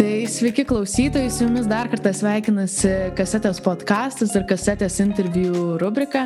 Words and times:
Tai 0.00 0.26
sveiki 0.32 0.64
klausytojai, 0.64 1.28
su 1.28 1.44
jumis 1.44 1.66
dar 1.68 1.90
kartą 1.92 2.08
sveikinasi 2.16 2.88
kasetės 3.18 3.58
podcastas 3.60 4.30
ir 4.32 4.46
kasetės 4.48 4.94
interviu 5.04 5.74
rubrika. 5.76 6.22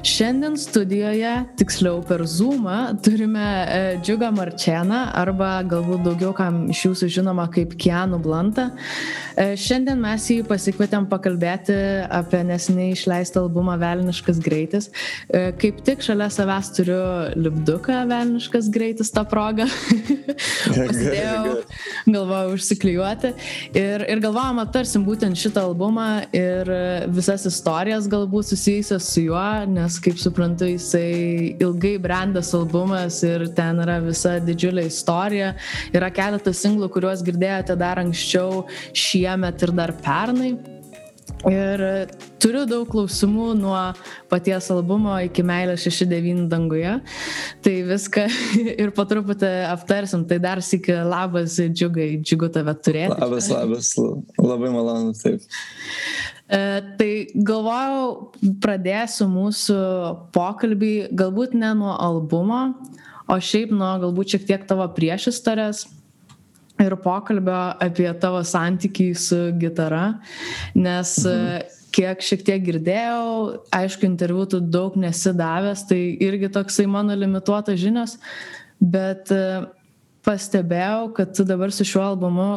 Šiandien 0.00 0.54
studijoje, 0.56 1.34
tiksliau 1.60 1.98
per 2.08 2.24
Zoomą, 2.24 2.78
turime 3.04 3.44
e, 3.44 3.80
Džiugą 4.00 4.30
Marčeną 4.32 5.02
arba 5.20 5.58
galbūt 5.68 6.06
daugiau 6.06 6.32
kam 6.38 6.62
iš 6.72 6.86
jūsų 6.86 7.10
žinoma 7.18 7.44
kaip 7.52 7.74
Kianų 7.76 8.22
Blantą. 8.24 8.70
E, 9.36 9.50
šiandien 9.60 10.00
mes 10.00 10.30
jį 10.32 10.38
pasikvietėm 10.48 11.10
pakalbėti 11.12 11.76
apie 12.08 12.40
nesiniai 12.48 12.96
išleistą 12.96 13.44
albumą 13.44 13.76
Velniškas 13.84 14.40
greitis. 14.40 14.88
E, 15.28 15.50
kaip 15.60 15.84
tik 15.84 16.00
šalia 16.06 16.30
savęs 16.32 16.72
turiu 16.80 17.04
lipduką 17.36 18.00
Velniškas 18.08 18.72
greitis 18.72 19.12
tą 19.12 19.28
progą. 19.28 19.68
Pasidėjau, 20.78 21.60
galvojau 22.08 22.56
užsiklijuoti 22.56 23.17
dainuoti. 23.18 23.32
Ir, 23.74 24.04
ir 24.08 24.20
galvojom 24.22 24.60
aptarsim 24.62 25.04
būtent 25.06 25.38
šitą 25.38 25.64
albumą 25.68 26.24
ir 26.32 26.70
visas 27.12 27.46
istorijas 27.46 28.08
galbūt 28.08 28.52
susijusias 28.52 29.08
su 29.12 29.26
juo, 29.26 29.66
nes 29.66 29.98
kaip 30.00 30.18
suprantu, 30.18 30.68
jisai 30.68 31.56
ilgai 31.60 31.98
brandas 31.98 32.54
albumas 32.54 33.22
ir 33.22 33.48
ten 33.54 33.80
yra 33.84 34.00
visa 34.00 34.38
didžiulė 34.40 34.86
istorija. 34.88 35.54
Yra 35.92 36.10
keletas 36.10 36.62
singlų, 36.62 36.90
kuriuos 36.92 37.22
girdėjote 37.26 37.76
dar 37.78 37.98
anksčiau 37.98 38.66
šiemet 38.92 39.62
ir 39.62 39.74
dar 39.76 39.94
pernai. 40.02 40.77
Ir 41.46 41.82
turiu 42.42 42.64
daug 42.66 42.88
klausimų 42.90 43.52
nuo 43.58 43.78
paties 44.30 44.66
albumo 44.74 45.14
iki 45.22 45.44
meilės 45.46 45.84
69 45.86 46.48
danguje. 46.50 46.96
Tai 47.62 47.74
viską 47.92 48.24
ir 48.82 48.90
po 48.96 49.04
truputį 49.08 49.52
aptarsim. 49.70 50.24
Tai 50.28 50.40
dar 50.42 50.62
sėki 50.64 50.96
labas, 51.06 51.60
džiugai, 51.60 52.16
džiugu 52.24 52.50
tave 52.54 52.74
turėti. 52.82 53.14
Labas, 53.14 53.50
labas, 53.54 53.92
labai 54.42 54.72
malonu, 54.74 55.14
taip. 55.18 55.44
E, 56.48 56.60
tai 56.98 57.10
galvojau, 57.34 58.32
pradėsiu 58.64 59.28
mūsų 59.30 59.78
pokalbį 60.34 60.94
galbūt 61.12 61.54
ne 61.58 61.74
nuo 61.78 61.92
albumo, 61.92 62.62
o 63.28 63.36
šiaip 63.36 63.74
nuo 63.76 63.92
galbūt 64.02 64.34
šiek 64.34 64.48
tiek 64.48 64.66
tavo 64.66 64.88
priešistorės 64.96 65.84
ir 66.82 66.96
pokalbio 67.02 67.56
apie 67.82 68.08
tavo 68.20 68.42
santykį 68.46 69.08
su 69.18 69.40
gitara, 69.60 70.18
nes 70.78 71.14
mhm. 71.24 71.72
kiek 71.94 72.22
šiek 72.24 72.44
tiek 72.46 72.62
girdėjau, 72.66 73.24
aišku, 73.74 74.06
interviu 74.08 74.46
tu 74.50 74.60
daug 74.60 74.98
nesidavęs, 75.00 75.86
tai 75.90 76.02
irgi 76.24 76.52
toksai 76.54 76.86
mano 76.90 77.16
limituotas 77.18 77.80
žinios, 77.80 78.18
bet 78.78 79.32
pastebėjau, 80.28 81.12
kad 81.16 81.32
tu 81.36 81.44
dabar 81.46 81.72
su 81.72 81.86
šiuo 81.88 82.02
albumu 82.10 82.48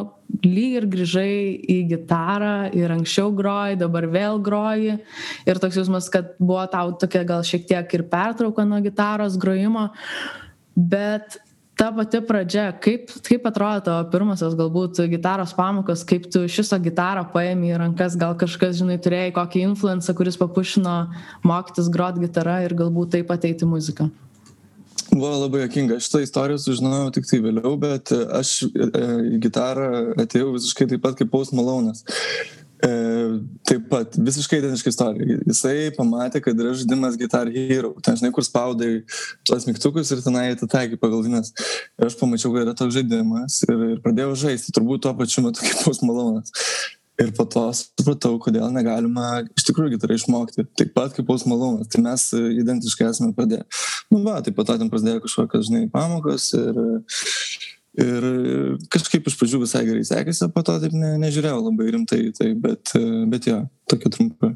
lyg 0.44 0.76
ir 0.80 0.86
grįžai 0.92 1.36
į 1.70 1.78
gitarą 1.92 2.56
ir 2.76 2.92
anksčiau 2.92 3.32
groji, 3.36 3.78
dabar 3.80 4.06
vėl 4.12 4.40
groji. 4.44 4.98
Ir 5.48 5.60
toks 5.62 5.78
jausmas, 5.80 6.08
kad 6.12 6.34
buvo 6.40 6.64
tau 6.72 6.92
tokia 7.00 7.24
gal 7.28 7.44
šiek 7.46 7.64
tiek 7.68 7.96
ir 7.96 8.04
pertrauka 8.12 8.66
nuo 8.68 8.80
gitaros 8.84 9.38
grojimo. 9.40 9.88
Bet 10.76 11.38
ta 11.82 11.90
pati 11.90 12.20
pradžia, 12.22 12.68
kaip, 12.78 13.10
kaip 13.26 13.46
atrodo 13.48 13.80
tavo 13.88 14.02
pirmasis 14.12 14.54
galbūt 14.54 15.00
gitaros 15.10 15.50
pamokos, 15.56 16.04
kaip 16.06 16.28
tu 16.30 16.44
šitą 16.46 16.78
gitarą 16.84 17.24
paėmė 17.32 17.72
į 17.72 17.80
rankas, 17.82 18.14
gal 18.20 18.36
kažkas, 18.38 18.76
žinai, 18.78 19.00
turėjai 19.02 19.32
kokį 19.34 19.64
influencą, 19.66 20.14
kuris 20.14 20.38
papušino 20.38 20.94
mokytis 21.42 21.90
grot 21.90 22.20
gitarą 22.22 22.60
ir 22.68 22.76
galbūt 22.78 23.16
taip 23.16 23.34
ateiti 23.34 23.66
muziką. 23.66 24.12
Buvo 25.10 25.32
labai 25.42 25.64
jokinga, 25.64 25.98
šitą 26.00 26.22
istoriją 26.22 26.62
sužinojau 26.62 27.10
tik 27.18 27.26
tai 27.28 27.42
vėliau, 27.42 27.74
bet 27.82 28.14
aš 28.14 28.54
e, 28.70 28.86
į 29.34 29.42
gitarą 29.42 29.88
atėjau 30.22 30.54
visiškai 30.54 30.86
taip 30.94 31.02
pat 31.02 31.18
kaip 31.18 31.34
Paus 31.34 31.50
Malonas. 31.50 32.06
E, 32.82 32.88
taip 33.68 33.84
pat 33.90 34.16
visiškai 34.18 34.58
identiška 34.58 34.90
istorija. 34.90 35.36
Jisai 35.46 35.92
pamatė, 35.94 36.40
kad 36.42 36.58
yra 36.58 36.72
žaidimas 36.74 37.18
Guitar 37.20 37.50
Hero. 37.54 37.92
Ten 38.02 38.18
žinai, 38.18 38.32
kur 38.34 38.42
spaudai 38.46 38.90
tuos 39.46 39.68
mygtukus 39.68 40.10
ir 40.10 40.22
tenai 40.24 40.48
atitaikai 40.56 40.98
pagal 40.98 41.22
dainas. 41.22 41.52
Ir 42.00 42.08
aš 42.08 42.18
pamačiau, 42.18 42.50
kad 42.56 42.66
yra 42.66 42.74
toks 42.78 42.96
žaidimas 42.98 43.60
ir, 43.68 43.86
ir 43.92 44.02
pradėjau 44.02 44.34
žaisti, 44.46 44.74
turbūt 44.74 45.04
tuo 45.06 45.14
pačiu 45.20 45.46
metu 45.46 45.62
kaip 45.66 45.84
Paus 45.84 46.02
Malonas. 46.02 46.50
Ir 47.22 47.30
po 47.36 47.46
to 47.46 47.62
supratau, 47.76 48.34
kodėl 48.42 48.72
negalima 48.74 49.44
iš 49.44 49.68
tikrųjų 49.68 49.94
gitarai 49.94 50.18
išmokti. 50.18 50.66
Taip 50.80 50.94
pat 50.96 51.14
kaip 51.14 51.28
Paus 51.28 51.46
Malonas. 51.46 51.90
Tai 51.92 52.02
mes 52.02 52.24
identiškai 52.34 53.12
esame 53.12 53.36
pradėję. 53.36 53.62
Nu, 54.10 54.24
va, 54.26 54.40
taip 54.42 54.58
pat 54.58 54.74
ten 54.74 54.90
prasidėjo 54.90 55.22
kažkokios, 55.28 55.68
žinai, 55.70 55.86
pamokos 55.92 56.50
ir 56.58 56.82
ir 58.00 58.26
kažkaip 58.92 59.28
iš 59.28 59.38
pradžių 59.40 59.62
visai 59.66 59.84
gerai 59.88 60.04
sekėsi, 60.08 60.48
po 60.52 60.64
to 60.66 60.78
taip 60.82 60.96
ne, 60.96 61.14
nežiūrėjau 61.22 61.60
labai 61.60 61.92
rimtai, 61.96 62.24
tai, 62.36 62.52
bet, 62.58 62.94
bet 63.32 63.48
jo, 63.50 63.62
tokia 63.90 64.12
trumpa. 64.14 64.54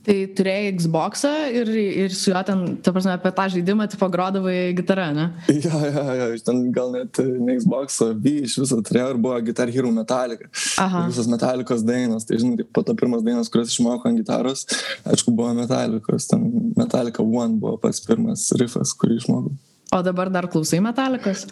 Tai 0.00 0.14
turėjai 0.32 0.70
Xboxą 0.78 1.30
ir, 1.52 1.68
ir 1.76 2.14
su 2.16 2.30
juo 2.30 2.40
ten, 2.48 2.62
ta 2.80 2.92
prasme, 2.94 3.12
apie 3.18 3.32
tą 3.36 3.44
žaidimą, 3.52 3.84
tipo, 3.92 4.06
grodavai 4.08 4.72
gitarą, 4.78 5.10
ne? 5.12 5.26
Jo, 5.52 5.76
jo, 5.84 6.04
jo, 6.16 6.28
ten 6.46 6.62
gal 6.72 6.94
net 6.94 7.20
ne 7.20 7.58
Xbox'o, 7.58 8.08
V 8.16 8.32
iš 8.46 8.54
viso 8.62 8.78
turėjau 8.86 9.10
ir 9.12 9.20
buvo 9.20 9.36
Guitar 9.44 9.68
Hero 9.74 9.90
Metallica. 9.92 10.48
Aha. 10.80 11.04
Visos 11.10 11.28
Metallicos 11.28 11.84
dainos, 11.84 12.24
tai 12.24 12.40
žinai, 12.40 12.64
po 12.64 12.80
to 12.86 12.96
pirmas 12.96 13.26
dainos, 13.26 13.52
kurias 13.52 13.74
išmokau 13.74 14.08
ant 14.08 14.22
gitaros, 14.22 14.64
aišku, 15.04 15.36
buvo 15.36 15.52
Metallicos, 15.58 16.30
ten 16.32 16.48
Metallica 16.80 17.20
One 17.20 17.60
buvo 17.60 17.76
pats 17.84 18.00
pirmas 18.06 18.48
riffas, 18.56 18.96
kurį 18.96 19.20
išmokau. 19.20 19.52
O 19.92 20.02
dabar 20.06 20.32
dar 20.32 20.48
klausai 20.48 20.80
Metallicos? 20.80 21.44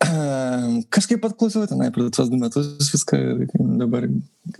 Kažkaip 0.00 1.20
pat 1.20 1.34
klausiau 1.36 1.68
tenai 1.68 1.90
per 1.92 2.08
tuos 2.08 2.30
du 2.32 2.38
metus 2.40 2.88
viską 2.88 3.18
dabar 3.80 4.06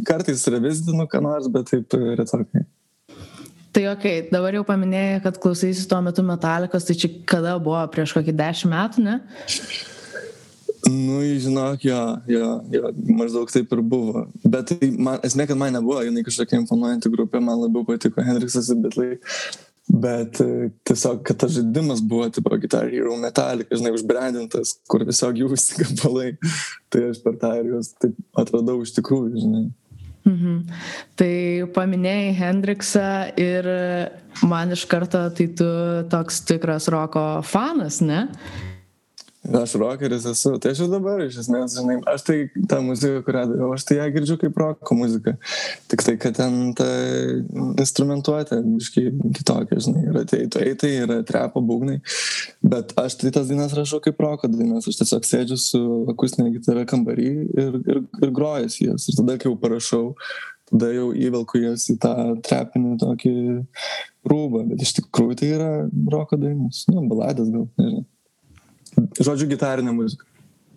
kartais 0.04 0.44
revizitinu 0.52 1.06
ką 1.08 1.22
nors, 1.24 1.48
bet 1.52 1.70
taip 1.72 1.96
retokai. 1.96 2.66
Tai 3.70 3.84
ok, 3.92 4.04
dabar 4.32 4.56
jau 4.58 4.64
paminėjai, 4.66 5.20
kad 5.24 5.38
klausysi 5.40 5.86
tuo 5.88 6.00
metu 6.02 6.24
metalikos, 6.26 6.84
tai 6.84 6.96
čia 6.98 7.12
kada 7.28 7.54
buvo, 7.62 7.80
prieš 7.94 8.12
kokį 8.16 8.34
dešimt 8.34 8.74
metų, 8.74 9.04
ne? 9.06 9.16
Nu, 10.90 11.20
žinok, 11.22 11.84
jo, 11.86 12.00
jo, 12.26 12.46
jo, 12.72 12.90
maždaug 13.14 13.52
taip 13.52 13.70
ir 13.76 13.82
buvo. 13.86 14.24
Bet 14.42 14.72
tai 14.72 14.90
man, 14.90 15.20
esmė, 15.26 15.46
kad 15.46 15.60
man 15.60 15.76
nebuvo, 15.76 16.00
jinai 16.02 16.24
kažkokia 16.26 16.58
imponuojanti 16.64 17.12
grupė, 17.12 17.42
man 17.44 17.60
labiau 17.62 17.84
patiko 17.86 18.24
Hendriksas 18.26 18.72
ir 18.72 18.80
Bitlai 18.82 19.10
bet 19.88 20.40
e, 20.44 20.70
tiesiog, 20.86 21.22
kad 21.26 21.40
tas 21.42 21.54
žaidimas 21.56 22.02
buvo, 22.04 22.28
tipo, 22.30 22.52
Guitar 22.60 22.88
Hero 22.92 23.16
Metallica, 23.20 23.76
žinai, 23.76 23.94
užbrandintas, 23.96 24.76
kur 24.90 25.04
tiesiog 25.08 25.42
jų 25.42 25.50
visi 25.54 25.76
gabalai, 25.80 26.32
tai 26.92 27.08
aš 27.10 27.22
per 27.24 27.38
tą 27.40 27.54
ir 27.60 27.74
juos 27.74 27.92
taip 27.98 28.16
atradau 28.38 28.80
iš 28.84 28.94
tikrųjų, 28.98 29.44
žinai. 29.44 29.66
Mhm. 30.28 30.56
Tai 31.16 31.34
paminėjai 31.74 32.32
Hendriksą 32.36 33.10
ir 33.40 33.68
man 34.46 34.74
iš 34.76 34.84
karto 34.90 35.22
tai 35.36 35.46
tu 35.56 35.68
toks 36.12 36.42
tikras 36.48 36.90
roko 36.92 37.40
fanas, 37.46 38.02
ne? 38.04 38.26
Aš 39.40 39.72
rokeris 39.80 40.26
esu, 40.28 40.50
tai 40.60 40.74
aš 40.74 40.82
ir 40.84 40.88
dabar 40.92 41.22
iš 41.24 41.38
esmės, 41.40 41.72
žinai, 41.78 41.94
aš 42.12 42.26
tai 42.26 42.34
tą 42.68 42.82
muziką, 42.84 43.22
kurią 43.24 43.44
darau, 43.48 43.70
aš 43.72 43.86
tai 43.88 43.96
ją 43.96 44.08
girdžiu 44.12 44.36
kaip 44.42 44.58
roko 44.60 44.96
muziką. 44.98 45.32
Tik 45.88 46.04
tai, 46.04 46.14
kad 46.20 46.36
ten 46.36 46.58
ta 46.76 46.88
instrumentuotė, 47.80 48.58
biškai 48.66 49.06
kitokia, 49.38 49.78
žinai, 49.86 50.04
yra 50.12 50.26
teitų 50.28 50.60
eitai, 50.66 50.92
yra 51.06 51.18
trepo 51.24 51.64
būgnai, 51.64 51.96
bet 52.60 52.92
aš 53.00 53.16
tai 53.22 53.32
tas 53.38 53.48
dainas 53.48 53.72
rašau 53.78 54.02
kaip 54.04 54.20
roko 54.20 54.52
dainas, 54.52 54.90
aš 54.92 55.00
tiesiog 55.00 55.30
sėdžiu 55.30 55.60
su 55.64 55.82
akustinė 56.12 56.52
gitara 56.58 56.84
kambarį 56.92 57.32
ir, 57.32 57.80
ir, 57.80 58.04
ir 58.20 58.36
grojas 58.36 58.76
jas. 58.84 59.08
Ir 59.08 59.22
tada, 59.22 59.40
kai 59.40 59.48
jau 59.48 59.56
parašau, 59.64 60.04
tada 60.68 60.92
jau 60.92 61.10
įvelku 61.16 61.64
jas 61.64 61.88
į 61.88 61.96
tą 62.04 62.14
trepinį 62.44 63.00
tokį 63.06 63.36
rūbą, 64.28 64.66
bet 64.68 64.84
iš 64.84 64.98
tikrųjų 65.00 65.40
tai 65.40 65.52
yra 65.56 65.74
roko 66.12 66.36
dainos, 66.36 66.84
nu, 66.92 67.08
baladės 67.08 67.48
gal, 67.48 67.70
nežinau 67.80 68.04
žodžiu, 69.20 69.48
gitarinė 69.50 69.92
muzika. 69.94 70.26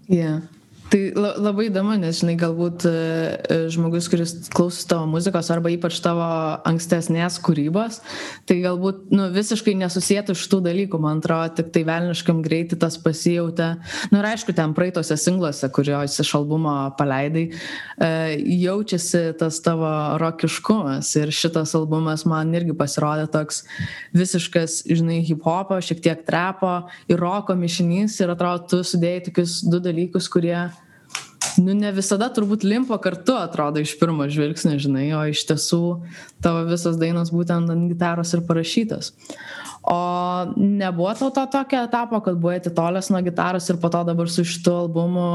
Yeah. 0.09 0.43
Tai 0.93 0.99
labai 1.41 1.71
įdomu, 1.71 1.95
nes, 1.97 2.19
žinai, 2.19 2.35
galbūt 2.37 2.83
e, 2.85 2.89
e, 2.93 3.55
žmogus, 3.73 4.05
kuris 4.11 4.33
klausosi 4.53 4.85
tavo 4.91 5.07
muzikos 5.09 5.47
arba 5.49 5.71
ypač 5.73 5.95
tavo 6.05 6.21
ankstesnės 6.69 7.39
kūrybos, 7.41 7.97
tai 8.45 8.59
galbūt 8.61 9.07
nu, 9.09 9.25
visiškai 9.33 9.73
nesusijętų 9.79 10.35
šitų 10.37 10.59
dalykų, 10.67 10.99
man 11.01 11.23
atrodo, 11.23 11.55
tik 11.57 11.71
tai 11.73 11.81
velniškam 11.87 12.43
greitai 12.45 12.77
tas 12.83 12.99
pasijautė. 13.01 13.71
Na 13.79 14.13
nu, 14.13 14.19
ir 14.19 14.27
aišku, 14.35 14.53
ten 14.53 14.75
praeitose 14.77 15.17
singluose, 15.17 15.71
kuriuos 15.73 16.19
iš 16.21 16.35
albumo 16.37 16.75
paleidai, 16.99 17.47
e, 17.49 18.11
jaučiasi 18.61 19.23
tas 19.41 19.57
tavo 19.65 19.89
rokiškumas 20.21 21.09
ir 21.23 21.33
šitas 21.33 21.73
albumas 21.79 22.27
man 22.29 22.53
irgi 22.53 22.77
pasirodė 22.77 23.25
toks 23.33 23.63
visiškas, 24.13 24.83
žinai, 24.93 25.23
hip 25.25 25.41
hopo, 25.49 25.81
šiek 25.81 26.05
tiek 26.05 26.21
trepo 26.29 26.83
ir 27.09 27.17
roko 27.17 27.57
mišinys 27.57 28.21
ir 28.21 28.37
atrodo, 28.37 28.69
tu 28.69 28.85
sudėjai 28.85 29.27
tokius 29.31 29.63
du 29.65 29.81
dalykus, 29.81 30.29
kurie 30.29 30.69
nu 31.61 31.75
ne 31.77 31.91
visada 31.95 32.29
turbūt 32.33 32.65
limpa 32.65 32.97
kartu 33.01 33.35
atrodo 33.37 33.81
iš 33.83 33.95
pirmo 33.99 34.25
žvilgsnio, 34.31 34.77
žinai, 34.81 35.07
o 35.17 35.21
iš 35.29 35.43
tiesų 35.49 35.81
tavo 36.43 36.63
visos 36.69 36.97
dainos 37.01 37.33
būtent 37.33 37.71
ant 37.73 37.91
gitaros 37.91 38.33
ir 38.33 38.43
parašytos. 38.47 39.13
O 39.83 39.99
nebuvo 40.55 41.11
tau 41.19 41.29
to 41.35 41.45
tokio 41.51 41.83
etapo, 41.83 42.21
kad 42.23 42.39
buvai 42.39 42.57
atitolęs 42.61 43.11
nuo 43.11 43.19
gitaros 43.25 43.67
ir 43.69 43.79
po 43.81 43.91
to 43.91 44.03
dabar 44.07 44.31
su 44.31 44.45
šitu 44.47 44.75
albumu 44.85 45.27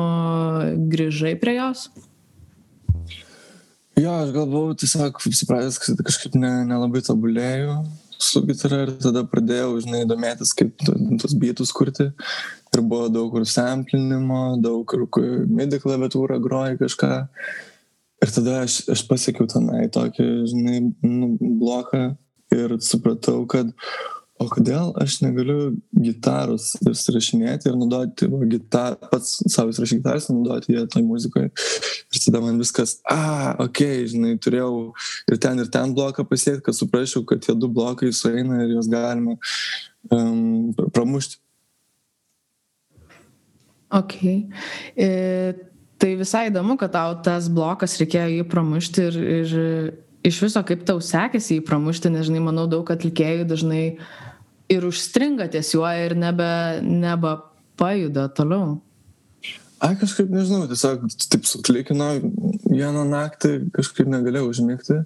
grįžai 0.89 1.35
prie 1.41 1.59
jos? 1.59 1.89
Jo, 3.99 4.15
aš 4.23 4.33
gal 4.33 4.47
buvau 4.47 4.77
tiesiog 4.79 5.21
supratęs, 5.21 5.81
kad 5.83 6.05
kažkaip 6.07 6.39
ne, 6.39 6.53
nelabai 6.69 7.03
tobulėjau 7.05 7.83
su 8.19 8.43
gitara 8.47 8.83
ir 8.85 8.93
tada 8.99 9.23
pradėjau, 9.31 9.77
žinai, 9.85 10.03
domėtis, 10.09 10.51
kaip 10.57 10.75
tos 11.23 11.35
bytus 11.39 11.71
kurti. 11.75 12.09
Ir 12.77 12.85
buvo 12.85 13.09
daug 13.13 13.33
kur 13.33 13.47
samplinimo, 13.49 14.59
daug 14.63 14.85
kur 14.89 15.07
midi 15.49 15.81
klaviatūrą 15.83 16.39
groja 16.45 16.77
kažką. 16.81 17.13
Ir 18.19 18.35
tada 18.35 18.63
aš, 18.67 18.83
aš 18.91 19.05
pasiekiau 19.07 19.47
tenai 19.51 19.87
tokį, 19.95 20.29
žinai, 20.51 20.81
nu, 21.07 21.35
bloką 21.39 22.03
ir 22.55 22.79
supratau, 22.83 23.45
kad 23.51 23.71
o 24.39 24.47
kodėl 24.51 24.93
aš 25.03 25.19
negaliu 25.25 25.73
gitaros 25.99 26.71
įsirašinėti 26.87 27.71
ir 27.71 27.79
naudoti 27.79 28.29
va, 28.31 28.41
gitar, 28.51 28.97
pats 29.11 29.39
savo 29.51 29.73
įsirašyti 29.73 30.01
gitaras, 30.01 30.29
naudoti 30.31 30.77
ją 30.77 30.85
toj 30.91 31.05
muzikoje. 31.07 31.51
Ir 32.15 32.23
tada 32.25 32.43
man 32.45 32.61
viskas, 32.63 32.99
a, 33.11 33.57
ok, 33.67 33.83
žinai, 34.13 34.37
turėjau 34.43 34.71
ir 35.33 35.41
ten, 35.43 35.59
ir 35.63 35.71
ten 35.75 35.95
bloką 35.97 36.27
pasiekti, 36.31 36.65
kad 36.69 36.79
suprasčiau, 36.79 37.25
kad 37.29 37.43
tie 37.45 37.57
du 37.59 37.71
blokai 37.71 38.13
sueina 38.15 38.63
ir 38.65 38.77
juos 38.77 38.91
galima 38.91 39.37
um, 40.15 40.71
pramušti. 40.95 41.43
Ok. 43.95 44.17
E, 44.97 45.09
tai 45.99 46.11
visai 46.19 46.49
įdomu, 46.51 46.77
kad 46.81 46.93
tau 46.95 47.15
tas 47.25 47.49
blokas 47.53 47.97
reikėjo 48.01 48.29
jį 48.35 48.49
pramušti 48.51 49.07
ir, 49.09 49.21
ir 49.39 49.55
iš 50.29 50.41
viso 50.45 50.63
kaip 50.67 50.85
tau 50.89 51.01
sekėsi 51.05 51.59
jį 51.59 51.65
pramušti, 51.69 52.13
nes, 52.13 52.27
žinai, 52.29 52.43
manau, 52.45 52.67
daug 52.71 52.89
atlikėjų 52.93 53.47
dažnai 53.49 53.85
ir 54.69 54.85
užstringa 54.89 55.49
ties 55.53 55.73
juo 55.75 55.89
ir 55.89 56.15
nebe, 56.19 56.51
nebe 56.85 57.39
pajuda 57.81 58.29
toliau. 58.37 58.77
Ai, 59.79 59.95
kažkaip 59.95 60.31
nežinau, 60.35 60.67
tiesiog 60.67 61.05
taip 61.31 61.47
suklikino 61.47 62.11
vieną 62.67 63.05
naktį, 63.09 63.53
kažkaip 63.77 64.11
negalėjau 64.11 64.51
užmigti. 64.51 64.97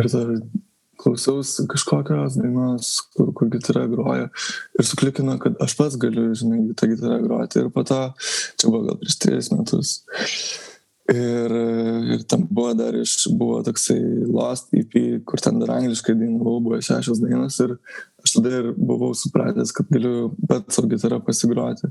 Ir 0.00 0.08
tada 0.08 0.38
klausiausi 1.02 1.66
kažkokios 1.70 2.38
dainos, 2.38 2.94
kur, 3.16 3.32
kur 3.36 3.50
gitara 3.52 3.86
groja. 3.90 4.28
Ir 4.78 4.88
suklikino, 4.88 5.36
kad 5.42 5.58
aš 5.62 5.76
pats 5.78 5.98
galiu, 6.00 6.30
žinai, 6.38 6.64
tą 6.78 6.88
gitarą 6.90 7.18
groti. 7.24 7.62
Ir 7.62 7.72
po 7.74 7.84
to, 7.86 8.02
čia 8.60 8.70
buvo 8.70 8.86
gal 8.88 9.00
prieš 9.00 9.18
tris 9.22 9.50
metus. 9.54 9.96
Ir, 11.12 11.52
ir 12.14 12.22
tam 12.30 12.44
buvo 12.46 12.72
dar 12.78 12.94
iš, 12.94 13.24
buvo 13.36 13.58
toksai 13.66 13.98
Lost 14.30 14.70
EP, 14.78 14.94
kur 15.26 15.42
ten 15.42 15.58
dar 15.58 15.74
angliškai 15.80 16.14
dainavau, 16.14 16.60
buvo 16.62 16.78
šešios 16.78 17.18
dainos 17.20 17.58
ir 17.64 17.74
aš 18.22 18.36
tada 18.36 18.52
ir 18.60 18.68
buvau 18.78 19.10
supratęs, 19.18 19.74
kad 19.74 19.90
galiu 19.90 20.30
pats 20.48 20.78
savo 20.78 20.88
gitarą 20.92 21.18
pasigroti. 21.26 21.90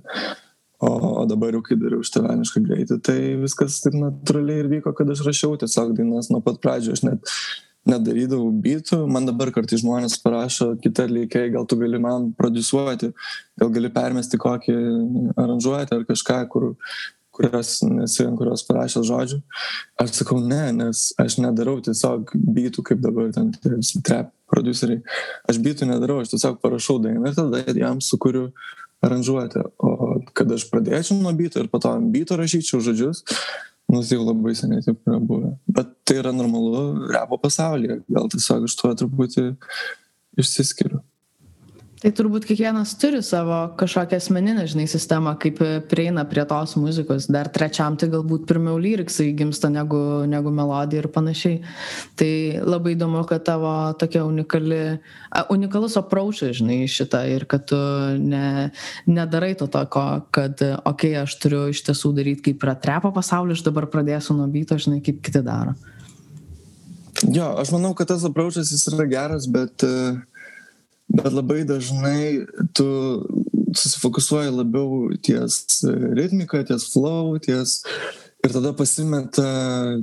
O, 0.82 0.90
o 1.22 1.26
dabar 1.30 1.54
jau, 1.54 1.60
kai 1.66 1.76
dariau 1.78 2.02
števenišką 2.08 2.64
greitį, 2.66 2.96
tai 3.06 3.18
viskas 3.38 3.82
taip 3.84 4.00
natūraliai 4.00 4.64
ir 4.64 4.72
vyko, 4.72 4.96
kad 4.98 5.12
aš 5.14 5.22
rašiau 5.28 5.60
tiesiog 5.62 5.92
dainas 6.00 6.32
nuo 6.32 6.40
pat 6.42 6.58
pradžio, 6.64 6.96
aš 6.96 7.04
net 7.06 7.36
nedarydavau 7.90 8.52
bitų, 8.64 9.00
man 9.10 9.26
dabar 9.26 9.50
kartai 9.56 9.80
žmonės 9.82 10.20
parašo, 10.22 10.76
kitą 10.84 11.08
lygiai, 11.10 11.50
gal 11.54 11.66
tu 11.70 11.80
gali 11.80 12.00
man 12.02 12.30
produsuoti, 12.38 13.10
gal 13.60 13.72
gali 13.74 13.90
permesti 13.94 14.40
kokį 14.42 14.76
aranžuotę 15.40 15.98
ar 15.98 16.06
kažką, 16.10 16.44
kur 16.52 16.72
kurios 17.32 17.80
nesi 17.88 18.26
ant 18.28 18.38
kurios 18.38 18.64
parašęs 18.68 19.08
žodžių. 19.08 19.40
Aš 20.04 20.14
sakau, 20.20 20.42
ne, 20.44 20.66
nes 20.76 21.08
aš 21.22 21.40
nedarau 21.42 21.78
tiesiog 21.84 22.36
bytų, 22.36 22.84
kaip 22.92 23.02
dabar 23.04 23.32
ten 23.34 23.50
trap 24.04 24.34
produceriai. 24.52 25.02
Aš 25.50 25.62
bytų 25.64 25.88
nedarau, 25.90 26.20
aš 26.22 26.36
tiesiog 26.36 26.60
parašau 26.64 27.00
dainą 27.02 27.32
ir 27.32 27.38
tada 27.38 27.64
jam 27.80 28.04
sukuriu 28.04 28.50
aranžuotę. 29.02 29.64
O 29.82 30.20
kad 30.38 30.52
aš 30.54 30.68
pradėčiau 30.70 31.18
nuo 31.22 31.34
byto 31.34 31.64
ir 31.64 31.72
po 31.72 31.80
to 31.82 31.96
ant 31.96 32.12
byto 32.14 32.38
rašyčiau 32.38 32.84
žodžius, 32.84 33.24
nu 33.92 34.02
tai 34.02 34.18
jau 34.18 34.26
labai 34.26 34.54
seniai 34.58 34.84
taip 34.86 35.00
yra 35.08 35.20
buvę. 35.20 35.54
Bet 35.78 35.94
tai 36.08 36.20
yra 36.22 36.32
normalu 36.36 37.10
repo 37.12 37.40
pasaulyje, 37.42 38.02
gal 38.16 38.30
tiesiog 38.32 38.68
iš 38.68 38.78
to 38.80 38.92
truputį 39.04 39.48
išsiskiriu. 40.42 41.02
Tai 42.02 42.10
turbūt 42.18 42.48
kiekvienas 42.50 42.96
turi 42.98 43.20
savo 43.22 43.76
kažkokią 43.78 44.18
asmeninę, 44.18 44.64
žinai, 44.66 44.88
sistemą, 44.90 45.36
kaip 45.38 45.60
prieina 45.86 46.24
prie 46.26 46.42
tos 46.50 46.72
muzikos. 46.82 47.28
Dar 47.30 47.46
trečiam 47.54 47.94
tai 47.94 48.08
galbūt 48.10 48.48
pirmiau 48.50 48.80
lyriksai 48.82 49.28
gimsta 49.38 49.70
negu, 49.70 50.00
negu 50.26 50.50
melodija 50.50 51.04
ir 51.04 51.08
panašiai. 51.14 51.60
Tai 52.18 52.32
labai 52.66 52.96
įdomu, 52.96 53.22
kad 53.30 53.46
tavo 53.46 53.74
tokia 54.02 54.24
unikali, 54.26 54.80
unikalus 55.54 56.00
approachas, 56.02 56.56
žinai, 56.58 56.80
šitą 56.90 57.22
ir 57.36 57.46
kad 57.46 57.70
tu 57.70 57.78
ne, 58.18 58.72
nedarai 59.06 59.54
to 59.60 59.70
toko, 59.70 60.08
kad, 60.34 60.66
okei, 60.90 61.14
aš 61.22 61.38
turiu 61.44 61.68
iš 61.70 61.84
tiesų 61.86 62.16
daryti 62.18 62.48
kaip 62.50 62.66
yra 62.66 62.74
trepo 62.82 63.14
pasaulyje, 63.14 63.60
aš 63.60 63.68
dabar 63.70 63.86
pradėsiu 63.94 64.40
nuo 64.40 64.50
byto, 64.50 64.80
žinai, 64.82 65.04
kaip 65.06 65.22
kiti 65.22 65.46
daro. 65.46 65.78
Jo, 67.30 67.54
aš 67.62 67.70
manau, 67.76 67.94
kad 67.94 68.10
tas 68.10 68.26
approachas 68.26 68.74
jis 68.74 68.90
yra 68.90 69.06
geras, 69.06 69.46
bet 69.46 69.86
uh 69.86 70.18
bet 71.12 71.34
labai 71.34 71.64
dažnai 71.68 72.46
tu 72.76 72.88
susifokusuoji 73.76 74.52
labiau 74.56 75.10
ties 75.24 75.82
ritmika, 76.18 76.64
ties 76.68 76.88
flow, 76.94 77.38
ties 77.40 77.82
ir 78.46 78.54
tada 78.54 78.74
pasimeta 78.74 79.48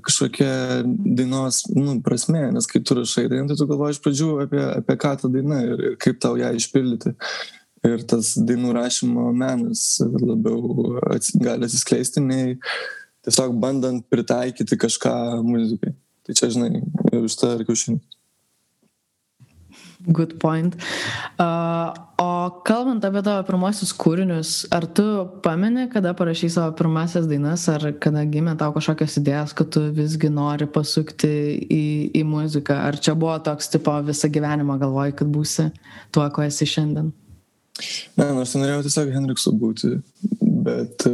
kažkokia 0.06 0.82
dainos 0.86 1.64
nu, 1.74 1.98
prasme, 2.04 2.44
nes 2.54 2.68
kai 2.70 2.80
tu 2.80 2.96
rašai 2.98 3.26
dainą, 3.30 3.48
tai 3.50 3.58
tu 3.58 3.66
galvoji 3.70 3.96
iš 3.96 4.02
pradžių 4.04 4.28
apie, 4.44 4.64
apie 4.80 4.98
ką 5.04 5.14
ta 5.22 5.30
daina 5.32 5.62
ir, 5.66 5.84
ir 5.90 5.96
kaip 6.02 6.20
tau 6.22 6.38
ją 6.38 6.52
išpildyti. 6.58 7.14
Ir 7.86 8.02
tas 8.10 8.32
dainų 8.42 8.72
rašymo 8.74 9.28
menas 9.38 9.82
labiau 10.02 10.98
gali 11.38 11.66
atsiskleisti, 11.66 12.22
nei 12.22 12.56
tiesiog 13.26 13.54
bandant 13.62 14.06
pritaikyti 14.10 14.78
kažką 14.78 15.14
muzikai. 15.46 15.94
Tai 16.26 16.36
čia, 16.36 16.50
žinai, 16.52 16.82
iš 17.22 17.38
tą 17.40 17.54
ir 17.56 17.66
kiaušinis. 17.68 18.17
Good 20.06 20.38
point. 20.38 20.76
Uh, 21.38 21.90
o 22.22 22.62
kalbant 22.62 23.02
apie 23.02 23.18
tavo 23.26 23.42
pirmosius 23.48 23.90
kūrinius, 23.98 24.52
ar 24.70 24.86
tu 24.94 25.04
pameni, 25.42 25.88
kada 25.90 26.12
parašy 26.14 26.52
savo 26.54 26.70
pirmasias 26.78 27.26
dainas, 27.26 27.64
ar 27.72 27.88
kada 27.98 28.22
gimė 28.30 28.54
tau 28.60 28.70
kažkokios 28.76 29.18
idėjas, 29.18 29.56
kad 29.58 29.72
tu 29.74 29.82
visgi 29.96 30.30
nori 30.30 30.68
pasukti 30.70 31.32
į, 31.66 31.84
į 32.14 32.22
muziką? 32.30 32.78
Ar 32.88 33.00
čia 33.02 33.16
buvo 33.18 33.34
toks 33.42 33.72
tipo 33.74 33.96
visą 34.06 34.30
gyvenimą 34.30 34.78
galvoji, 34.78 35.16
kad 35.18 35.34
būsi 35.34 35.66
tuo, 36.14 36.28
ko 36.30 36.46
esi 36.46 36.68
šiandien? 36.70 37.10
Ne, 38.18 38.30
nors 38.34 38.54
nu, 38.54 38.62
norėjau 38.62 38.86
tiesiog 38.86 39.10
Henriksu 39.14 39.54
būti, 39.58 39.96
bet, 40.62 41.08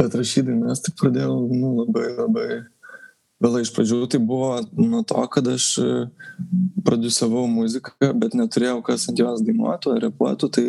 bet 0.00 0.16
rašydamas 0.20 0.84
tai 0.84 0.96
pradėjau 1.00 1.36
nu, 1.52 1.76
labai 1.82 2.08
labai 2.16 2.48
vėlai 3.42 3.64
iš 3.64 3.72
pradžių 3.74 4.00
tai 4.12 4.20
buvo 4.22 4.56
nuo 4.78 5.02
to, 5.06 5.20
kad 5.32 5.48
aš 5.50 5.68
e, 5.82 5.90
produsavau 6.86 7.44
muziką, 7.50 8.12
bet 8.20 8.36
neturėjau 8.38 8.80
kas 8.86 9.08
ant 9.10 9.20
jos 9.20 9.44
dainuotų 9.46 9.96
ar 9.96 10.02
repuotų, 10.08 10.50
tai 10.54 10.66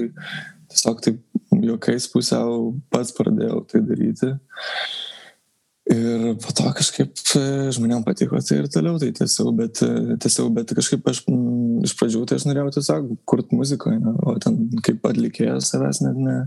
tiesiog 0.71 1.01
taip 1.05 1.21
juokais 1.65 2.07
pusiau 2.11 2.73
pats 2.93 3.13
pradėjau 3.15 3.63
tai 3.69 3.83
daryti. 3.85 4.33
Ir 5.85 6.31
po 6.41 6.49
to 6.57 6.65
kažkaip 6.73 7.19
e, 7.37 7.41
žmonėm 7.75 8.01
patiko 8.07 8.39
tai 8.41 8.63
ir 8.63 8.69
toliau 8.73 8.97
tai 8.97 9.11
tiesiog, 9.13 9.51
bet, 9.59 9.83
e, 9.85 10.17
tiesiog, 10.21 10.49
bet 10.55 10.73
kažkaip 10.73 11.05
aš 11.11 11.21
m, 11.29 11.83
iš 11.85 11.93
pradžių 11.99 12.23
tai 12.25 12.39
aš 12.39 12.47
norėjau 12.49 12.73
tiesiog 12.79 13.11
kurti 13.29 13.59
muziką, 13.59 13.93
ne, 14.01 14.15
o 14.25 14.33
ten 14.41 14.57
kaip 14.85 15.05
atlikėjas 15.05 15.69
savęs 15.69 16.01
net 16.01 16.17
ne, 16.17 16.37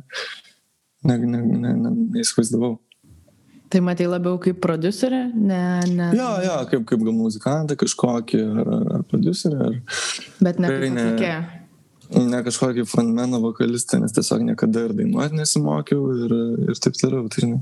ne, 1.07 1.19
ne, 1.23 1.45
ne, 1.47 1.77
ne, 1.85 1.95
neįsivaizdavau. 2.17 2.75
Tai 3.69 3.81
matai 3.85 4.07
labiau 4.09 4.39
kaip 4.41 4.63
producerį, 4.65 5.23
ne, 5.37 5.63
ne. 5.93 6.11
Jo, 6.17 6.29
jo, 6.41 6.57
kaip, 6.71 6.85
kaip 6.89 7.03
gal 7.05 7.17
muzikantą 7.17 7.77
kažkokį, 7.77 8.43
ar, 8.63 8.71
ar, 8.97 9.03
producerį, 9.11 9.59
ar... 9.67 9.75
Bet 10.41 10.61
ne 10.63 10.71
kaip 10.73 10.87
atlikėją. 10.89 11.41
Ne, 12.15 12.23
ne 12.33 12.41
kažkokį 12.47 12.87
frontmeną 12.89 13.43
vokalistą, 13.45 14.01
nes 14.01 14.15
tiesiog 14.17 14.47
niekada 14.47 14.87
ir 14.87 14.95
dainuoti 14.97 15.37
nesimokiau 15.37 16.07
ir, 16.15 16.39
ir 16.71 16.81
taip 16.81 16.97
toliau. 16.97 17.27
Tai, 17.29 17.45
žinai. 17.45 17.61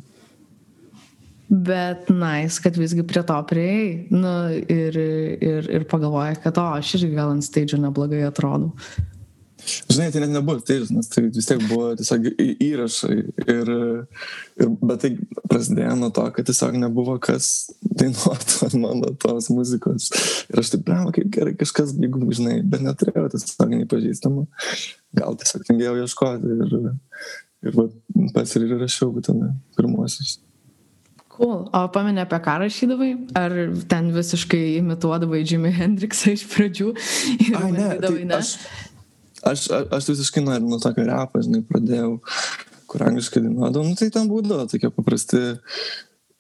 Bet 1.47 2.09
nais, 2.11 2.47
nice, 2.51 2.63
kad 2.63 2.79
visgi 2.79 3.05
prie 3.07 3.23
to 3.27 3.37
prieėjai 3.51 3.91
nu, 4.15 4.33
ir, 4.71 4.97
ir, 4.99 5.69
ir 5.79 5.85
pagalvojai, 5.91 6.39
kad 6.43 6.59
o, 6.59 6.71
aš 6.79 6.97
irgi 7.01 7.13
gal 7.15 7.35
ant 7.35 7.47
stage 7.47 7.79
neblogai 7.79 8.25
atrodau. 8.27 8.73
Žinai, 9.67 10.09
tai 10.15 10.23
net 10.23 10.33
nebuvo 10.35 10.61
staižas, 10.61 10.93
nes 10.95 11.09
tai 11.11 11.25
vis 11.27 11.49
tiek 11.49 11.63
buvo 11.67 11.91
tiesiog 11.99 12.29
įrašai. 12.63 13.17
Ir, 13.47 13.73
ir, 14.63 14.71
bet 14.81 15.03
tai 15.03 15.11
prasidėjo 15.51 15.97
nuo 15.99 16.11
to, 16.15 16.27
kad 16.37 16.49
tiesiog 16.49 16.79
nebuvo 16.83 17.17
kas 17.23 17.51
dainuotų 17.83 18.71
mano 18.83 19.13
tos 19.23 19.51
muzikos. 19.53 20.09
Ir 20.53 20.63
aš 20.63 20.75
taip, 20.75 20.87
bravo, 20.87 21.13
kaip 21.17 21.31
gerai 21.35 21.57
kažkas, 21.59 21.97
jeigu, 21.99 22.23
žinai, 22.39 22.61
bet 22.63 22.85
neturėjau 22.87 23.29
tiesiog 23.35 23.77
nepažįstamų. 23.83 24.47
Gal 25.19 25.39
tiesiog 25.43 25.69
tingėjau 25.69 25.99
ieškoti 26.05 26.57
ir, 26.57 26.75
ir 27.67 27.79
va, 27.79 27.89
pats 28.37 28.59
ir 28.59 28.69
rašiau 28.77 29.13
būtent 29.17 29.49
pirmuosius. 29.79 30.39
Cool. 31.37 31.67
O 31.69 31.81
pamenė 31.93 32.25
apie 32.25 32.39
ką 32.41 32.57
rašydavai? 32.63 33.11
Ar 33.37 33.53
ten 33.91 34.09
visiškai 34.15 34.79
imituodavai 34.79 35.43
Jimi 35.45 35.73
Hendrixą 35.75 36.33
iš 36.33 36.47
pradžių? 36.49 36.93
Ai, 37.59 37.73
ne, 37.75 37.89
tai 38.01 38.13
ne? 38.25 38.39
Aš, 38.39 38.55
aš, 39.45 39.69
aš 39.93 40.11
visiškai 40.13 40.43
nuo, 40.45 40.59
nuo 40.65 40.81
tokio 40.83 41.07
repo, 41.09 41.43
žinai, 41.45 41.63
pradėjau, 41.69 42.13
kur 42.91 43.07
angliškai 43.07 43.43
dainuodavau, 43.45 43.87
nu 43.89 43.99
tai 43.99 44.11
ten 44.15 44.31
būdavo 44.31 44.69
tokie 44.71 44.93
paprasti. 44.95 45.43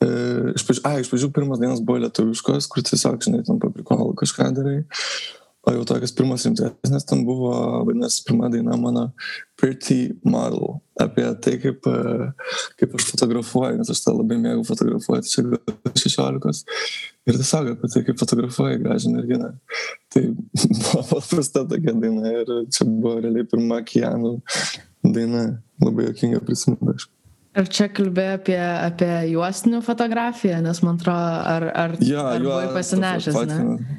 E, 0.04 0.08
iš 0.56 0.66
pradžių 0.68 1.30
pirmas 1.34 1.60
dainas 1.62 1.82
buvo 1.84 2.02
lietuviškos, 2.04 2.68
kur 2.72 2.84
tiesiog, 2.84 3.18
žinai, 3.24 3.42
tam 3.46 3.60
paprikolų 3.62 4.12
kažką 4.20 4.50
darai. 4.56 4.78
O 5.66 5.72
jau 5.74 5.82
tokias 5.82 6.12
pirmas 6.14 6.44
rimtesnės, 6.46 7.04
ten 7.10 7.24
buvo, 7.26 7.50
vadinasi, 7.88 8.20
pirma 8.28 8.46
daina 8.52 8.76
mano 8.78 9.08
Pretty 9.58 10.12
Model, 10.22 10.76
apie 11.02 11.24
tai, 11.42 11.56
kaip, 11.58 11.88
e, 11.90 12.28
kaip 12.78 12.94
aš 12.94 13.08
fotografuoju, 13.08 13.80
nes 13.80 13.90
aš 13.90 14.04
tą 14.04 14.14
labai 14.14 14.38
mėgau 14.44 14.62
fotografuoti, 14.68 15.32
čia 15.32 15.42
gal 15.48 15.58
16. 15.98 16.76
Ir 17.26 17.40
tiesiog 17.40 17.72
apie 17.72 17.90
tai, 17.90 18.04
kaip 18.06 18.22
fotografuoju 18.22 18.78
gražią 18.84 19.10
merginą. 19.16 19.50
Tai 20.14 20.24
buvo 20.84 21.02
paprasta 21.10 21.66
tokia 21.66 21.96
daina 21.98 22.30
ir 22.30 22.54
čia 22.70 22.86
buvo 22.86 23.18
realiai 23.24 23.50
pirma 23.50 23.82
Kianų 23.90 24.36
daina, 25.02 25.48
labai 25.82 26.12
jokinga 26.12 26.46
prisiminti, 26.46 26.94
aišku. 26.94 27.15
Ar 27.56 27.68
čia 27.72 27.86
kalbė 27.88 28.24
apie, 28.34 28.58
apie 28.60 29.08
juostinių 29.30 29.78
fotografiją, 29.84 30.58
nes 30.64 30.82
man 30.84 30.98
atrodo, 30.98 31.36
ar, 31.48 31.64
ar, 31.72 31.94
ja, 32.04 32.26
ar 32.34 32.42
buvai 32.44 32.66
pasinešęs, 32.74 33.38
ne? 33.48 33.96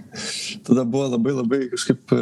Tada 0.68 0.84
buvo 0.86 1.08
labai 1.16 1.34
labai 1.34 1.60
kažkaip, 1.72 2.14
e, 2.14 2.20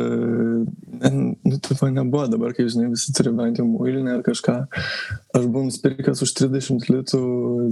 ne, 1.01 1.11
nu, 1.35 1.59
tipo 1.63 1.89
nebuvo 1.91 2.29
dabar, 2.31 2.55
kai 2.55 2.69
žinai, 2.71 2.87
visi 2.93 3.11
turi 3.15 3.33
bent 3.35 3.59
jau 3.59 3.65
mūilinę 3.67 4.13
ar 4.15 4.23
kažką. 4.23 4.55
Aš 5.35 5.49
buvau 5.49 5.65
nusipirkęs 5.67 6.23
už 6.23 6.33
30 6.39 6.87
litų 6.93 7.21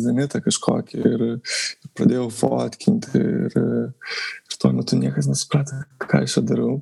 zenitą 0.04 0.44
kažkokį 0.44 1.00
ir, 1.00 1.26
ir 1.32 1.94
pradėjau 1.96 2.28
fotkinti 2.36 3.16
ir, 3.22 3.58
ir 3.64 4.60
tuo 4.60 4.74
metu 4.76 5.00
niekas 5.00 5.32
nesuprato, 5.32 5.80
ką 6.04 6.26
aš 6.26 6.36
čia 6.36 6.46
darau. 6.52 6.82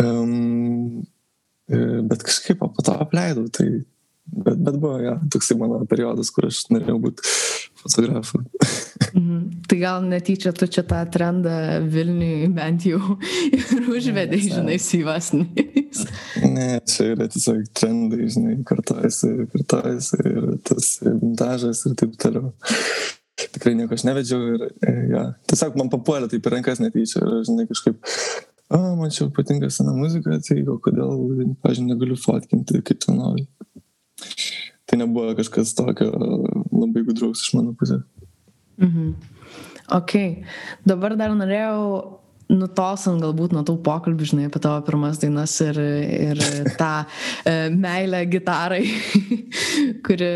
Um, 0.00 1.04
bet 1.68 2.24
kažkaip 2.24 2.64
po 2.64 2.84
to 2.84 2.96
apleidau, 2.96 3.48
tai 3.52 3.70
bet, 4.32 4.58
bet 4.58 4.76
buvo, 4.76 4.98
ja, 5.02 5.16
toksai 5.32 5.58
mano 5.60 5.80
periodas, 5.88 6.30
kur 6.34 6.48
aš 6.48 6.64
norėjau 6.72 6.98
būti 7.08 7.36
fotografu. 7.78 8.42
Mhm. 9.14 9.38
Tai 9.68 9.78
gal 9.80 10.02
netyčia 10.04 10.52
tu 10.56 10.66
čia 10.68 10.82
tą 10.86 11.00
trendą 11.12 11.52
Vilniui 11.88 12.48
bent 12.54 12.84
jau 12.88 13.00
ir 13.54 13.86
užvedai, 13.88 14.40
ne, 14.40 14.50
žinai, 14.54 14.78
syvasniais. 14.82 16.02
Ne, 16.44 16.68
čia 16.88 17.12
yra 17.14 17.28
tiesiog 17.32 17.62
trendai, 17.76 18.28
žinai, 18.32 18.58
kartojasi, 18.68 19.48
kartojasi 19.54 20.20
ir 20.24 20.50
tas 20.68 20.90
vintažas 21.04 21.86
ir 21.88 21.96
taip 21.98 22.18
toliau. 22.20 22.52
Tikrai 23.38 23.76
nieko 23.78 23.94
aš 23.94 24.04
nevedžiau 24.08 24.54
ir, 24.56 24.68
e, 24.82 24.94
ja, 25.14 25.24
tiesiog 25.48 25.78
man 25.78 25.90
papuolė 25.92 26.28
taip 26.30 26.46
į 26.46 26.54
rankas 26.56 26.82
netyčia 26.82 27.22
ir, 27.22 27.40
žinai, 27.48 27.68
kažkaip 27.70 28.02
o, 28.74 28.80
man 28.98 29.12
čia 29.14 29.28
patinka 29.34 29.70
sena 29.72 29.94
muzika, 29.96 30.36
tai 30.44 30.60
o 30.68 30.76
kodėl, 30.82 31.14
pažiūrėjau, 31.62 31.92
negaliu 31.92 32.18
fotkinti, 32.20 32.82
kaip 32.84 33.00
tu 33.04 33.14
nori 33.16 33.46
tai 34.88 35.00
nebuvo 35.00 35.34
kažkas 35.38 35.74
tokio 35.76 36.12
labai 36.72 37.04
gudraus 37.06 37.44
iš 37.44 37.52
mano 37.58 37.74
pusės. 37.78 38.04
Mhm. 38.80 39.12
Ok, 39.98 40.14
dabar 40.86 41.16
dar 41.16 41.32
norėjau 41.36 42.18
nutolstant 42.48 43.20
galbūt 43.20 43.52
nuo 43.52 43.62
tų 43.66 43.74
pokalbių, 43.84 44.26
žinai, 44.30 44.46
apie 44.48 44.60
tavo 44.64 44.80
pirmas 44.86 45.20
dainas 45.20 45.52
ir, 45.64 45.78
ir 45.78 46.40
tą 46.80 46.92
e, 47.44 47.54
meilę 47.72 48.22
gitarai, 48.32 48.82
kuri, 50.06 50.30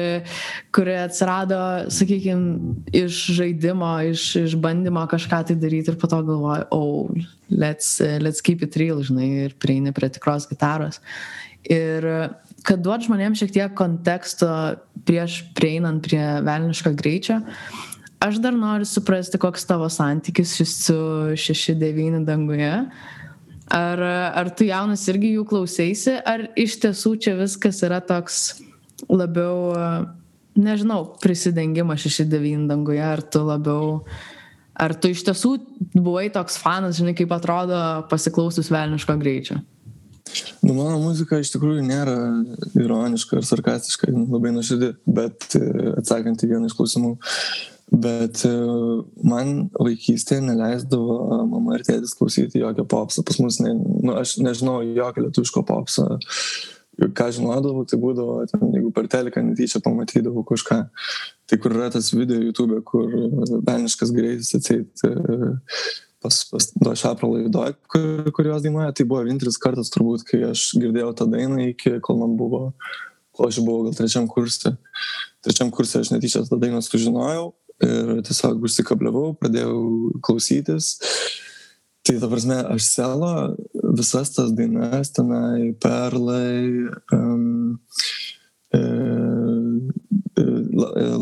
kuri 0.76 0.96
atsirado, 1.06 1.60
sakykime, 1.92 2.76
iš 3.02 3.22
žaidimo, 3.38 3.94
iš, 4.12 4.26
iš 4.44 4.56
bandymo 4.60 5.06
kažką 5.10 5.42
tai 5.48 5.56
daryti 5.60 5.94
ir 5.94 6.00
po 6.00 6.10
to 6.12 6.20
galvoju, 6.28 6.68
oh, 6.76 7.24
let's, 7.48 7.96
let's 8.20 8.44
keep 8.44 8.64
it 8.64 8.76
real, 8.80 9.00
žinai, 9.04 9.30
ir 9.48 9.56
prieini 9.60 9.94
prie 9.96 10.12
tikros 10.12 10.48
gitaros. 10.50 11.00
Ir 11.70 12.04
kad 12.66 12.82
duot 12.82 13.06
žmonėms 13.06 13.42
šiek 13.42 13.54
tiek 13.54 13.74
konteksto 13.78 14.48
prieš 15.06 15.42
prieinant 15.56 16.02
prie 16.04 16.22
velniško 16.46 16.92
greičio, 16.98 17.40
aš 18.22 18.38
dar 18.42 18.54
noriu 18.56 18.86
suprasti, 18.86 19.40
koks 19.42 19.66
tavo 19.66 19.88
santykis 19.90 20.54
su 20.68 20.98
6-9 21.34 22.24
danguje. 22.28 22.72
Ar, 23.72 24.02
ar 24.36 24.50
tu 24.52 24.66
jaunas 24.68 25.06
irgi 25.08 25.32
jų 25.36 25.46
klausėsi, 25.48 26.18
ar 26.28 26.50
iš 26.60 26.76
tiesų 26.82 27.14
čia 27.24 27.32
viskas 27.38 27.78
yra 27.86 28.02
toks 28.04 28.58
labiau, 29.08 29.72
nežinau, 30.58 31.14
prisidengimas 31.22 32.04
6-9 32.04 32.66
danguje, 32.68 33.00
ar 33.00 33.22
tu 33.24 33.40
labiau, 33.46 34.02
ar 34.76 34.92
tu 34.98 35.12
iš 35.14 35.24
tiesų 35.24 35.54
buvai 35.94 36.26
toks 36.34 36.58
fanas, 36.60 36.98
žinai, 37.00 37.14
kaip 37.16 37.32
atrodo 37.32 37.78
pasiklausus 38.12 38.68
velniško 38.74 39.16
greičio? 39.22 39.62
Nu, 40.62 40.74
mano 40.76 40.98
muzika 41.02 41.40
iš 41.42 41.50
tikrųjų 41.54 41.82
nėra 41.84 42.16
ironiška 42.78 43.40
ar 43.40 43.46
sarkastiška, 43.46 44.12
labai 44.14 44.52
nuoširdį, 44.54 44.90
bet 45.10 45.56
e, 45.58 45.62
atsakant 45.98 46.44
į 46.44 46.52
vieną 46.52 46.70
iš 46.70 46.76
klausimų, 46.78 47.10
bet 48.04 48.44
e, 48.48 48.52
man 49.26 49.66
vaikystėje 49.74 50.44
neleisdavo 50.46 51.40
mama 51.50 51.76
ir 51.76 51.86
tėtis 51.88 52.14
klausyti 52.18 52.62
jokio 52.62 52.86
popso. 52.88 53.24
Pas 53.26 53.40
mus, 53.42 53.58
ne, 53.64 53.74
nu, 53.74 54.14
aš 54.20 54.36
nežinau 54.42 54.78
jokio 54.86 55.26
lietuviško 55.26 55.64
popso. 55.68 56.06
Ką 57.16 57.30
žinodavau, 57.32 57.82
tai 57.88 57.98
būdavo, 57.98 58.38
ten, 58.50 58.62
jeigu 58.76 58.92
per 58.94 59.08
teleką 59.10 59.42
netyčia 59.42 59.80
pamatydavau 59.84 60.44
kažką. 60.46 60.78
Tai 61.48 61.58
kur 61.60 61.74
yra 61.74 61.88
tas 61.92 62.12
video 62.14 62.38
YouTube, 62.44 62.78
kur 62.86 63.08
Beniškas 63.64 64.12
greitis 64.14 64.52
atseit 64.60 65.04
pas, 66.22 66.38
pas 66.50 66.68
Došapro 66.86 67.32
laidoj, 67.34 67.74
kur, 67.90 68.30
kurios 68.36 68.62
dainuoja, 68.64 68.92
tai 68.96 69.06
buvo 69.08 69.22
vienintelis 69.26 69.58
kartas 69.60 69.92
turbūt, 69.94 70.24
kai 70.28 70.44
aš 70.52 70.70
girdėjau 70.80 71.12
tą 71.18 71.28
dainą 71.32 71.68
iki, 71.72 71.98
kol 72.04 72.20
man 72.22 72.36
buvo, 72.38 72.62
kol 73.36 73.50
aš 73.50 73.60
buvau 73.64 73.88
gal 73.88 73.98
trečiam 73.98 74.28
kursė. 74.30 74.76
Trečiam 75.42 75.72
kursė 75.74 76.02
aš 76.02 76.12
netyčia 76.14 76.44
tą 76.46 76.58
dainą 76.62 76.82
sužinojau 76.84 77.50
ir 77.82 78.20
tiesiog 78.26 78.62
užsikabliavau, 78.68 79.32
pradėjau 79.40 79.78
klausytis. 80.24 80.94
Tai 82.02 82.16
ta 82.18 82.28
prasme, 82.30 82.56
aš 82.74 82.86
selo 82.88 83.32
visas 83.94 84.32
tas 84.34 84.50
dainas 84.58 85.12
tenai, 85.14 85.70
perlai, 85.82 86.88
um, 87.14 87.78
e, 88.74 88.80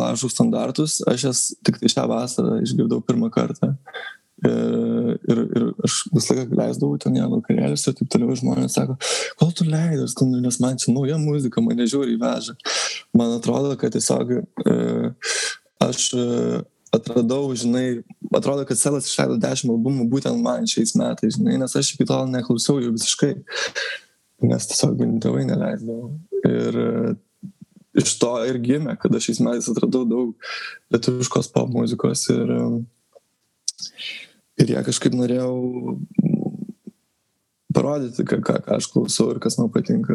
lažų 0.00 0.30
standartus, 0.32 1.00
aš 1.08 1.26
jas 1.28 1.42
tik 1.66 1.80
tai 1.82 1.90
šią 1.92 2.06
vasarą 2.08 2.56
išgirdau 2.64 3.02
pirmą 3.04 3.28
kartą. 3.34 3.74
E, 4.40 4.50
ir, 5.28 5.38
ir 5.56 5.64
aš 5.84 5.96
visą 6.14 6.36
laiką 6.38 6.56
leisdavau 6.56 6.98
ten 7.02 7.16
ją 7.18 7.26
vakarėlius 7.28 7.84
ir 7.90 7.96
taip 7.98 8.10
toliau 8.12 8.36
žmonės 8.38 8.76
sako, 8.78 8.96
kol 9.40 9.52
tu 9.56 9.66
leidai, 9.68 10.06
nes 10.40 10.60
man 10.62 10.80
čia 10.80 10.94
nauja 10.94 11.18
muzika, 11.20 11.60
mane 11.64 11.84
žiūri 11.90 12.16
įveža. 12.16 12.56
Man 13.16 13.34
atrodo, 13.36 13.74
kad 13.80 13.92
tiesiog 13.92 14.32
e, 14.40 14.76
aš 15.84 16.06
e, 16.16 16.26
atradau, 16.96 17.42
žinai, 17.54 18.02
atrodo, 18.34 18.64
kad 18.68 18.80
Selas 18.80 19.08
išleido 19.10 19.36
10 19.42 19.74
albumų 19.74 20.08
būtent 20.12 20.40
man 20.42 20.68
šiais 20.70 20.94
metais, 20.98 21.36
žinai, 21.36 21.58
nes 21.60 21.76
aš 21.76 21.94
iki 21.94 22.06
tol 22.08 22.24
neklausiau 22.30 22.80
jų 22.80 22.94
visiškai, 22.96 23.34
nes 24.48 24.70
tiesiog 24.70 25.04
tėvai 25.22 25.44
neleisdavo. 25.50 26.14
Ir 26.48 26.80
iš 28.00 28.14
to 28.22 28.32
ir 28.48 28.56
gimė, 28.62 28.96
kad 29.02 29.14
aš 29.14 29.28
šiais 29.28 29.42
metais 29.44 29.68
atradau 29.70 30.06
daug 30.08 30.50
lietuviškos 30.94 31.52
pop 31.52 31.70
muzikos 31.74 32.24
ir 32.32 32.56
ir 34.60 34.74
ją 34.76 34.82
kažkaip 34.86 35.16
norėjau 35.16 35.54
parodyti, 37.74 38.24
ką, 38.26 38.40
ką, 38.44 38.56
ką 38.66 38.76
aš 38.76 38.88
klausau 38.90 39.30
ir 39.32 39.40
kas 39.42 39.56
man 39.60 39.70
patinka 39.72 40.14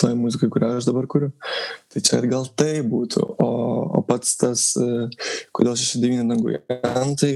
toj 0.00 0.16
muzikai, 0.18 0.50
kurią 0.52 0.72
aš 0.80 0.88
dabar 0.88 1.06
kuriu. 1.10 1.30
Tai 1.92 2.02
čia 2.04 2.20
gal 2.26 2.48
tai 2.58 2.80
būtų, 2.86 3.22
o, 3.42 3.50
o 3.98 4.02
pats 4.06 4.34
tas, 4.40 4.68
e, 4.80 5.06
kodėl 5.54 5.78
69 5.78 6.26
danguje, 6.32 6.62
tai 7.20 7.32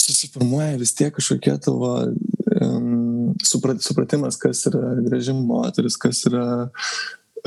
susiformuoja 0.00 0.80
vis 0.80 0.94
tiek 0.96 1.12
kažkokie 1.14 1.54
tavo 1.64 1.92
um, 2.04 3.34
supratimas, 3.44 4.40
kas 4.40 4.64
yra 4.70 4.96
graži 5.04 5.36
moteris, 5.36 5.96
kas 6.00 6.24
yra 6.28 6.46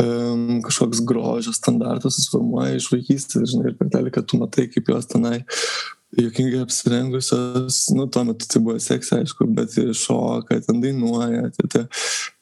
um, 0.02 0.62
kažkoks 0.66 1.02
grožio 1.06 1.54
standartas 1.56 2.18
susiformuoja 2.18 2.78
iš 2.78 2.90
vaikystės, 2.94 3.52
žinai, 3.54 3.74
ir 3.74 3.78
per 3.80 3.92
teleką 3.94 4.24
tu 4.26 4.40
matai, 4.42 4.70
kaip 4.74 4.94
jos 4.94 5.10
tenai 5.10 5.42
juokingai 6.16 6.62
apsirengusios, 6.64 7.88
nu, 7.96 8.08
tuo 8.08 8.24
metu 8.24 8.48
tai 8.48 8.62
buvo 8.64 8.80
seksai, 8.80 9.24
aišku, 9.26 9.48
bet 9.58 9.76
šoka, 9.76 10.60
ten 10.64 10.82
dainuoja, 10.84 11.50
tie, 11.56 11.68
tie, 11.74 11.84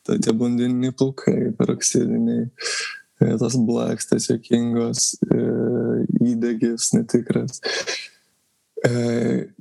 tie, 0.06 0.20
tie 0.22 0.34
blondiniai 0.38 0.94
plaukai, 0.96 1.52
peroksidiniai, 1.58 2.50
e, 3.22 3.32
tos 3.42 3.58
blakstės 3.68 4.30
juokingos, 4.30 5.16
e, 5.26 5.40
įdegis 6.32 6.92
netikras. 6.96 7.62
E, 8.86 8.92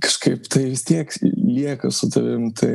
kažkaip 0.04 0.50
tai 0.52 0.66
vis 0.68 0.84
tiek 0.84 1.08
lieka 1.24 1.88
su 1.94 2.10
tavim, 2.12 2.50
tai 2.52 2.74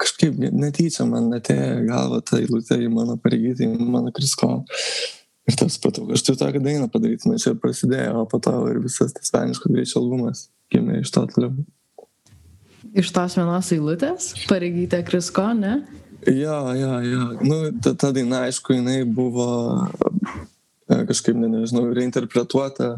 kažkaip 0.00 0.38
netyčia 0.56 1.04
man 1.04 1.28
atėjo 1.36 1.82
galva 1.90 2.22
ta 2.24 2.40
eilutė 2.40 2.80
į 2.86 2.92
mano 2.94 3.18
pareigybę, 3.20 3.68
į 3.68 3.88
mano 3.92 4.14
krisko. 4.16 4.62
Ir 5.48 5.56
tas 5.56 5.78
supratau, 5.78 6.04
aš 6.12 6.22
turiu 6.26 6.42
tokią 6.42 6.60
dainą 6.60 6.90
padaryti, 6.92 7.28
na 7.30 7.40
čia 7.40 7.54
ir 7.54 7.60
prasidėjo, 7.62 8.22
o 8.22 8.28
po 8.28 8.40
to 8.44 8.52
ir 8.68 8.82
visas 8.84 9.14
tas 9.16 9.32
veniško 9.32 9.72
greičio 9.72 10.02
albumas 10.02 10.48
gimė 10.72 11.02
iš 11.02 11.12
to 11.14 11.24
toliau. 11.32 11.54
Iš 12.98 13.10
tos 13.12 13.36
vienos 13.36 13.70
eilutės, 13.74 14.30
pareigytė 14.48 15.02
Krisko, 15.06 15.50
ne? 15.56 15.80
Jo, 16.26 16.58
jo, 16.76 16.92
jo. 17.04 17.24
Nu, 17.46 17.58
ta, 17.84 17.94
ta 17.98 18.10
daina, 18.14 18.44
aišku, 18.48 18.74
jinai 18.76 19.02
buvo 19.04 19.48
e, 20.88 21.00
kažkaip, 21.08 21.36
ne, 21.38 21.50
nežinau, 21.52 21.86
reinterpretuota 21.94 22.96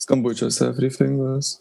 skambučiuose 0.00 0.72
Freefingos. 0.76 1.56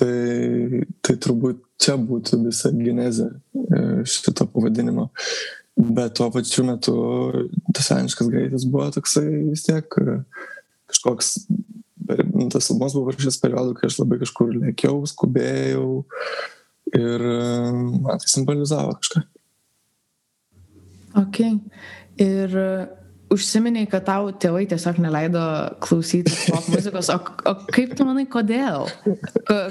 Tai, 0.00 0.84
tai 1.04 1.16
turbūt 1.20 1.64
čia 1.80 1.96
būtų 2.00 2.40
visa 2.46 2.70
genezė 2.72 3.30
e, 3.30 3.80
šito 4.08 4.46
pavadinimo. 4.52 5.10
Bet 5.80 6.14
tuo 6.18 6.28
pačiu 6.34 6.64
metu 6.68 6.94
tas 7.72 7.88
seniškas 7.88 8.28
greitis 8.28 8.66
buvo 8.68 8.90
toksai 8.92 9.26
vis 9.48 9.64
tiek 9.64 9.96
e, 10.00 10.16
kažkoks, 10.90 11.32
nu, 12.34 12.48
tas 12.52 12.68
albumas 12.68 12.96
buvo 12.98 13.14
šis 13.16 13.40
periodas, 13.40 13.78
kai 13.78 13.88
aš 13.88 14.00
labai 14.02 14.20
kažkur 14.20 14.52
lėkiau, 14.58 15.00
skubėjau 15.08 15.86
ir 16.98 17.26
man 18.02 18.20
tai 18.20 18.32
simbolizavo 18.32 18.96
kažką. 18.98 19.24
Ok. 21.20 21.40
Ir 22.20 22.56
užsiminiai, 23.30 23.88
kad 23.90 24.04
tau 24.08 24.30
tėvai 24.42 24.64
tiesiog 24.70 24.98
neleido 25.02 25.42
klausyti 25.82 26.32
pop 26.50 26.66
muzikos, 26.74 27.10
o, 27.14 27.18
o 27.50 27.54
kaip 27.70 27.94
tu 27.98 28.06
manai, 28.08 28.26
kodėl? 28.30 28.88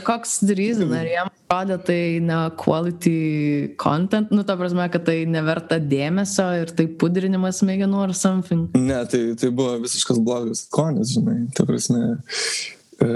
Koks 0.08 0.40
reason, 0.58 0.94
ar 0.96 1.10
jam 1.10 1.32
atrodė 1.34 1.80
tai 1.86 2.02
ne 2.24 2.40
quality 2.62 3.76
content, 3.82 4.32
nu 4.36 4.46
ta 4.48 4.58
prasme, 4.60 4.88
kad 4.94 5.08
tai 5.08 5.24
neverta 5.30 5.80
dėmesio 5.82 6.48
ir 6.62 6.74
tai 6.78 6.88
pudrinimas 7.02 7.64
smegenų 7.64 8.04
ar 8.08 8.18
something? 8.18 8.70
Ne, 8.78 9.00
tai, 9.12 9.24
tai 9.40 9.52
buvo 9.56 9.78
visiškas 9.84 10.22
blogas 10.24 10.66
skonis, 10.68 11.16
žinai, 11.18 11.42
ta 11.58 11.68
prasme. 11.70 12.18
E, 13.00 13.08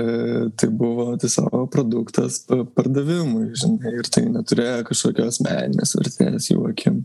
tai 0.55 0.69
buvo 0.71 1.09
tiesiog 1.19 1.67
produktas 1.71 2.39
pardavimui, 2.47 3.49
žinai, 3.59 3.97
ir 3.99 4.07
tai 4.07 4.29
neturėjo 4.31 4.87
kažkokios 4.87 5.41
meninės 5.43 5.97
vertės 5.99 6.47
jų 6.53 6.69
akim. 6.69 7.03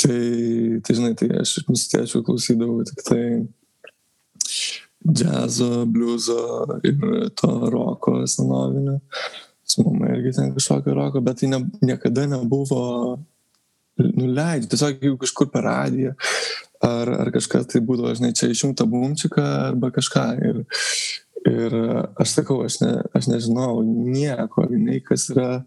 Tai, 0.00 0.80
tai 0.80 0.96
žinai, 0.96 1.14
tai 1.18 1.28
aš 1.42 1.58
su 1.60 1.88
tėčiu 1.92 2.22
klausydavau 2.24 2.84
tik 2.88 3.02
tai 3.04 3.24
džiazo, 5.04 5.84
bliuzo 5.90 6.40
ir 6.86 7.02
to 7.36 7.50
roko 7.72 8.20
senovinio. 8.28 9.00
Su 9.64 9.84
mama 9.86 10.08
irgi 10.14 10.32
ten 10.36 10.54
kažkokio 10.54 10.94
roko, 10.96 11.20
bet 11.24 11.42
tai 11.42 11.50
ne, 11.52 11.60
niekada 11.84 12.26
nebuvo 12.30 13.18
nuleidžiu. 14.00 14.70
Tiesiog 14.70 15.04
jeigu 15.04 15.20
kažkur 15.20 15.50
per 15.52 15.68
radiją 15.68 16.14
ar, 16.80 17.12
ar 17.26 17.30
kažkas 17.34 17.68
tai 17.70 17.82
būdavo, 17.84 18.12
žinai, 18.16 18.32
čia 18.36 18.48
išjungta 18.50 18.86
bumčika 18.88 19.44
arba 19.68 19.92
kažką. 19.94 20.24
Ir, 20.48 20.62
ir 21.48 21.74
aš 22.20 22.34
sakau, 22.36 22.60
aš, 22.66 22.80
ne, 22.82 22.90
aš 23.16 23.30
nežinau 23.30 23.80
nieko, 23.84 24.66
nei 24.70 25.00
kas 25.04 25.28
yra 25.32 25.62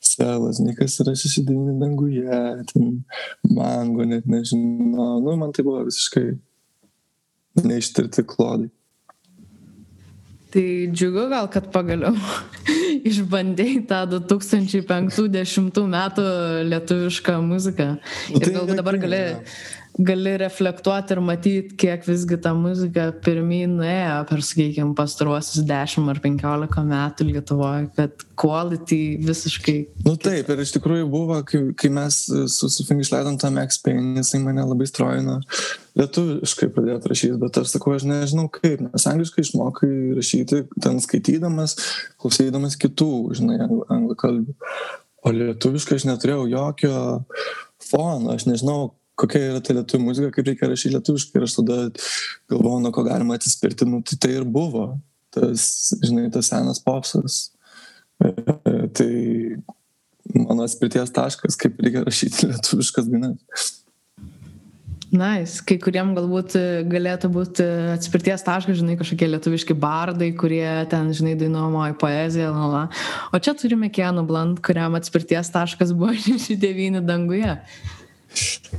selas, 0.00 0.60
nei 0.62 0.76
kas 0.78 0.98
yra 1.04 1.14
šešidinį 1.18 1.76
danguje, 1.82 2.40
ten 2.72 3.02
mango, 3.44 4.06
net 4.08 4.28
nežinau. 4.30 5.18
Nu, 5.24 5.36
man 5.40 5.52
tai 5.52 5.66
buvo 5.66 5.84
visiškai 5.88 6.26
neištirti 7.64 8.24
klodai. 8.28 8.70
Tai 10.48 10.64
džiugu 10.96 11.26
gal, 11.28 11.48
kad 11.52 11.66
pagaliau 11.74 12.14
išbandėjai 13.10 13.82
tą 13.90 13.98
2050 14.14 15.82
metų 15.92 16.24
lietuvišką 16.70 17.34
muziką. 17.44 17.88
Nu, 17.98 18.38
Ir 18.38 18.46
tai 18.46 18.54
galbūt 18.54 18.80
dabar 18.80 18.96
gali 19.02 19.20
gali 19.98 20.36
reflektuoti 20.38 21.14
ir 21.14 21.20
matyti, 21.24 21.74
kiek 21.80 22.04
visgi 22.06 22.38
ta 22.42 22.52
muzika 22.54 23.08
pirmyn 23.24 23.74
nuėjo 23.80 24.18
per, 24.28 24.42
sakykime, 24.46 24.94
pastaruosius 24.98 25.64
10 25.66 26.06
ar 26.12 26.20
15 26.22 26.84
metų 26.92 27.26
Lietuvoje, 27.28 27.88
kad 27.96 28.24
quality 28.38 29.00
visiškai. 29.26 29.76
Nu 30.06 30.14
taip, 30.22 30.50
ir 30.54 30.62
iš 30.62 30.76
tikrųjų 30.76 31.08
buvo, 31.10 31.40
kai, 31.48 31.64
kai 31.78 31.90
mes 31.94 32.20
su 32.28 32.70
Sufing 32.70 33.02
išleidom 33.02 33.40
tą 33.42 33.50
Max 33.54 33.80
Payne, 33.82 34.20
jisai 34.22 34.40
mane 34.44 34.62
labai 34.62 34.86
strojino 34.88 35.40
lietuviškai 35.98 36.68
pradėti 36.74 37.10
rašyti, 37.10 37.40
bet 37.42 37.58
aš 37.58 37.72
sakau, 37.74 37.96
aš 37.96 38.06
nežinau 38.06 38.46
kaip, 38.54 38.84
nes 38.84 39.06
angliškai 39.10 39.42
išmokai 39.42 39.90
rašyti, 40.18 40.62
ten 40.78 41.02
skaitydamas, 41.02 41.74
klausydamas 42.22 42.78
kitų, 42.78 43.10
žinai, 43.40 43.58
anglų 43.66 44.18
kalbų. 44.20 44.54
O 45.26 45.34
lietuviškai 45.34 45.98
aš 45.98 46.06
neturėjau 46.06 46.46
jokio 46.52 46.94
fono, 47.82 48.36
aš 48.36 48.46
nežinau, 48.46 48.92
kokia 49.18 49.44
yra 49.52 49.62
ta 49.64 49.76
lietuvių 49.76 50.04
muzika, 50.04 50.30
kaip 50.34 50.50
reikia 50.50 50.70
rašyti 50.70 50.94
lietuviškai. 50.96 51.38
Ir 51.38 51.46
aš 51.48 51.56
tada 51.60 51.78
galvoju, 52.50 52.82
nuo 52.84 52.92
ko 52.94 53.04
galima 53.06 53.38
atsispirti. 53.38 53.88
Nu, 53.88 54.02
tai 54.06 54.20
tai 54.22 54.36
ir 54.38 54.46
buvo. 54.58 54.90
Tas, 55.34 55.64
žinai, 56.04 56.28
tas 56.34 56.50
senas 56.52 56.80
popsas. 56.82 57.40
E, 58.24 58.32
tai 58.96 59.10
mano 60.34 60.64
atspirties 60.64 61.12
taškas, 61.14 61.58
kaip 61.60 61.80
reikia 61.82 62.06
rašyti 62.06 62.48
lietuviškas 62.52 63.10
dainas. 63.10 63.74
Nice. 65.08 65.62
Kai 65.64 65.78
kuriem 65.80 66.10
galbūt 66.16 66.52
galėtų 66.92 67.30
būti 67.32 67.64
atspirties 67.94 68.42
taškas, 68.44 68.76
žinai, 68.76 68.98
kažkokie 69.00 69.30
lietuviški 69.30 69.76
bardai, 69.80 70.34
kurie 70.36 70.66
ten, 70.92 71.08
žinai, 71.16 71.32
dainuojamoji 71.40 71.96
poezija, 72.00 72.50
lala. 72.52 72.82
O 73.32 73.40
čia 73.40 73.54
turime 73.56 73.88
Kienų 73.88 74.26
Blant, 74.28 74.60
kuriam 74.64 74.98
atspirties 74.98 75.48
taškas 75.54 75.94
buvo 75.96 76.12
69 76.28 77.00
danguje. 77.08 77.56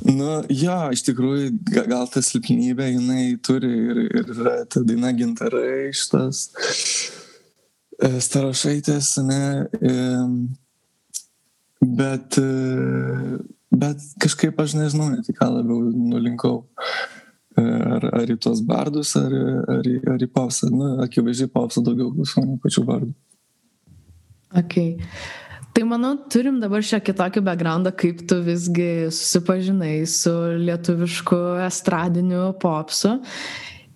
Nu, 0.05 0.27
jo, 0.53 0.77
iš 0.93 1.03
tikrųjų, 1.07 1.51
gal 1.73 2.07
ta 2.11 2.21
silpnybė 2.23 2.91
jinai 2.93 3.23
turi 3.43 3.69
ir, 3.69 4.01
ir 4.21 4.33
yra 4.35 4.55
ta 4.69 4.83
daina 4.85 5.11
gintarai 5.17 5.89
šitas 5.95 6.43
e, 7.99 8.11
starašaitės, 8.23 9.11
ne, 9.25 9.41
bet, 11.81 12.39
e, 12.39 13.39
bet 13.73 14.05
kažkaip 14.21 14.61
aš 14.61 14.77
nežinau, 14.79 15.09
net 15.15 15.31
į 15.31 15.35
ką 15.39 15.49
labiau 15.57 15.89
nulinkau. 15.89 16.61
E, 17.59 17.63
ar, 17.65 18.05
ar 18.21 18.29
į 18.29 18.37
tuos 18.41 18.61
bardus, 18.65 19.15
ar, 19.19 19.33
ar, 19.73 19.87
ar 20.13 20.23
į 20.23 20.29
popsą. 20.31 20.69
Nu, 20.73 20.91
akivaizdžiai 21.05 21.51
popsą 21.51 21.83
daugiau 21.85 22.11
klausau 22.13 22.45
pačių 22.63 22.85
bardų. 22.87 23.13
Okay. 24.59 24.97
Tai 25.73 25.85
manau, 25.85 26.15
turim 26.33 26.57
dabar 26.59 26.83
šią 26.83 26.97
kitokį 27.05 27.43
backgroundą, 27.45 27.91
kaip 27.95 28.23
tu 28.27 28.39
visgi 28.43 29.07
susipažinai 29.13 30.01
su 30.09 30.33
lietuvišku 30.65 31.37
estradiniu 31.67 32.49
popsu. 32.61 33.19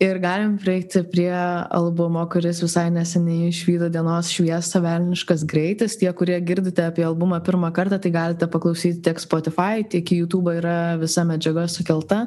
Ir 0.03 0.17
galim 0.19 0.55
prieiti 0.59 0.99
prie 1.07 1.31
albumo, 1.31 2.23
kuris 2.31 2.59
visai 2.63 2.89
neseniai 2.91 3.47
išvydo 3.51 3.87
dienos 3.93 4.31
šviesą 4.33 4.81
Velniškas 4.83 5.45
greitis. 5.47 5.95
Tie, 6.01 6.09
kurie 6.17 6.39
girdite 6.43 6.83
apie 6.89 7.05
albumą 7.07 7.39
pirmą 7.45 7.69
kartą, 7.75 8.01
tai 8.01 8.11
galite 8.11 8.49
paklausyti 8.51 9.03
tiek 9.05 9.21
Spotify, 9.21 9.85
tiek 9.87 10.11
į 10.11 10.23
YouTube 10.23 10.55
yra 10.57 10.97
visa 10.99 11.23
medžiaga 11.27 11.69
sukelta. 11.71 12.25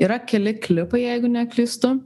Yra 0.00 0.20
keli 0.24 0.56
klipai, 0.62 1.04
jeigu 1.04 1.32
neklystu. 1.34 1.98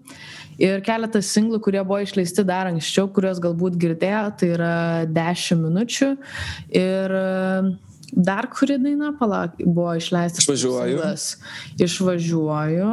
Ir 0.60 0.82
keletas 0.84 1.30
singlų, 1.32 1.60
kurie 1.64 1.80
buvo 1.84 2.02
išleisti 2.04 2.44
dar 2.48 2.68
anksčiau, 2.70 3.08
kuriuos 3.14 3.40
galbūt 3.42 3.78
girdėjo, 3.80 4.24
tai 4.40 4.50
yra 4.56 4.74
10 5.08 5.62
minučių. 5.62 6.10
Ir 6.76 7.16
e, 7.18 7.26
dar 8.12 8.48
kuri 8.52 8.78
daina, 8.82 9.12
palauk, 9.18 9.56
buvo 9.64 9.94
išleistas. 9.98 10.44
Išvažiuoju. 10.44 10.98
Singlas. 10.98 11.28
Išvažiuoju. 11.88 12.90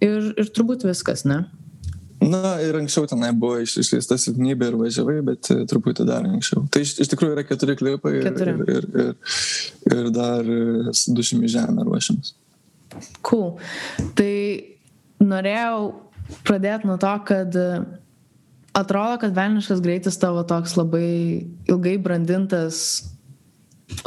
Ir, 0.00 0.28
ir 0.40 0.52
turbūt 0.56 0.86
viskas, 0.88 1.26
ne? 1.28 1.42
Na 2.20 2.58
ir 2.60 2.76
anksčiau 2.76 3.06
tenai 3.08 3.30
buvo 3.32 3.62
išleista 3.64 4.18
silpnybė 4.20 4.68
ir 4.68 4.76
važiavai, 4.76 5.16
bet 5.24 5.48
e, 5.54 5.62
truputį 5.68 6.04
dar 6.08 6.26
anksčiau. 6.28 6.66
Tai 6.72 6.82
iš, 6.84 6.98
iš 7.00 7.08
tikrųjų 7.14 7.32
yra 7.32 7.44
keturi 7.48 7.76
klipai 7.80 8.12
ir, 8.18 8.26
keturi. 8.28 8.54
ir, 8.60 8.74
ir, 8.76 8.88
ir, 9.04 9.94
ir 9.96 10.10
dar 10.12 10.44
e, 10.44 10.92
dušimi 11.16 11.48
žemė 11.48 11.86
ruošiamas. 11.88 12.34
Cool. 13.24 13.54
Tai 14.18 14.34
norėjau 15.24 15.80
pradėti 16.46 16.88
nuo 16.88 16.96
to, 17.00 17.12
kad 17.28 17.56
e, 17.56 17.68
atrodo, 18.76 19.20
kad 19.22 19.36
Velniškas 19.36 19.82
greitis 19.84 20.18
tavo 20.20 20.44
toks 20.48 20.76
labai 20.78 21.08
ilgai 21.70 21.96
brandintas 22.02 23.00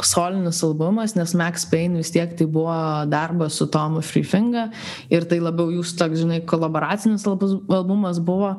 solinis 0.00 0.62
albumas, 0.64 1.12
nes 1.14 1.34
Max 1.36 1.66
Payne 1.68 2.00
vis 2.00 2.10
tiek 2.14 2.32
tai 2.38 2.46
buvo 2.48 2.74
darbas 3.10 3.58
su 3.60 3.66
Tomu 3.68 4.00
Freefinga 4.04 4.70
ir 5.12 5.26
tai 5.28 5.40
labiau 5.44 5.72
jūsų 5.74 5.98
toks, 6.00 6.22
žinai, 6.24 6.40
kolaboracinis 6.48 7.26
albumas 7.28 8.20
buvo. 8.24 8.56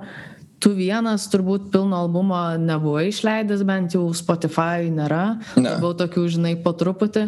Tu 0.61 0.71
vienas 0.77 1.25
turbūt 1.29 1.67
pilno 1.73 1.97
albumo 2.05 2.37
nebuvo 2.61 3.01
išleidęs, 3.03 3.65
bent 3.67 3.97
jau 3.97 4.05
Spotify 4.15 4.87
nėra. 4.93 5.39
Ne. 5.57 5.75
Labiau 5.75 5.97
tokių, 5.97 6.27
žinai, 6.37 6.53
po 6.63 6.71
truputį. 6.77 7.27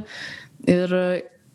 Ir 0.69 0.95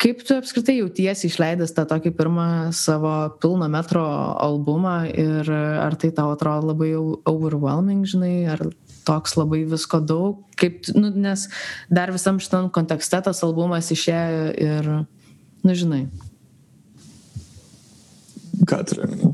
kaip 0.02 0.22
tu 0.26 0.34
apskritai 0.34 0.80
jautiesi 0.80 1.28
išleidęs 1.28 1.74
tą 1.76 1.84
tokį 1.90 2.10
pirmą 2.18 2.46
savo 2.74 3.12
pilno 3.42 3.68
metro 3.70 4.02
albumą 4.42 4.96
ir 5.08 5.50
ar 5.52 5.94
tai 6.00 6.10
tau 6.16 6.32
atrodo 6.34 6.72
labai 6.72 6.90
jau 6.90 7.04
overwhelming, 7.30 8.02
žinai, 8.08 8.34
ar 8.50 8.64
toks 9.06 9.36
labai 9.38 9.62
visko 9.70 10.00
daug, 10.02 10.42
kaip, 10.58 10.88
nu, 10.96 11.10
nes 11.14 11.46
dar 11.90 12.12
visam 12.14 12.40
šitam 12.42 12.70
kontekste 12.74 13.20
tas 13.22 13.42
albumas 13.46 13.90
išėjo 13.94 14.48
ir, 14.62 14.90
nu, 15.62 15.76
žinai. 15.78 16.02
Ką 18.68 18.82
turime? 18.86 19.32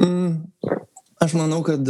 Mm, 0.00 0.32
aš 1.24 1.36
manau, 1.38 1.60
kad 1.64 1.88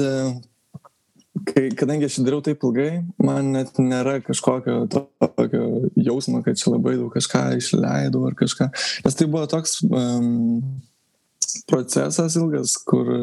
kai, 1.49 1.69
kadangi 1.77 2.09
aš 2.09 2.21
dariau 2.25 2.43
taip 2.45 2.65
ilgai, 2.67 3.05
man 3.23 3.53
net 3.55 3.79
nėra 3.81 4.19
kažkokio 4.25 4.85
tokio 4.91 5.65
jausmo, 5.99 6.43
kad 6.45 6.59
čia 6.61 6.73
labai 6.75 6.97
daug 6.99 7.13
kažką 7.15 7.45
išleidau 7.59 8.25
ar 8.29 8.37
kažką. 8.39 8.71
Nes 9.05 9.19
tai 9.19 9.29
buvo 9.31 9.47
toks 9.51 9.81
um, 9.89 10.61
procesas 11.71 12.37
ilgas, 12.41 12.77
kur 12.89 13.11
e, 13.15 13.23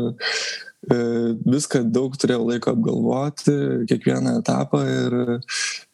viską 1.46 1.84
daug 1.94 2.16
turėjau 2.20 2.48
laiko 2.48 2.74
apgalvoti, 2.76 3.56
kiekvieną 3.90 4.38
etapą 4.42 4.82
ir 4.88 5.18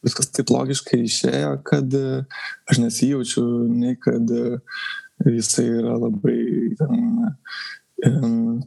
viskas 0.06 0.32
taip 0.36 0.54
logiškai 0.54 1.04
išėjo, 1.08 1.58
kad 1.68 1.98
aš 2.70 2.82
nesijaučiu 2.84 3.46
nei 3.74 3.98
kad 4.00 4.32
jisai 5.26 5.68
yra 5.80 5.98
labai 5.98 6.42
ten, 6.80 8.64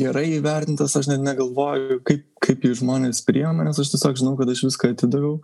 gerai 0.00 0.26
įvertintas, 0.38 0.96
aš 0.98 1.10
net 1.10 1.24
negalvoju, 1.24 2.00
kaip, 2.06 2.26
kaip 2.44 2.64
jį 2.64 2.78
žmonės 2.82 3.22
priima, 3.26 3.66
nes 3.66 3.78
aš 3.80 3.94
tiesiog 3.94 4.20
žinau, 4.20 4.34
kad 4.38 4.50
aš 4.50 4.64
viską 4.68 4.92
atidaviau 4.94 5.38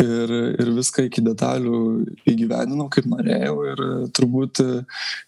ir, 0.00 0.34
ir 0.62 0.72
viską 0.76 1.06
iki 1.08 1.24
detalių 1.24 1.80
įgyvendinau, 2.32 2.88
kaip 2.92 3.08
norėjau 3.10 3.56
ir 3.72 3.82
turbūt 4.16 4.62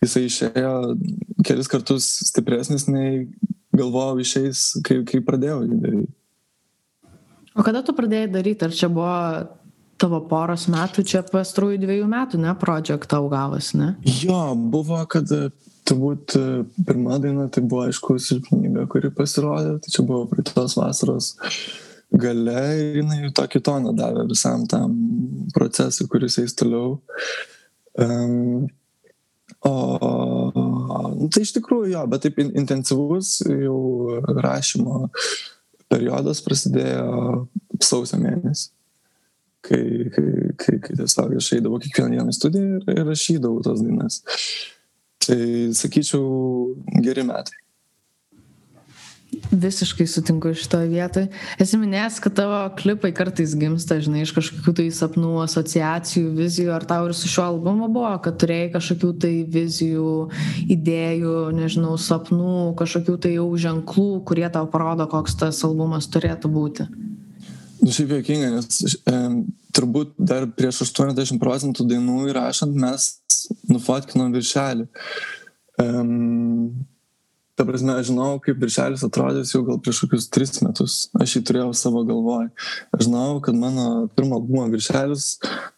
jisai 0.05 0.27
išėjo 0.29 0.75
kelis 1.45 1.71
kartus 1.73 2.09
stipresnis, 2.31 2.89
nei 2.89 3.27
galvojau 3.75 4.23
išeis, 4.23 4.71
kai, 4.87 5.03
kai 5.09 5.21
pradėjau 5.25 5.65
jį 5.67 5.81
daryti. 5.83 6.15
O 7.55 7.63
kada 7.63 7.85
tu 7.87 7.95
pradėjai 7.95 8.33
daryti, 8.35 8.67
ar 8.67 8.75
čia 8.75 8.89
buvo 8.91 9.13
tavo 10.01 10.19
poros 10.27 10.67
metų, 10.71 11.05
čia 11.07 11.23
pastarųjų 11.29 11.79
dviejų 11.85 12.09
metų, 12.11 12.41
ne, 12.43 12.55
projekt 12.59 13.07
tau 13.11 13.29
gavas, 13.31 13.71
ne? 13.79 13.93
Jo, 14.25 14.55
buvo, 14.57 14.99
kad 15.11 15.31
turbūt 15.89 16.37
pirma 16.87 17.19
daina 17.23 17.49
tai 17.53 17.65
buvo 17.65 17.87
aišku 17.89 18.17
silpnybė, 18.23 18.87
kuri 18.93 19.11
pasirodė, 19.15 19.79
tai 19.85 19.93
čia 19.95 20.05
buvo 20.07 20.27
praeitos 20.31 20.79
vasaros 20.81 21.35
gale 22.15 22.63
ir 22.79 23.01
jinai 23.01 23.33
tokį 23.35 23.61
toną 23.65 23.93
davė 23.97 24.25
visam 24.31 24.65
tam 24.71 24.95
procesui, 25.55 26.07
kuris 26.11 26.39
eis 26.43 26.55
toliau. 26.59 26.99
Um, 28.01 28.69
o 29.65 29.75
nu, 31.15 31.29
tai 31.33 31.45
iš 31.45 31.55
tikrųjų 31.57 31.93
jo, 31.95 32.05
bet 32.11 32.25
taip 32.27 32.41
intensyvus 32.45 33.39
jau 33.49 34.21
rašymo 34.45 35.09
periodas 35.93 36.43
prasidėjo 36.45 37.45
sausio 37.83 38.21
mėnesį. 38.21 38.71
Kai, 39.65 39.81
kai, 40.13 40.31
kai, 40.61 40.75
kai 40.85 40.95
tiesiog 40.99 41.39
aš 41.39 41.47
eidavau 41.57 41.79
kiekvieną 41.81 42.19
dieną 42.19 42.33
į 42.35 42.37
studiją 42.37 42.81
ir, 42.83 42.89
ir 42.93 43.07
rašydavau 43.09 43.63
tas 43.65 43.81
dainas. 43.81 44.19
Tai 45.25 45.43
sakyčiau, 45.77 46.25
geri 47.05 47.25
metai. 47.27 47.61
Visiškai 49.51 50.07
sutinku 50.07 50.53
šitoje 50.55 50.89
vietoje. 50.93 51.29
Esi 51.59 51.79
minėjęs, 51.81 52.21
kad 52.23 52.37
tavo 52.39 52.59
klipai 52.79 53.11
kartais 53.17 53.55
gimsta, 53.59 53.97
žinai, 54.03 54.23
iš 54.25 54.35
kažkokių 54.37 54.75
tai 54.79 54.87
sapnų, 54.95 55.33
asociacijų, 55.43 56.29
vizijų. 56.39 56.71
Ar 56.77 56.87
tau 56.89 57.09
ir 57.09 57.17
su 57.19 57.31
šiuo 57.31 57.49
albumu 57.49 57.89
buvo, 57.95 58.13
kad 58.23 58.39
turėjai 58.43 58.71
kažkokių 58.77 59.11
tai 59.25 59.33
vizijų, 59.57 60.13
idėjų, 60.77 61.35
nežinau, 61.57 61.97
sapnų, 61.99 62.75
kažkokių 62.79 63.17
tai 63.27 63.35
jau 63.39 63.49
ženklų, 63.67 64.09
kurie 64.29 64.47
tau 64.55 64.69
parodo, 64.71 65.09
koks 65.11 65.41
tas 65.43 65.65
albumas 65.67 66.11
turėtų 66.15 66.53
būti? 66.55 66.89
Nu, 67.85 67.93
šiaip 67.93 68.15
juokinga, 68.15 68.49
nes 68.55 68.97
e, 68.97 69.19
turbūt 69.77 70.15
dar 70.17 70.47
prieš 70.57 70.87
80 70.87 71.41
procentų 71.43 71.85
dainų 71.91 72.31
įrašant 72.31 72.75
mes 72.81 73.11
nufotkinom 73.69 74.33
viršelį. 74.33 74.87
Um, 75.83 76.87
ta 77.59 77.67
prasme 77.67 77.95
aš 77.99 78.09
žinojau 78.09 78.39
kaip 78.47 78.63
viršelis 78.63 79.05
atrodys 79.07 79.53
jau 79.55 79.63
gal 79.67 79.79
prieš 79.83 80.01
kokius 80.05 80.31
tris 80.33 80.57
metus. 80.65 80.97
Aš 81.21 81.37
jį 81.37 81.43
turėjau 81.51 81.75
savo 81.77 82.03
galvoj. 82.09 82.49
Aš 82.95 83.05
žinojau 83.07 83.43
kad 83.47 83.59
mano 83.59 83.87
pirmo 84.17 84.41
albumo 84.41 84.65
viršelis 84.73 85.29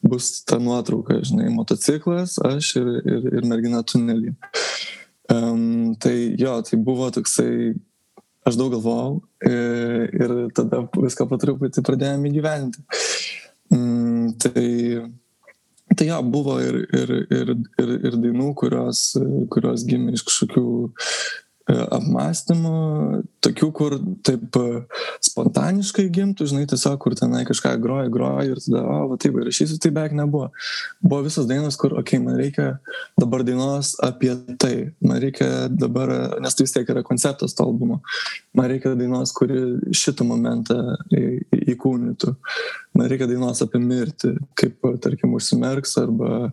bus 0.05 0.31
ta 0.49 0.61
nuotrauka 0.63 1.19
žinai 1.27 1.51
motociklas 1.53 2.39
aš 2.45 2.77
ir 2.81 2.93
ir 3.03 3.29
ir 3.41 3.49
mergina 3.51 3.83
tunely 3.83 4.33
um, 5.33 5.95
tai 6.01 6.37
jo 6.39 6.61
tai 6.63 6.81
buvo 6.81 7.11
toksai 7.11 7.75
aš 8.47 8.59
daug 8.61 8.73
galvojau 8.77 9.21
ir, 9.49 10.17
ir 10.17 10.35
tada 10.57 10.85
viską 10.95 11.29
po 11.31 11.39
truputį 11.43 11.85
pradėjom 11.87 12.27
įgyvendinti. 12.31 12.85
Mm, 13.75 14.35
tai 14.43 14.67
Tai 15.97 16.03
jo, 16.09 16.17
buvo 16.29 16.57
ir, 16.61 16.81
ir, 16.99 17.11
ir, 17.31 17.51
ir, 17.79 17.91
ir 18.09 18.17
dainų, 18.19 18.49
kurios, 18.59 19.13
kurios 19.55 19.85
gimė 19.87 20.17
iš 20.19 20.25
kažkokių 20.27 20.65
E, 20.67 21.46
apmąstymų, 21.67 22.73
tokių, 23.43 23.69
kur 23.75 23.97
taip 24.27 24.57
e, 24.61 24.67
spontaniškai 25.27 26.05
gimtų, 26.15 26.47
žinai, 26.51 26.67
tiesiog, 26.71 26.99
kur 27.03 27.17
tenai 27.19 27.43
kažką 27.49 27.73
groja, 27.83 28.07
groja 28.13 28.45
ir 28.53 28.61
tada, 28.63 28.85
o, 28.87 28.99
va 29.11 29.19
taip, 29.23 29.39
rašysiu, 29.49 29.81
tai 29.83 29.91
beveik 29.95 30.15
nebuvo. 30.15 30.53
Buvo 31.03 31.25
visas 31.27 31.49
dainos, 31.51 31.79
kur, 31.81 31.97
okei, 31.99 32.21
man 32.23 32.39
reikia 32.39 32.69
dabar 33.19 33.43
dainos 33.47 33.97
apie 34.07 34.33
tai, 34.63 34.73
man 35.03 35.21
reikia 35.23 35.67
dabar, 35.73 36.15
nes 36.43 36.55
tai 36.55 36.69
vis 36.69 36.77
tiek 36.77 36.95
yra 36.95 37.03
konceptas 37.07 37.57
to 37.59 37.67
albumo, 37.67 37.99
man 38.55 38.71
reikia 38.71 38.95
dainos, 38.99 39.35
kuri 39.37 39.91
šitą 39.91 40.27
momentą 40.29 40.79
įkūnytų, 41.75 42.37
man 42.95 43.11
reikia 43.11 43.27
dainos 43.31 43.67
apie 43.67 43.83
mirtį, 43.83 44.37
kaip, 44.59 44.93
tarkim, 45.03 45.35
užsimerks 45.35 45.99
arba, 45.99 46.53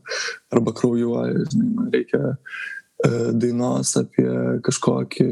arba 0.54 0.74
kraujuoja, 0.74 1.46
žinai, 1.54 1.76
man 1.78 1.94
reikia 1.94 2.34
E, 2.34 2.83
dainos 3.04 3.94
apie 4.00 4.28
kažkokį 4.64 5.28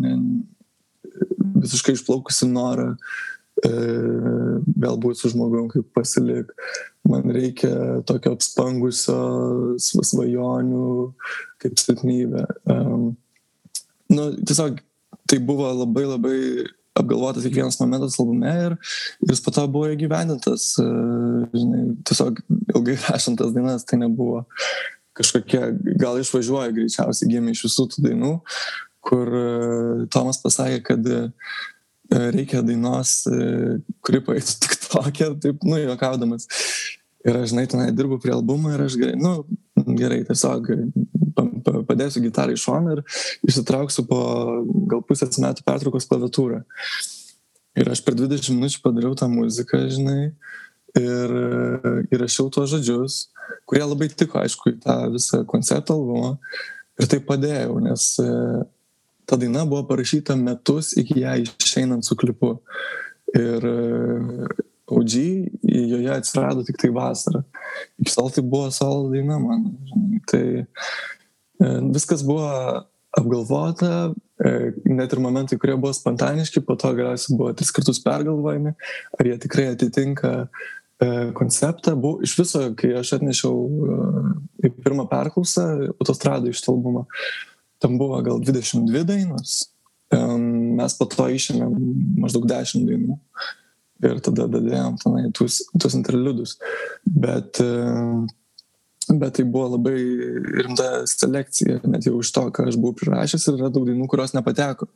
ne, 0.00 0.14
visiškai 1.60 1.94
išplaukusi 1.96 2.48
norą 2.50 2.92
e, 3.64 3.70
vėl 3.70 4.98
būti 5.00 5.20
su 5.20 5.32
žmogum, 5.34 5.68
kaip 5.72 5.88
pasilik. 5.96 6.50
Man 7.08 7.30
reikia 7.32 8.02
tokio 8.08 8.34
apspangusio 8.36 9.20
svajonių 9.80 10.90
kaip 11.60 11.80
silpnybė. 11.80 12.44
Um, 12.70 13.14
nu, 14.12 14.28
tiesiog 14.36 14.80
tai 15.30 15.40
buvo 15.44 15.70
labai 15.72 16.04
labai 16.08 16.36
apgalvotas 17.00 17.44
kiekvienas 17.46 17.78
momentas 17.80 18.18
albume 18.20 18.50
ir, 18.66 18.74
jis 19.30 19.40
po 19.44 19.52
to 19.54 19.64
buvo 19.70 19.92
įgyvendintas. 19.94 20.72
Uh, 20.82 21.46
žinai, 21.54 21.84
tiesiog 22.08 22.42
ilgai 22.74 22.98
rašantas 23.06 23.54
dainas 23.56 23.86
tai 23.88 24.00
nebuvo 24.02 24.44
kažkokie, 25.20 25.62
gal 26.00 26.18
išvažiuoja 26.20 26.74
greičiausiai 26.76 27.30
gimė 27.30 27.54
iš 27.54 27.66
visų 27.68 27.86
tų 27.92 28.06
dainų, 28.08 28.32
kur 29.04 29.34
e, 29.36 29.50
Tomas 30.12 30.40
pasakė, 30.42 30.80
kad 30.86 31.10
e, 31.10 31.20
reikia 32.36 32.64
dainos, 32.66 33.20
e, 33.30 33.78
kuri 34.04 34.22
paėtų 34.26 34.56
tik 34.64 34.76
tokia, 34.88 35.30
taip, 35.42 35.62
nu, 35.66 35.78
juokaudamas. 35.80 36.48
Ir 37.20 37.36
aš, 37.36 37.50
žinai, 37.52 37.66
tenai 37.68 37.90
dirbu 37.92 38.16
prie 38.20 38.32
albumo 38.32 38.72
ir 38.72 38.86
aš 38.86 38.96
nu, 39.20 39.34
gerai, 39.98 40.22
tiesiog 40.28 40.70
padėsiu 41.88 42.22
gitarą 42.24 42.54
į 42.54 42.60
šoną 42.60 42.96
ir 42.96 43.02
išsitrauksiu 43.46 44.06
po 44.08 44.20
gal 44.90 45.02
pusės 45.06 45.36
metų 45.42 45.64
pertraukos 45.66 46.08
klaviatūrą. 46.08 46.62
Ir 47.80 47.90
aš 47.92 48.02
per 48.04 48.16
20 48.18 48.56
minučių 48.56 48.80
padariau 48.82 49.14
tą 49.18 49.28
muziką, 49.30 49.84
žinai, 49.92 50.32
ir 50.98 51.36
įrašiau 52.10 52.50
tuos 52.50 52.72
žodžius 52.72 53.26
kurie 53.70 53.84
labai 53.84 54.08
tiko, 54.10 54.40
aišku, 54.40 54.74
į 54.74 54.80
tą 54.84 54.96
visą 55.14 55.44
konceptą 55.48 55.96
albumą. 55.96 56.34
Ir 57.00 57.08
tai 57.10 57.20
padėjau, 57.24 57.78
nes 57.84 58.06
e, 58.20 58.30
ta 59.28 59.38
daina 59.40 59.64
buvo 59.68 59.84
parašyta 59.88 60.36
metus 60.36 60.92
iki 61.00 61.22
ją 61.22 61.36
išeinant 61.46 62.06
su 62.06 62.16
klipu. 62.18 62.56
Ir 63.38 63.64
OG 64.90 65.14
joje 65.62 66.10
atsirado 66.12 66.64
tik 66.66 66.80
tai 66.82 66.90
vasarą. 66.94 67.44
Iki 68.02 68.16
tol 68.16 68.32
tai 68.34 68.42
buvo 68.42 68.72
solo 68.74 69.12
daina 69.12 69.38
man. 69.40 69.68
Tai 70.28 70.44
e, 70.58 70.64
viskas 71.94 72.26
buvo 72.26 72.50
apgalvota, 73.16 74.10
e, 74.42 74.50
net 74.90 75.14
ir 75.14 75.22
momentai, 75.22 75.58
kurie 75.62 75.78
buvo 75.78 75.94
spontaniški, 75.94 76.62
po 76.66 76.76
to 76.78 76.92
galiausiai 76.98 77.38
buvo 77.38 77.54
tris 77.58 77.72
kartus 77.74 78.02
pergalvojami, 78.02 78.74
ar 79.18 79.30
jie 79.30 79.38
tikrai 79.46 79.70
atitinka 79.72 80.34
E, 80.34 80.79
konceptą. 81.34 81.94
Buvo, 81.96 82.20
iš 82.24 82.36
viso, 82.38 82.62
kai 82.78 82.92
aš 83.00 83.14
atnešiau 83.18 83.54
e, 83.56 83.98
į 84.68 84.72
pirmą 84.82 85.06
perklausą 85.10 85.66
autostradą 85.96 86.50
iš 86.50 86.62
albumo, 86.68 87.06
tam 87.80 87.96
buvo 88.00 88.20
gal 88.26 88.42
22 88.44 89.04
dainos. 89.08 89.60
Mes 90.10 90.96
po 90.98 91.06
to 91.06 91.28
išėmėm 91.30 91.74
maždaug 92.18 92.48
10 92.50 92.82
dainų 92.88 93.16
ir 94.08 94.20
tada 94.24 94.48
dadėjom 94.50 94.96
tenai 95.00 95.28
tuos, 95.36 95.60
tuos 95.78 95.96
interliudus. 95.96 96.56
Bet, 97.04 97.60
e, 97.62 99.10
bet 99.12 99.38
tai 99.38 99.46
buvo 99.46 99.76
labai 99.76 99.96
rimta 100.60 101.04
selekcija, 101.08 101.80
net 101.88 102.08
jau 102.08 102.18
iš 102.20 102.32
to, 102.36 102.46
ką 102.54 102.68
aš 102.68 102.80
buvau 102.80 102.98
prirašęs 103.00 103.48
ir 103.48 103.60
yra 103.60 103.72
daug 103.72 103.88
dainų, 103.88 104.08
kurios 104.10 104.34
nepateko 104.36 104.90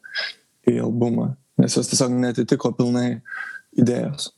į 0.71 0.81
albumą, 0.85 1.35
nes 1.61 1.77
jos 1.79 1.93
tiesiog 1.93 2.17
netitiko 2.17 2.73
pilnai 2.77 3.21
idėjos. 3.79 4.33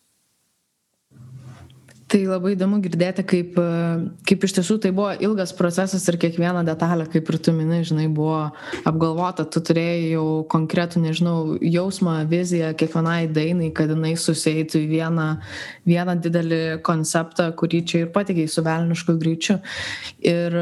Tai 2.06 2.20
labai 2.22 2.52
įdomu 2.54 2.76
girdėti, 2.84 3.24
kaip, 3.26 3.56
kaip 4.28 4.44
iš 4.46 4.52
tiesų 4.54 4.76
tai 4.84 4.92
buvo 4.94 5.08
ilgas 5.26 5.50
procesas 5.58 6.04
ir 6.06 6.18
kiekviena 6.22 6.60
detalė, 6.66 7.08
kaip 7.10 7.32
ir 7.32 7.38
tu 7.42 7.50
minai, 7.50 7.80
žinai, 7.88 8.04
buvo 8.14 8.44
apgalvota, 8.86 9.42
tu 9.50 9.58
turėjai 9.66 10.12
jau 10.12 10.26
konkretų, 10.52 11.02
nežinau, 11.02 11.38
jausmą, 11.66 12.20
viziją 12.30 12.68
kiekvienai 12.78 13.24
dainai, 13.26 13.72
kad 13.74 13.90
jinai 13.90 14.12
suseitų 14.22 14.84
į 14.84 14.86
vieną, 14.92 15.24
vieną 15.90 16.14
didelį 16.22 16.60
konceptą, 16.86 17.48
kurį 17.58 17.82
čia 17.90 18.04
ir 18.04 18.12
patikėjai 18.14 18.52
su 18.54 18.64
velnišku 18.68 19.16
greičiu. 19.18 19.58
Ir 20.22 20.54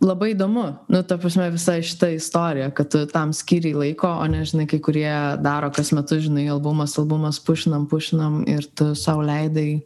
labai 0.00 0.30
įdomu, 0.32 0.64
nu, 0.88 1.02
ta 1.04 1.20
prasme, 1.20 1.50
visa 1.52 1.76
šita 1.84 2.14
istorija, 2.16 2.70
kad 2.72 2.88
tu 2.96 3.04
tam 3.12 3.36
skyriai 3.36 3.76
laiko, 3.76 4.08
o 4.08 4.24
ne, 4.32 4.40
žinai, 4.48 4.64
kai 4.72 4.80
kurie 4.80 5.12
daro 5.44 5.68
kas 5.76 5.92
metu, 5.92 6.16
žinai, 6.16 6.48
albumas, 6.56 6.96
albumas, 6.96 7.42
pušinam, 7.44 7.84
pušinam 7.92 8.40
ir 8.48 8.64
tu 8.72 8.94
savo 8.96 9.28
leidai 9.28 9.82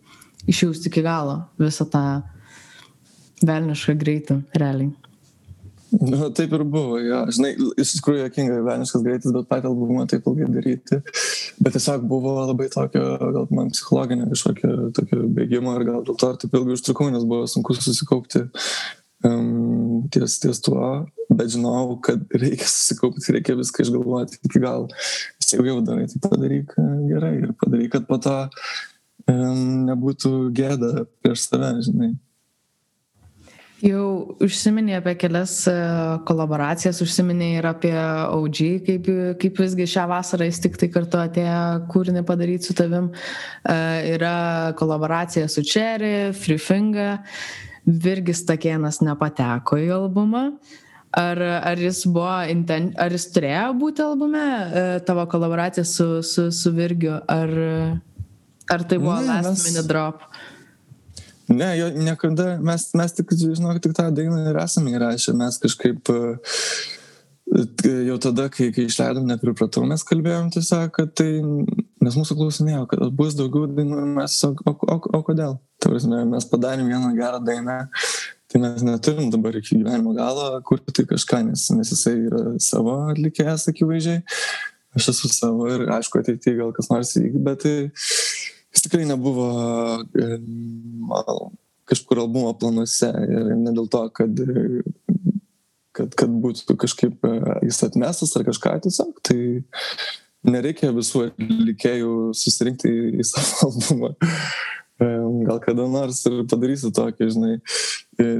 išjausti 0.48 0.88
iki 0.90 1.05
galo 1.05 1.42
visą 1.61 1.87
tą 1.90 2.05
velnišką 3.46 3.96
greitį, 4.00 4.40
realiai. 4.61 4.90
Nu, 5.90 6.29
taip 6.31 6.53
ir 6.55 6.62
buvo, 6.70 7.00
jo. 7.03 7.18
Žinai, 7.35 7.50
iš 7.83 7.96
tikrųjų 7.96 8.22
jokinga, 8.22 8.61
velniškas 8.62 9.03
greitis, 9.03 9.33
bet 9.35 9.48
patį 9.50 9.72
albumą 9.72 10.05
taip 10.11 10.29
ilgai 10.31 10.46
daryti. 10.55 11.00
Bet 11.59 11.74
tiesiog 11.74 12.05
buvo 12.11 12.37
labai 12.44 12.68
tokio, 12.70 13.03
gal 13.18 13.48
man 13.50 13.72
psichologinio 13.74 14.29
kažkokio 14.31 14.92
tokio 14.94 15.24
bėgimo 15.35 15.74
ir 15.79 15.87
gal 15.88 16.07
dėl 16.07 16.18
to 16.20 16.31
ir 16.31 16.38
taip 16.44 16.55
ilgai 16.61 16.76
užtrukau, 16.79 17.11
nes 17.11 17.26
buvo 17.26 17.48
sunku 17.50 17.74
susikaupti 17.74 18.44
um, 19.26 20.07
ties, 20.14 20.38
ties 20.44 20.62
tuo, 20.62 20.92
bet 21.26 21.50
žinau, 21.57 21.98
kad 22.07 22.22
reikia 22.38 22.70
susikaupti, 22.70 23.35
reikia 23.35 23.59
viską 23.59 23.83
išgalvoti 23.83 24.38
iki 24.46 24.62
galo. 24.62 24.87
Jeigu 25.50 25.66
jau 25.66 25.81
darai, 25.83 26.07
tai 26.07 26.22
padaryk 26.22 26.76
gerai 27.11 27.35
ir 27.40 27.55
padaryk, 27.59 27.90
kad 27.96 28.07
po 28.07 28.20
to 28.22 28.37
nebūtų 29.30 30.34
gėda 30.56 31.06
prieš 31.22 31.46
save, 31.50 31.76
žinai. 31.86 32.10
Jau 33.80 34.36
užsiminė 34.44 34.98
apie 34.98 35.14
kelias 35.16 35.54
e, 35.70 35.74
kolaboracijas, 36.28 36.98
užsiminė 37.00 37.46
ir 37.56 37.68
apie 37.70 37.94
OG, 37.96 38.58
kaip, 38.84 39.08
kaip 39.40 39.60
visgi 39.62 39.86
šią 39.88 40.04
vasarą 40.10 40.48
jis 40.50 40.60
tik 40.66 40.76
tai 40.80 40.90
kartu 40.92 41.16
atėjo 41.22 41.62
kūrinį 41.88 42.22
padaryti 42.28 42.68
su 42.68 42.76
tavim. 42.76 43.08
E, 43.64 43.78
yra 44.12 44.74
kolaboracija 44.76 45.48
su 45.48 45.64
Cherry, 45.64 46.34
Free 46.36 46.60
Finger, 46.60 47.22
Virgis 47.88 48.44
Takienas 48.44 49.00
nepateko 49.00 49.80
į 49.80 49.88
albumą. 49.96 50.50
Ar, 51.16 51.40
ar, 51.40 51.80
jis 51.80 52.04
buvo, 52.06 52.36
inten, 52.52 52.92
ar 53.00 53.10
jis 53.16 53.24
turėjo 53.34 53.72
būti 53.80 54.04
albume, 54.04 54.44
e, 54.44 54.84
tavo 55.08 55.24
kolaboracija 55.26 55.88
su, 55.88 56.20
su, 56.22 56.50
su 56.54 56.70
Virgiu, 56.76 57.16
ar, 57.26 57.50
Ar 58.70 58.87
tai 58.87 59.00
buvo 59.02 59.18
ne, 59.18 59.26
last 59.26 59.50
mes... 59.50 59.66
minute 59.68 59.87
drop? 59.90 60.24
Ne, 61.50 61.78
jo 61.78 61.88
niekada, 61.90 62.52
mes, 62.62 62.87
mes 62.94 63.12
tik, 63.16 63.33
žinok, 63.35 63.80
tik 63.83 63.94
tą 63.98 64.06
dainą 64.14 64.44
ir 64.52 64.59
esame 64.62 64.92
įrašę, 64.94 65.35
mes 65.35 65.56
kažkaip 65.59 66.12
e, 66.14 66.20
jau 68.06 68.18
tada, 68.22 68.46
kai, 68.54 68.68
kai 68.74 68.87
išleidom, 68.87 69.26
nepripratau, 69.26 69.83
mes 69.90 70.04
kalbėjom 70.06 70.52
tiesiog, 70.54 70.92
kad 70.94 71.11
tai, 71.18 71.28
nes 72.06 72.18
mūsų 72.20 72.37
klausinėjo, 72.38 72.85
kad 72.92 73.02
bus 73.18 73.35
daugiau 73.38 73.66
dainų, 73.66 74.04
mes, 74.20 74.37
o, 74.46 74.52
o, 74.54 74.76
o, 74.78 74.98
o 75.18 75.22
kodėl? 75.26 75.59
Prasme, 75.83 76.22
mes 76.30 76.46
padarėm 76.52 76.87
vieną 76.92 77.11
gerą 77.18 77.42
dainą, 77.42 77.80
tai 78.50 78.62
mes 78.62 78.85
neturim 78.87 79.33
dabar 79.35 79.59
iki 79.59 79.80
gyvenimo 79.80 80.14
galo 80.14 80.52
kurti 80.66 80.94
tai 80.94 81.09
kažką, 81.11 81.42
nes, 81.50 81.66
nes 81.74 81.90
jisai 81.96 82.14
yra 82.28 82.44
savo 82.62 82.94
atlikėjas, 83.11 83.66
akivaizdžiai, 83.74 84.22
aš 84.94 85.11
esu 85.16 85.33
savo 85.35 85.66
ir 85.70 85.88
aišku, 85.98 86.22
ateityje 86.22 86.61
gal 86.62 86.70
kas 86.78 86.92
nors 86.94 87.16
įvyks, 87.18 87.42
bet 87.46 87.66
tai 87.66 87.76
jis 88.74 88.85
tikrai 88.87 89.06
nebuvo 89.09 89.48
mano 91.11 91.50
kažkur 91.90 92.22
albumo 92.22 92.52
planuose 92.59 93.11
ir 93.26 93.54
ne 93.59 93.72
dėl 93.74 93.88
to, 93.90 94.04
kad, 94.14 94.42
kad, 95.96 96.14
kad 96.14 96.37
būtų 96.44 96.76
kažkaip 96.78 97.26
e, 97.26 97.33
jis 97.66 97.83
atmestas 97.88 98.37
ar 98.38 98.46
kažką 98.46 98.76
tiesiog, 98.87 99.16
tai 99.26 99.40
nereikia 100.46 100.92
visų 100.94 101.26
atlikėjų 101.30 102.12
susirinkti 102.38 102.92
į 103.20 103.26
savo 103.26 103.56
albumą. 103.70 104.12
Gal 105.00 105.59
kada 105.64 105.87
nors 105.88 106.20
ir 106.28 106.42
padarysiu 106.48 106.90
tokį, 106.92 107.30
žinai, 107.33 107.54
e, 108.22 108.30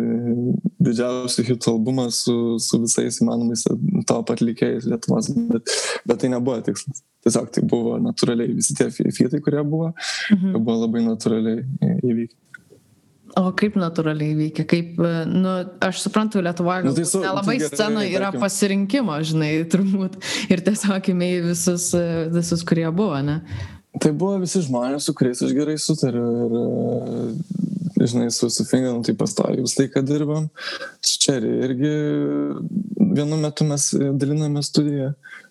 didžiausią 0.81 1.47
hitų 1.51 1.77
albumą 1.77 2.09
su, 2.15 2.37
su 2.63 2.83
visais 2.85 3.21
įmanomais 3.25 3.67
top 4.09 4.35
atlikėjais 4.35 4.89
Lietuvos, 4.91 5.33
bet, 5.53 5.79
bet 6.09 6.23
tai 6.23 6.33
nebuvo 6.35 6.61
tikslas 6.67 7.05
tiesiog 7.25 7.51
tai 7.55 7.65
buvo 7.69 7.97
natūraliai, 8.03 8.53
visi 8.57 8.77
tie 8.77 8.89
fitai, 8.91 9.41
kurie 9.45 9.65
buvo, 9.67 9.93
mhm. 10.33 10.61
buvo 10.61 10.85
labai 10.85 11.05
natūraliai 11.07 11.99
įvykę. 12.01 12.37
O 13.39 13.53
kaip 13.55 13.77
natūraliai 13.79 14.35
veikia, 14.35 14.65
kaip, 14.67 14.97
nu, 15.31 15.51
aš 15.87 16.01
suprantu, 16.03 16.41
Lietuvoje 16.43 16.89
nu, 16.89 16.95
tai 16.97 17.05
su, 17.07 17.21
nelabai 17.23 17.61
tai 17.61 17.69
scena 17.69 18.03
yra 18.03 18.33
tarkim. 18.33 18.43
pasirinkimo, 18.43 19.19
žinai, 19.23 19.53
turbūt, 19.71 20.17
ir 20.51 20.65
tiesiog 20.67 21.13
įmėjai 21.13 21.45
visus, 21.45 21.85
visus, 22.35 22.65
kurie 22.67 22.89
buvo, 22.91 23.21
ne? 23.23 23.39
Tai 23.99 24.13
buvo 24.15 24.37
visi 24.39 24.63
žmonės, 24.63 25.09
su 25.09 25.15
kuriais 25.19 25.41
aš 25.43 25.51
gerai 25.57 25.75
sutariu 25.81 26.27
ir, 26.47 26.53
žinai, 27.99 28.29
su 28.33 28.47
Sufingan 28.53 29.03
tai 29.05 29.17
pastoviai 29.19 29.65
visą 29.65 29.83
laiką 29.83 30.03
dirbam, 30.07 30.47
su 31.03 31.19
Čeri 31.21 31.51
irgi 31.67 31.91
vienu 33.19 33.41
metu 33.41 33.67
mes 33.67 33.91
daliname 34.21 34.63
studiją, 34.63 35.11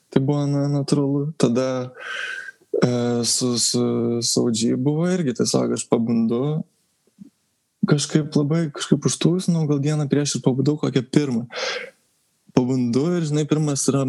tai 0.10 0.24
buvo 0.24 0.48
na, 0.48 0.66
natūralu. 0.72 1.26
Tada 1.42 1.68
e, 2.80 2.90
su, 3.28 3.54
su 3.60 3.84
Saudžiai 4.26 4.80
buvo 4.80 5.10
irgi 5.12 5.36
tiesiog 5.42 5.76
aš 5.76 5.86
pabundu, 5.92 6.62
kažkaip 7.90 8.36
labai, 8.40 8.68
kažkaip 8.76 9.08
užtūsinau, 9.10 9.68
gal 9.70 9.84
dieną 9.84 10.08
prieš 10.12 10.38
ir 10.38 10.46
pabudau 10.46 10.78
kokią 10.80 11.04
pirmą. 11.12 11.46
Pabundu 12.60 13.06
ir, 13.16 13.24
žinai, 13.24 13.46
pirmas 13.48 13.86
yra 13.88 14.02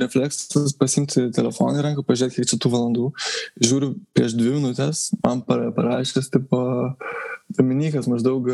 refleksas 0.00 0.72
pasimti 0.80 1.26
telefoną 1.36 1.82
į 1.82 1.82
ranką, 1.84 2.04
pažiūrėti, 2.08 2.38
kiek 2.38 2.48
čia 2.48 2.56
tų 2.62 2.70
valandų. 2.72 3.08
Žiūriu, 3.60 3.90
prieš 4.16 4.36
dvi 4.38 4.54
minutės 4.54 5.02
man 5.20 5.42
parašęs, 5.44 6.30
tipo, 6.32 6.62
Dominikas 7.52 8.08
maždaug 8.08 8.48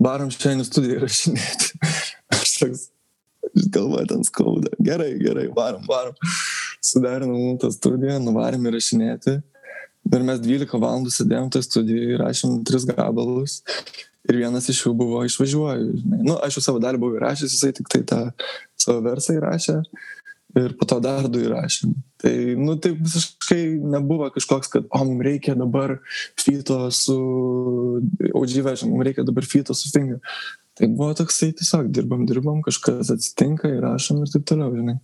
barom 0.00 0.32
šiandien 0.32 0.64
studiją 0.64 1.02
rašinėti. 1.04 1.78
Aš 2.36 2.54
toks, 2.62 2.86
galva 3.74 4.04
ten 4.08 4.24
skauda. 4.24 4.72
Gerai, 4.80 5.12
gerai, 5.20 5.50
varom, 5.56 5.84
varom. 5.88 6.16
Suderinom 6.84 7.60
tą 7.60 7.68
studiją, 7.72 8.16
nuvarėm 8.24 8.68
įrašinėti. 8.70 9.38
Ir 10.12 10.24
mes 10.24 10.40
12 10.44 10.80
valandų 10.80 11.12
sėdėjom 11.12 11.52
toje 11.52 11.68
studijoje, 11.68 12.16
įrašėm 12.16 12.58
tris 12.68 12.84
gabalus. 12.88 13.60
Ir 14.30 14.40
vienas 14.40 14.68
iš 14.72 14.86
jų 14.86 14.94
buvo 14.96 15.20
išvažiuoju. 15.28 15.94
Žinai. 16.00 16.20
Nu, 16.24 16.38
aš 16.40 16.58
jau 16.58 16.64
savo 16.70 16.82
dalį 16.82 17.00
buvau 17.02 17.18
įrašęs, 17.18 17.56
jisai 17.56 17.74
tik 17.76 17.90
tai 17.92 18.02
tą 18.08 18.20
savo 18.80 19.02
versą 19.04 19.36
įrašė. 19.36 19.78
Ir 20.54 20.74
po 20.78 20.86
to 20.86 21.00
dar 21.02 21.26
du 21.28 21.42
įrašėm. 21.42 21.92
Tai, 22.22 22.34
nu, 22.56 22.76
tai 22.78 22.94
visiškai 22.94 23.62
nebuvo 23.94 24.28
kažkoks, 24.32 24.70
kad, 24.70 24.84
o, 24.86 25.00
mums 25.04 25.24
reikia 25.26 25.56
dabar 25.58 25.96
fito 26.40 26.78
su 26.94 27.16
audžyvežim, 28.30 28.92
mums 28.94 29.08
reikia 29.10 29.26
dabar 29.26 29.48
fito 29.50 29.74
su 29.76 29.90
finger 29.92 30.22
tai 30.74 30.88
buvo 30.90 31.14
toksai 31.14 31.52
tiesiog 31.54 31.90
dirbam, 31.94 32.24
dirbam, 32.26 32.62
kažkas 32.64 33.12
atsitinka, 33.14 33.70
įrašom 33.78 34.24
ir 34.24 34.32
taip 34.32 34.46
toliau, 34.50 34.74
žinai. 34.74 34.98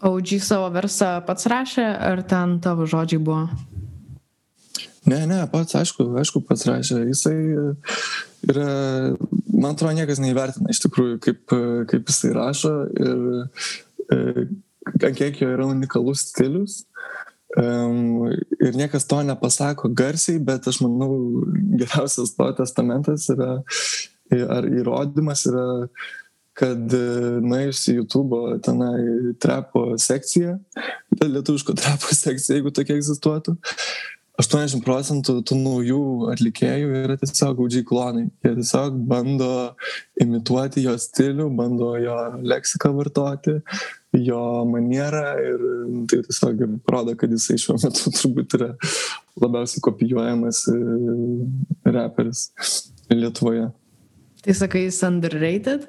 OG 0.00 0.38
savo 0.40 0.70
versą 0.72 1.18
pats 1.26 1.48
rašė, 1.50 1.84
ar 1.84 2.22
ten 2.28 2.56
tavo 2.64 2.86
žodžiai 2.88 3.20
buvo? 3.20 3.44
Ne, 5.08 5.22
ne, 5.26 5.40
pats, 5.52 5.76
aišku, 5.78 6.10
aišku, 6.20 6.42
pats 6.44 6.66
rašė. 6.68 7.00
Jisai 7.08 7.36
yra, 8.50 8.66
man 9.48 9.72
atrodo, 9.72 9.94
niekas 9.96 10.20
neįvertina 10.20 10.72
iš 10.72 10.82
tikrųjų, 10.84 11.16
kaip, 11.24 11.56
kaip 11.90 12.12
jisai 12.12 12.34
rašo 12.36 12.74
ir 13.00 13.24
e, 14.12 14.46
ant 14.90 15.16
kiek 15.16 15.40
jo 15.40 15.48
yra 15.54 15.68
unikalus 15.70 16.26
stilius. 16.28 16.82
Um, 17.58 18.28
ir 18.62 18.76
niekas 18.78 19.08
to 19.10 19.16
nepasako 19.26 19.88
garsiai, 19.98 20.38
bet 20.38 20.68
aš 20.70 20.78
manau, 20.84 21.42
geriausias 21.80 22.36
to 22.36 22.46
testamentas 22.60 23.26
yra 23.32 23.56
ar 24.30 24.66
įrodymas 24.68 25.42
yra, 25.50 25.64
kad 26.60 26.94
e, 26.94 27.02
nuėjus 27.42 27.82
į 27.90 27.96
YouTube 28.00 28.38
tenai 28.64 29.34
trapo 29.42 29.96
sekciją, 30.00 30.58
lietuviško 31.22 31.74
trapo 31.78 32.14
sekciją, 32.14 32.58
jeigu 32.58 32.72
tokia 32.74 32.98
egzistuotų, 32.98 33.56
80 34.40 34.80
procentų 34.84 35.40
tų 35.44 35.56
naujų 35.60 36.02
atlikėjų 36.32 36.92
yra 37.04 37.16
tiesiog 37.20 37.58
gaudžiai 37.58 37.84
klonai. 37.86 38.26
Jie 38.44 38.54
tiesiog 38.56 38.96
bando 39.10 39.50
imituoti 40.20 40.84
jo 40.86 40.94
stilių, 41.00 41.50
bando 41.58 41.92
jo 42.00 42.16
leksiką 42.48 42.92
vartoti, 42.96 43.58
jo 44.16 44.44
manierą 44.70 45.26
ir 45.44 45.66
tai 46.10 46.22
tiesiog 46.28 46.64
rodo, 46.88 47.16
kad 47.20 47.34
jisai 47.36 47.58
šiuo 47.60 47.76
metu 47.82 48.12
turbūt 48.16 48.56
yra 48.58 48.70
labiausiai 49.40 49.84
kopijuojamas 49.84 50.64
e, 50.72 50.78
reperis 51.90 52.48
Lietuvoje. 53.10 53.68
Tai 54.40 54.54
sakai, 54.56 54.86
jis 54.86 55.02
underrated? 55.04 55.84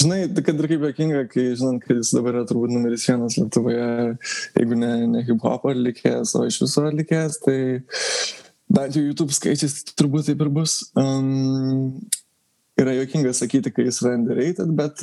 Žinai, 0.00 0.22
tai 0.34 0.44
kad 0.46 0.60
ir 0.60 0.68
kaip 0.70 0.86
jokinga, 0.88 1.26
kai 1.30 1.44
žinant, 1.58 1.82
kad 1.84 1.98
jis 2.00 2.14
dabar 2.16 2.38
yra 2.38 2.46
turbūt 2.48 2.72
numeris 2.72 3.04
vienas 3.08 3.36
Lietuvoje, 3.38 3.90
jeigu 4.56 4.78
ne, 4.78 4.92
ne 5.12 5.22
hip 5.26 5.44
hop 5.44 5.68
atlikėjas, 5.70 6.32
o 6.38 6.46
iš 6.48 6.62
viso 6.64 6.86
atlikėjas, 6.88 7.38
tai 7.44 7.58
bent 8.72 8.96
jau 8.96 9.04
YouTube 9.04 9.36
skaičiais 9.36 9.82
turbūt 9.92 10.30
taip 10.30 10.42
ir 10.42 10.50
bus. 10.52 10.78
Um, 10.98 12.00
yra 12.80 12.94
juokinga 12.96 13.32
sakyti, 13.36 13.72
kai 13.74 13.86
jis 13.86 14.00
yra 14.02 14.14
underrated, 14.16 14.70
bet, 14.76 15.02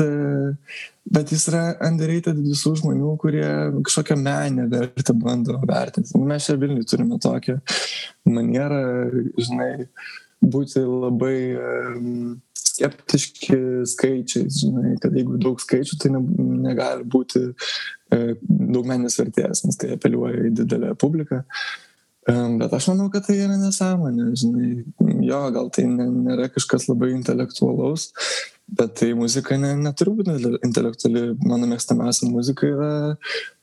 bet 1.17 1.33
jis 1.33 1.45
yra 1.51 1.63
underrated 1.85 2.39
visų 2.41 2.75
žmonių, 2.81 3.13
kurie 3.21 3.45
kažkokią 3.85 4.17
menę 4.19 4.65
vertę 4.71 5.15
bando 5.17 5.59
vertinti. 5.69 6.17
Mes 6.31 6.49
čia 6.49 6.57
Vilniui 6.59 6.87
turime 6.89 7.19
tokią 7.21 7.59
manierą, 8.29 8.81
žinai, 9.37 9.71
būti 10.41 10.83
labai 10.85 11.37
skeptiški 12.55 13.59
skaičiais, 13.91 14.61
žinai, 14.63 14.95
kad 15.03 15.15
jeigu 15.15 15.39
daug 15.41 15.59
skaičių, 15.59 15.99
tai 15.99 16.13
ne, 16.13 16.23
negali 16.63 17.03
būti 17.03 17.43
e, 17.49 18.19
daug 18.39 18.87
meninės 18.87 19.19
vertės, 19.19 19.65
nes 19.65 19.79
tai 19.79 19.93
apeliuoja 19.97 20.47
į 20.47 20.55
didelę 20.61 20.95
publiką. 20.99 21.43
Bet 22.29 22.73
aš 22.75 22.91
manau, 22.91 23.07
kad 23.09 23.23
tai 23.25 23.39
yra 23.41 23.55
nesąmonė, 23.57 24.27
žinai, 24.37 24.67
jo, 25.25 25.39
gal 25.55 25.69
tai 25.73 25.87
nėra 25.89 26.49
kažkas 26.53 26.85
labai 26.89 27.09
intelektualaus, 27.15 28.09
bet 28.69 28.93
tai 28.99 29.13
muzika 29.17 29.57
ne, 29.57 29.71
neturi 29.79 30.13
būti 30.19 30.59
intelektuali. 30.67 31.23
Mano 31.41 31.69
mėgstamiausia 31.71 32.29
muzika 32.29 32.69
yra 32.69 32.91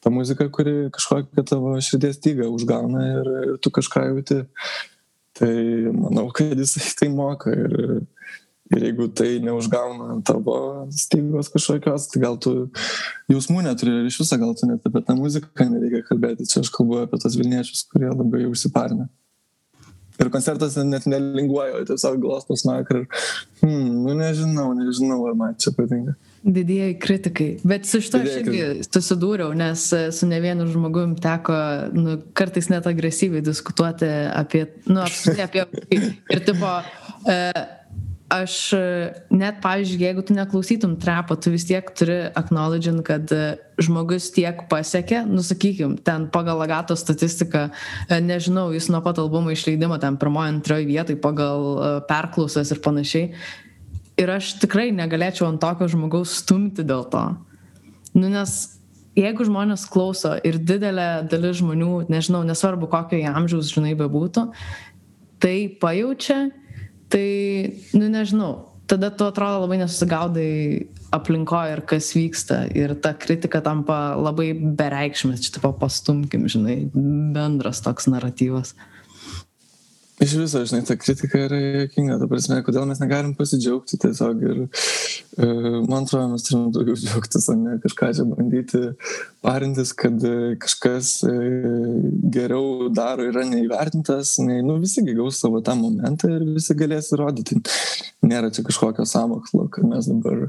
ta 0.03 0.11
muzika, 0.11 0.49
kuri 0.51 0.89
kažkokią 0.97 1.47
tavo 1.47 1.77
širdies 1.79 2.19
tygą 2.25 2.49
užgauna 2.57 3.07
ir, 3.13 3.33
ir 3.45 3.63
tu 3.63 3.71
kažką 3.77 4.09
jauti. 4.09 4.43
Tai 5.37 5.55
manau, 5.97 6.29
kad 6.35 6.57
jisai 6.57 6.93
tai 7.01 7.11
moka 7.13 7.53
ir 7.55 7.75
ir 8.75 8.83
jeigu 8.83 9.05
tai 9.15 9.37
neužgauna 9.39 10.17
tavo 10.27 10.57
stygos 10.91 11.53
kažkokios 11.55 12.09
tai 12.11 12.23
gal 12.25 12.35
tu 12.43 12.55
jausmų 13.31 13.63
neturi 13.63 13.93
ir 14.01 14.09
iš 14.09 14.19
viso 14.25 14.39
gal 14.43 14.57
tu 14.59 14.67
net 14.67 14.89
apie 14.89 15.05
tą 15.07 15.15
muziką 15.15 15.69
nereikia 15.71 16.03
kalbėti. 16.09 16.49
Čia 16.51 16.65
aš 16.65 16.73
kalbu 16.75 17.05
apie 17.05 17.21
tuos 17.23 17.39
vilniečius 17.39 17.85
kurie 17.93 18.11
labai 18.11 18.43
užsiparinę 18.51 19.07
ir 20.19 20.31
koncertas 20.33 20.77
net 20.77 21.07
nelinguoja 21.07 21.77
o 21.77 21.85
tiesiog 21.89 22.21
glosto 22.21 22.57
smakrą 22.57 23.05
ir 23.05 23.09
hmm, 23.63 23.91
nu 24.05 24.15
nežinau 24.17 24.73
nežinau 24.79 25.21
ar 25.29 25.37
man 25.39 25.57
čia 25.61 25.73
patinka 25.77 26.17
Didieji 26.43 26.99
kritikai. 27.03 27.49
Bet 27.67 27.87
su 27.89 28.01
šito 28.05 28.21
aš 28.23 28.37
irgi 28.43 28.85
susidūriau, 28.87 29.55
nes 29.57 29.89
su 30.15 30.29
ne 30.31 30.41
vienu 30.45 30.67
žmogum 30.71 31.17
teko 31.23 31.57
nu, 31.97 32.19
kartais 32.39 32.69
net 32.71 32.87
agresyviai 32.87 33.43
diskutuoti 33.43 34.11
apie, 34.31 34.67
nu, 34.87 35.01
apskritai 35.03 35.49
apie, 35.49 35.67
ir 36.31 36.45
tipo, 36.47 36.71
e, 37.27 37.41
aš 38.33 38.75
net, 39.31 39.61
pavyzdžiui, 39.63 40.03
jeigu 40.03 40.25
tu 40.27 40.35
neklausytum 40.35 40.97
trapo, 41.03 41.37
tu 41.39 41.53
vis 41.55 41.67
tiek 41.67 41.87
turi 41.95 42.19
acknowledging, 42.35 43.03
kad 43.07 43.31
e, 43.31 43.57
žmogus 43.83 44.29
tiek 44.35 44.65
pasiekė, 44.71 45.23
nusakykim, 45.31 45.97
ten 46.07 46.27
pagal 46.35 46.63
agato 46.65 46.97
statistiką, 46.99 47.69
e, 48.09 48.19
nežinau, 48.25 48.73
jis 48.75 48.91
nuo 48.91 49.03
pat 49.05 49.21
albumo 49.23 49.55
išleidimo 49.55 49.99
ten 50.03 50.19
pirmoji, 50.19 50.57
antroji 50.57 50.91
vietai 50.91 51.19
pagal 51.23 51.69
e, 51.77 51.93
perklausas 52.11 52.75
ir 52.75 52.83
panašiai. 52.83 53.31
Ir 54.17 54.33
aš 54.33 54.55
tikrai 54.63 54.89
negalėčiau 54.97 55.49
ant 55.51 55.61
tokio 55.61 55.89
žmogaus 55.93 56.39
stumti 56.41 56.85
dėl 56.87 57.05
to. 57.13 57.25
Nu, 58.17 58.31
nes 58.33 58.53
jeigu 59.17 59.45
žmonės 59.45 59.85
klauso 59.93 60.35
ir 60.45 60.57
didelė 60.57 61.27
dalis 61.29 61.61
žmonių, 61.61 62.07
nežinau, 62.13 62.41
nesvarbu 62.49 62.89
kokio 62.93 63.21
jie 63.21 63.29
amžiaus, 63.29 63.73
žinai, 63.75 63.93
bebūtų, 63.99 64.47
tai 65.43 65.57
pajaučia 65.81 66.47
tai 67.13 67.29
nu 67.95 68.09
nežinau 68.09 68.77
tada 68.87 69.11
tu 69.11 69.27
atrodo 69.27 69.65
labai 69.65 69.79
nesusigaudai 69.83 70.51
aplinkoj 71.15 71.73
ir 71.75 71.83
kas 71.91 72.13
vyksta 72.17 72.65
ir 72.75 72.95
ta 73.03 73.13
kritika 73.19 73.61
tampa 73.63 74.17
labai 74.19 74.53
bereikšmė 74.55 75.39
čia 75.43 75.57
tipo 75.59 75.73
pastumkim 75.81 76.47
žinai 76.51 76.79
bendras 76.95 77.83
toks 77.85 78.09
naratyvas 78.11 78.75
iš 80.21 80.33
viso, 80.41 80.63
žinai, 80.65 80.85
ta 80.87 80.97
kritika 80.97 81.39
yra 81.45 81.59
jokinga, 81.61 82.17
ta 82.21 82.29
prasme, 82.31 82.59
kodėl 82.65 82.87
mes 82.89 83.01
negalim 83.03 83.35
pasidžiaugti 83.37 83.99
tiesiog 84.01 84.43
ir 84.47 84.61
e, 84.65 85.49
man 85.85 86.07
atrodo, 86.07 86.31
mes 86.33 86.47
turim 86.47 86.71
daugiau 86.75 86.97
džiaugtis, 86.97 87.49
o 87.53 87.57
ne 87.61 87.77
kažką 87.83 88.11
čia 88.17 88.27
bandyti 88.31 88.83
parintis, 89.45 89.93
kad 89.99 90.25
e, 90.25 90.55
kažkas 90.63 91.13
e, 91.29 91.35
geriau 92.37 92.89
daro 92.97 93.29
yra 93.29 93.45
neįvertintas, 93.49 94.39
nei, 94.47 94.63
nu, 94.65 94.79
visi 94.83 95.05
gaus 95.11 95.43
savo 95.43 95.61
tą 95.65 95.77
momentą 95.81 96.33
ir 96.33 96.47
visi 96.57 96.77
galės 96.79 97.13
įrodyti. 97.13 97.61
Nėra 98.25 98.53
čia 98.55 98.65
kažkokio 98.67 99.05
samokslo, 99.09 99.69
kad 99.73 99.85
mes 99.91 100.09
dabar 100.09 100.49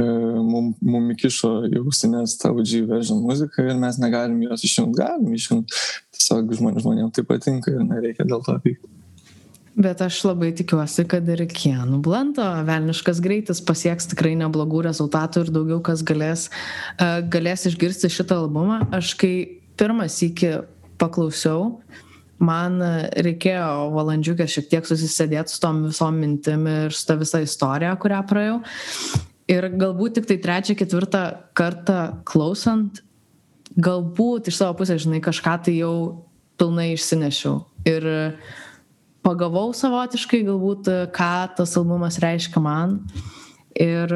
mum, 0.00 0.70
mum 0.86 1.08
įkišo 1.12 1.48
į 1.68 1.80
ausinės 1.82 2.36
tą 2.40 2.52
OG 2.54 2.76
version 2.88 3.22
muziką 3.26 3.64
ir 3.66 3.78
mes 3.78 3.98
negalim 4.02 4.38
jos 4.46 4.62
išjungti, 4.66 4.98
galim 5.02 5.34
išjungti. 5.34 5.80
Tiesiog 6.20 6.52
žmonėm, 6.58 6.80
žmonėm 6.84 7.12
tai 7.16 7.24
patinka 7.24 7.72
ir 7.72 7.84
nereikia 7.86 8.28
dėl 8.28 8.42
to 8.44 8.56
pykti. 8.60 8.90
Bet 9.80 10.02
aš 10.02 10.18
labai 10.26 10.50
tikiuosi, 10.52 11.06
kad 11.08 11.28
ir 11.30 11.40
Kienų 11.48 12.00
Blanto 12.04 12.44
velniškas 12.66 13.20
greitis 13.24 13.62
pasieks 13.64 14.10
tikrai 14.10 14.34
neblogų 14.36 14.82
rezultatų 14.88 15.46
ir 15.46 15.52
daugiau 15.54 15.78
kas 15.86 16.02
galės, 16.04 16.48
galės 17.32 17.64
išgirsti 17.70 18.10
šitą 18.12 18.42
albumą. 18.42 18.82
Aš 18.92 19.14
kai 19.20 19.32
pirmas 19.80 20.18
iki 20.26 20.58
paklausiau, 21.00 21.78
man 22.42 22.76
reikėjo 23.24 23.88
valandžiukę 23.94 24.48
šiek 24.50 24.68
tiek 24.74 24.90
susisėdėti 24.90 25.54
su 25.54 25.62
tom 25.62 25.84
visom 25.86 26.18
mintim 26.20 26.66
ir 26.68 26.96
su 26.96 27.06
ta 27.08 27.16
visa 27.20 27.40
istorija, 27.46 27.94
kurią 28.02 28.20
praėjau. 28.28 28.58
Ir 29.50 29.70
galbūt 29.80 30.18
tik 30.18 30.28
tai 30.28 30.40
trečią, 30.42 30.76
ketvirtą 30.82 31.22
kartą 31.58 32.00
klausant, 32.28 33.00
galbūt 33.80 34.50
iš 34.50 34.60
savo 34.60 34.76
pusės, 34.80 35.04
žinai, 35.04 35.20
kažką 35.24 35.56
tai 35.66 35.76
jau 35.78 35.94
pilnai 36.60 36.92
išsinešiau. 36.94 37.60
Ir 37.88 38.06
pagavau 39.24 39.70
savotiškai 39.76 40.42
galbūt, 40.48 40.90
ką 41.16 41.34
tas 41.56 41.76
albumas 41.80 42.20
reiškia 42.22 42.62
man. 42.64 42.98
Ir 43.80 44.12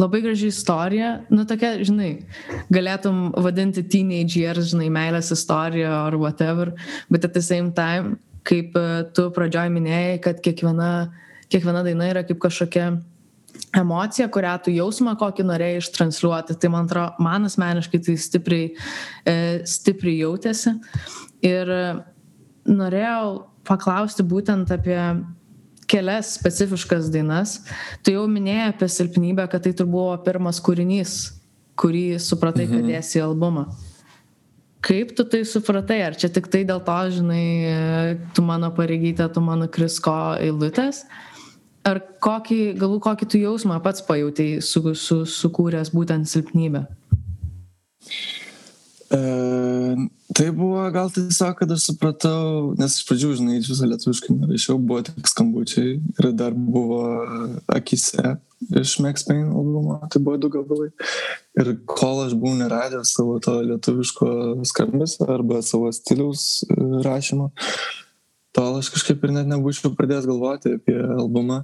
labai 0.00 0.20
graži 0.24 0.50
istorija, 0.50 1.10
nu 1.30 1.44
tokia, 1.48 1.76
žinai, 1.84 2.12
galėtum 2.72 3.28
vadinti 3.44 3.84
teenage 3.86 4.40
years, 4.40 4.72
žinai, 4.72 4.88
meilės 4.92 5.32
istorija 5.34 5.92
ar 6.08 6.16
whatever, 6.18 6.72
bet 7.10 7.26
at 7.28 7.34
the 7.34 7.42
same 7.42 7.72
time, 7.76 8.18
kaip 8.44 8.76
tu 9.16 9.28
pradžioj 9.34 9.70
minėjai, 9.72 10.18
kad 10.24 10.40
kiekviena, 10.44 11.10
kiekviena 11.52 11.84
daina 11.86 12.10
yra 12.10 12.24
kaip 12.26 12.40
kažkokia 12.42 12.94
emociją, 13.74 14.28
kurią 14.32 14.54
tu 14.64 14.74
jausmą, 14.74 15.14
kokį 15.20 15.46
norėjai 15.48 15.82
ištransliuoti. 15.82 16.56
Tai 16.60 16.70
man 16.74 16.88
atrodo, 16.88 17.24
man 17.24 17.48
asmeniškai 17.48 18.00
tai 18.06 18.16
stipriai, 18.20 18.68
e, 19.26 19.36
stipriai 19.68 20.20
jautėsi. 20.22 20.76
Ir 21.44 21.72
norėjau 22.64 23.46
paklausti 23.66 24.24
būtent 24.26 24.70
apie 24.74 24.98
kelias 25.90 26.34
specifiškas 26.38 27.10
dainas. 27.12 27.58
Tu 28.04 28.14
jau 28.16 28.26
minėjai 28.30 28.70
apie 28.72 28.88
silpnybę, 28.90 29.48
kad 29.50 29.64
tai 29.66 29.74
turbūt 29.76 29.92
buvo 29.94 30.14
pirmas 30.24 30.60
kūrinys, 30.64 31.18
kurį 31.80 32.20
supratai, 32.22 32.68
kad 32.70 32.80
mhm. 32.80 32.94
dėsi 32.94 33.20
į 33.20 33.26
albumą. 33.26 33.68
Kaip 34.84 35.14
tu 35.16 35.24
tai 35.24 35.44
supratai? 35.48 36.02
Ar 36.04 36.16
čia 36.20 36.28
tik 36.32 36.50
tai 36.52 36.64
dėl 36.68 36.82
to, 36.84 36.96
žinai, 37.14 37.44
tu 38.36 38.44
mano 38.44 38.68
pareigytė, 38.76 39.30
tu 39.32 39.40
mano 39.44 39.68
krisko 39.72 40.36
eilutės? 40.44 41.04
Ar 41.88 42.00
kokį, 42.24 42.60
galų 42.80 42.98
kokį 43.04 43.28
tu 43.30 43.40
jausmą 43.42 43.78
pats 43.84 44.04
pajutai 44.06 44.48
su, 44.64 44.82
su, 44.98 45.22
sukūręs 45.28 45.92
būtent 45.94 46.30
silpnybę? 46.30 46.86
E, 49.14 49.18
tai 50.34 50.48
buvo 50.56 50.82
gal 50.94 51.10
tiesiog, 51.12 51.54
kad 51.58 51.74
aš 51.74 51.90
supratau, 51.90 52.72
nes 52.80 52.96
iš 52.98 53.06
pradžių, 53.08 53.34
žinai, 53.38 53.58
iš 53.60 53.70
viso 53.74 53.88
lietuviškai 53.90 54.36
nerašiau, 54.38 54.78
buvo 54.80 55.04
tik 55.06 55.28
skambučiai 55.30 55.98
ir 56.00 56.30
dar 56.36 56.56
buvo 56.56 57.04
akise 57.70 58.38
iš 58.80 58.96
Max 59.04 59.26
Payne 59.28 59.50
albumo, 59.52 59.98
tai 60.10 60.22
buvo 60.24 60.38
du 60.40 60.48
gabalai. 60.52 60.88
Ir 61.60 61.74
kol 61.90 62.24
aš 62.24 62.32
buvau 62.38 62.56
neradęs 62.58 63.12
savo 63.16 63.36
to 63.44 63.58
lietuviško 63.60 64.30
skambesio 64.66 65.28
arba 65.30 65.60
savo 65.62 65.92
stiliaus 65.92 66.64
e, 66.64 66.80
rašymo, 67.04 67.50
tol 68.54 68.80
aš 68.80 68.90
kažkaip 68.94 69.24
ir 69.24 69.34
net 69.34 69.50
nebūčiau 69.50 69.94
pradėjęs 69.98 70.30
galvoti 70.30 70.76
apie 70.78 70.98
albumą 71.18 71.62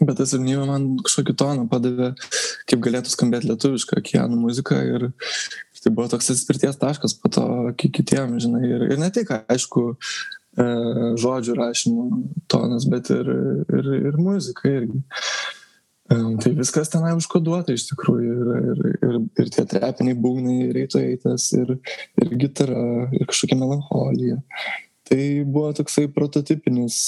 bet 0.00 0.18
ta 0.18 0.26
silpnybė 0.28 0.66
man 0.68 0.88
kažkokį 1.00 1.34
toną 1.40 1.62
padavė, 1.72 2.10
kaip 2.68 2.82
galėtų 2.84 3.12
skambėti 3.12 3.48
lietuviška 3.48 3.96
okeanų 4.02 4.40
muzika 4.42 4.76
ir 4.84 5.06
tai 5.86 5.92
buvo 5.94 6.10
toks 6.10 6.32
atspirties 6.34 6.80
taškas 6.80 7.14
po 7.22 7.30
to 7.30 7.46
kitiem, 7.78 8.40
žinai, 8.42 8.64
ir, 8.66 8.88
ir 8.90 8.98
ne 8.98 9.06
tik, 9.14 9.30
aišku, 9.46 9.84
e, 10.58 10.64
žodžių 11.22 11.54
rašymo 11.60 12.06
tonas, 12.50 12.88
bet 12.90 13.12
ir, 13.14 13.30
ir, 13.70 13.92
ir 14.10 14.18
muzika 14.18 14.66
irgi. 14.66 14.98
E, 16.10 16.18
tai 16.42 16.52
viskas 16.58 16.90
tenai 16.90 17.12
užkoduota 17.14 17.76
iš 17.76 17.86
tikrųjų 17.92 18.34
ir, 18.34 18.50
ir, 18.72 18.82
ir, 18.96 19.20
ir 19.44 19.52
tie 19.54 19.66
trepiniai 19.70 20.18
būgnai, 20.26 20.72
reitojaitas, 20.74 21.52
ir, 21.60 21.76
ir 22.24 22.34
gitara, 22.42 22.82
ir 23.14 23.30
kažkokia 23.30 23.60
melancholija. 23.62 24.40
Tai 25.06 25.22
buvo 25.46 25.70
toksai 25.76 26.08
prototipinis 26.12 27.04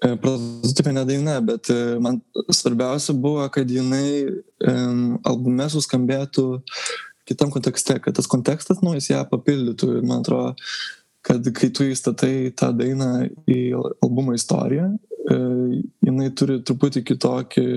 prototipinė 0.00 1.04
daina, 1.08 1.38
bet 1.44 1.70
e, 1.72 1.98
man 2.00 2.20
svarbiausia 2.48 3.14
buvo, 3.16 3.44
kad 3.52 3.68
jinai 3.70 4.30
um, 4.64 5.18
albume 5.26 5.66
suskambėtų 5.70 6.46
kitam 7.28 7.52
kontekste, 7.52 7.98
kad 8.02 8.16
tas 8.16 8.28
kontekstas, 8.30 8.80
nu, 8.82 8.94
jis 8.96 9.10
ją 9.12 9.20
papildytų. 9.30 9.90
Ir 9.98 10.06
man 10.08 10.24
atrodo, 10.24 10.54
kad 11.26 11.44
kai 11.56 11.70
tu 11.74 11.86
įstatai 11.90 12.50
tą 12.56 12.72
dainą 12.76 13.28
į 13.50 13.60
albumo 14.00 14.34
istoriją, 14.38 14.88
e, 14.96 15.38
jinai 16.08 16.30
turi 16.34 16.60
truputį 16.64 17.04
kitokį, 17.12 17.68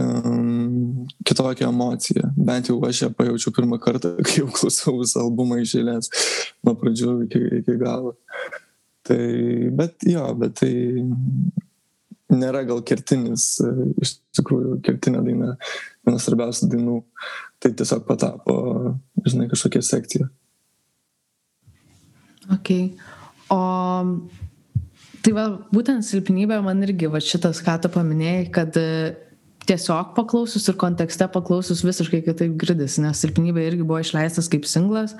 um, 0.00 0.53
kitokią 1.26 1.68
emociją. 1.70 2.30
Bent 2.36 2.70
jau 2.70 2.78
aš 2.88 3.04
ją 3.04 3.10
pajaučiau 3.16 3.54
pirmą 3.56 3.78
kartą, 3.82 4.14
kai 4.26 4.42
jau 4.42 4.50
klausiau 4.52 4.98
visą 5.00 5.24
albumą 5.24 5.60
iš 5.62 5.76
eilės, 5.80 6.10
nuo 6.64 6.76
pradžių 6.80 7.16
iki, 7.26 7.42
iki 7.60 7.78
galo. 7.80 8.14
Tai, 9.04 9.24
bet 9.76 10.06
jo, 10.08 10.24
bet 10.40 10.56
tai 10.62 10.72
nėra 12.34 12.62
gal 12.66 12.80
kertinis, 12.88 13.58
iš 14.00 14.16
tikrųjų, 14.38 14.78
kertinė 14.84 15.20
daina, 15.26 15.50
vienas 16.06 16.24
svarbiausių 16.26 16.70
dainų. 16.72 17.00
Tai 17.62 17.72
tiesiog 17.78 18.06
patapo, 18.08 18.56
žinai, 19.24 19.48
kažkokia 19.52 19.84
sekcija. 19.84 20.30
Ok. 22.52 22.72
O 23.52 23.60
tai 25.24 25.32
va, 25.32 25.44
būtent 25.72 26.04
silpnybė 26.04 26.58
man 26.64 26.82
irgi, 26.84 27.08
va 27.08 27.20
šitas, 27.24 27.62
ką 27.64 27.78
tu 27.80 27.90
paminėjai, 27.92 28.44
kad 28.52 28.76
tiesiog 29.68 30.12
paklausus 30.16 30.68
ir 30.68 30.76
kontekste 30.80 31.26
paklausus 31.32 31.82
visiškai 31.86 32.22
kitaip 32.26 32.54
girdisi, 32.60 33.02
nes 33.04 33.20
silpnybė 33.24 33.66
irgi 33.70 33.86
buvo 33.86 34.00
išleistas 34.02 34.50
kaip 34.52 34.68
singlas. 34.68 35.16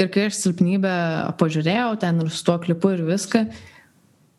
Ir 0.00 0.08
kai 0.12 0.28
aš 0.30 0.38
silpnybę 0.40 0.94
pažiūrėjau 1.40 1.92
ten 2.00 2.22
ir 2.24 2.30
su 2.32 2.44
tuo 2.46 2.56
klipu 2.62 2.94
ir 2.94 3.02
viską, 3.06 3.44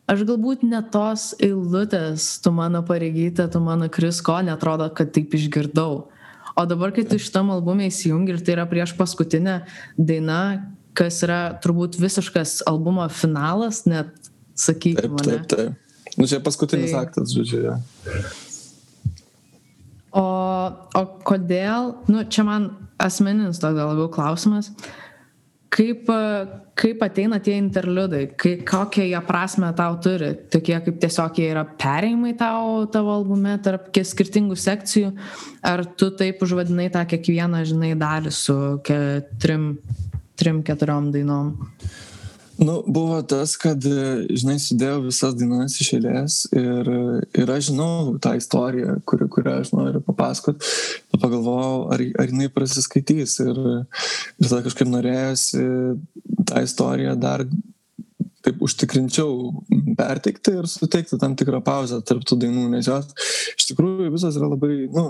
aš 0.09 0.23
galbūt 0.27 0.65
ne 0.67 0.81
tos 0.93 1.31
eilutės, 1.43 2.25
tu 2.43 2.53
mano 2.55 2.81
pareigyta, 2.87 3.47
tu 3.51 3.61
mano 3.63 3.89
krisko, 3.93 4.39
netrodo, 4.45 4.89
kad 4.95 5.13
taip 5.15 5.35
išgirdau. 5.37 6.07
O 6.53 6.65
dabar, 6.69 6.93
kai 6.93 7.05
tu 7.09 7.17
šitam 7.21 7.49
albumė 7.53 7.87
įsijungi 7.89 8.35
ir 8.35 8.41
tai 8.45 8.57
yra 8.57 8.65
prieš 8.69 8.93
paskutinę 8.97 9.61
dainą, 9.97 10.41
kas 10.97 11.21
yra 11.25 11.41
turbūt 11.63 11.97
visiškas 12.01 12.61
albumo 12.69 13.07
finalas, 13.09 13.83
net 13.89 14.11
sakykime. 14.57 15.17
Taip, 15.21 15.47
taip, 15.47 15.47
taip. 15.53 16.17
Nu, 16.17 16.29
čia 16.29 16.41
paskutinis 16.45 16.93
tai... 16.93 17.07
aktas, 17.07 17.33
žodžiu. 17.33 17.63
Ja. 17.65 17.77
O, 20.13 20.25
o 20.93 21.05
kodėl, 21.25 21.95
nu, 22.11 22.25
čia 22.29 22.45
man 22.45 22.69
asmeninis 23.01 23.61
toks 23.61 23.77
gal 23.77 23.89
labiau 23.89 24.11
klausimas, 24.13 24.69
kaip, 25.73 26.05
kaip 26.77 27.01
ateina 27.01 27.39
tie 27.41 27.55
interliudai, 27.57 28.27
kai, 28.37 28.53
kokią 28.67 29.07
jie 29.09 29.21
prasme 29.25 29.71
tau 29.73 29.97
turi, 30.05 30.29
tokie 30.53 30.77
kaip 30.85 31.01
tiesiog 31.01 31.41
jie 31.41 31.49
yra 31.55 31.65
perėjimai 31.65 32.35
tau 32.37 32.85
tavo 32.93 33.17
albume 33.17 33.57
tarp 33.65 33.89
skirtingų 33.89 34.59
sekcijų, 34.59 35.11
ar 35.65 35.85
tu 35.97 36.13
taip 36.19 36.45
užvadinai 36.45 36.91
tą 36.93 37.01
kiekvieną, 37.09 37.65
žinai, 37.73 37.95
dalį 37.97 38.37
su 38.37 38.57
trim 39.41 39.71
trim, 40.35 40.63
keturiom 40.65 41.11
dainom? 41.13 41.53
Nu, 42.63 42.83
buvo 42.87 43.17
tas, 43.27 43.57
kad, 43.59 43.83
žinai, 43.83 44.55
sudėjau 44.61 45.01
visas 45.03 45.33
dainas 45.35 45.73
iš 45.83 45.89
eilės 45.97 46.35
ir, 46.55 46.89
ir 47.35 47.51
aš 47.51 47.71
žinau 47.71 48.13
tą 48.23 48.37
istoriją, 48.39 48.95
kuri, 49.09 49.27
kurią 49.35 49.57
aš 49.63 49.73
noriu 49.75 49.99
papasakot. 50.05 50.63
Pagalvojau, 51.17 51.89
ar, 51.91 52.03
ar 52.23 52.31
jinai 52.31 52.47
prasiskaitys 52.53 53.35
ir, 53.43 53.59
ir 53.59 54.47
tada 54.47 54.61
kažkaip 54.69 54.91
norėjusi 54.93 55.65
tą 56.47 56.63
istoriją 56.63 57.17
dar 57.19 57.43
taip 58.43 58.63
užtikrinčiau 58.63 59.35
perteikti 59.99 60.55
ir 60.61 60.69
suteikti 60.69 61.19
tam 61.19 61.35
tikrą 61.39 61.59
pauzę 61.63 61.99
tarp 62.07 62.23
tų 62.27 62.39
dainų, 62.45 62.69
nes 62.77 62.87
jos 62.87 63.11
iš 63.57 63.69
tikrųjų 63.71 64.11
visos 64.15 64.39
yra 64.39 64.51
labai, 64.51 64.73
nu, 64.91 65.05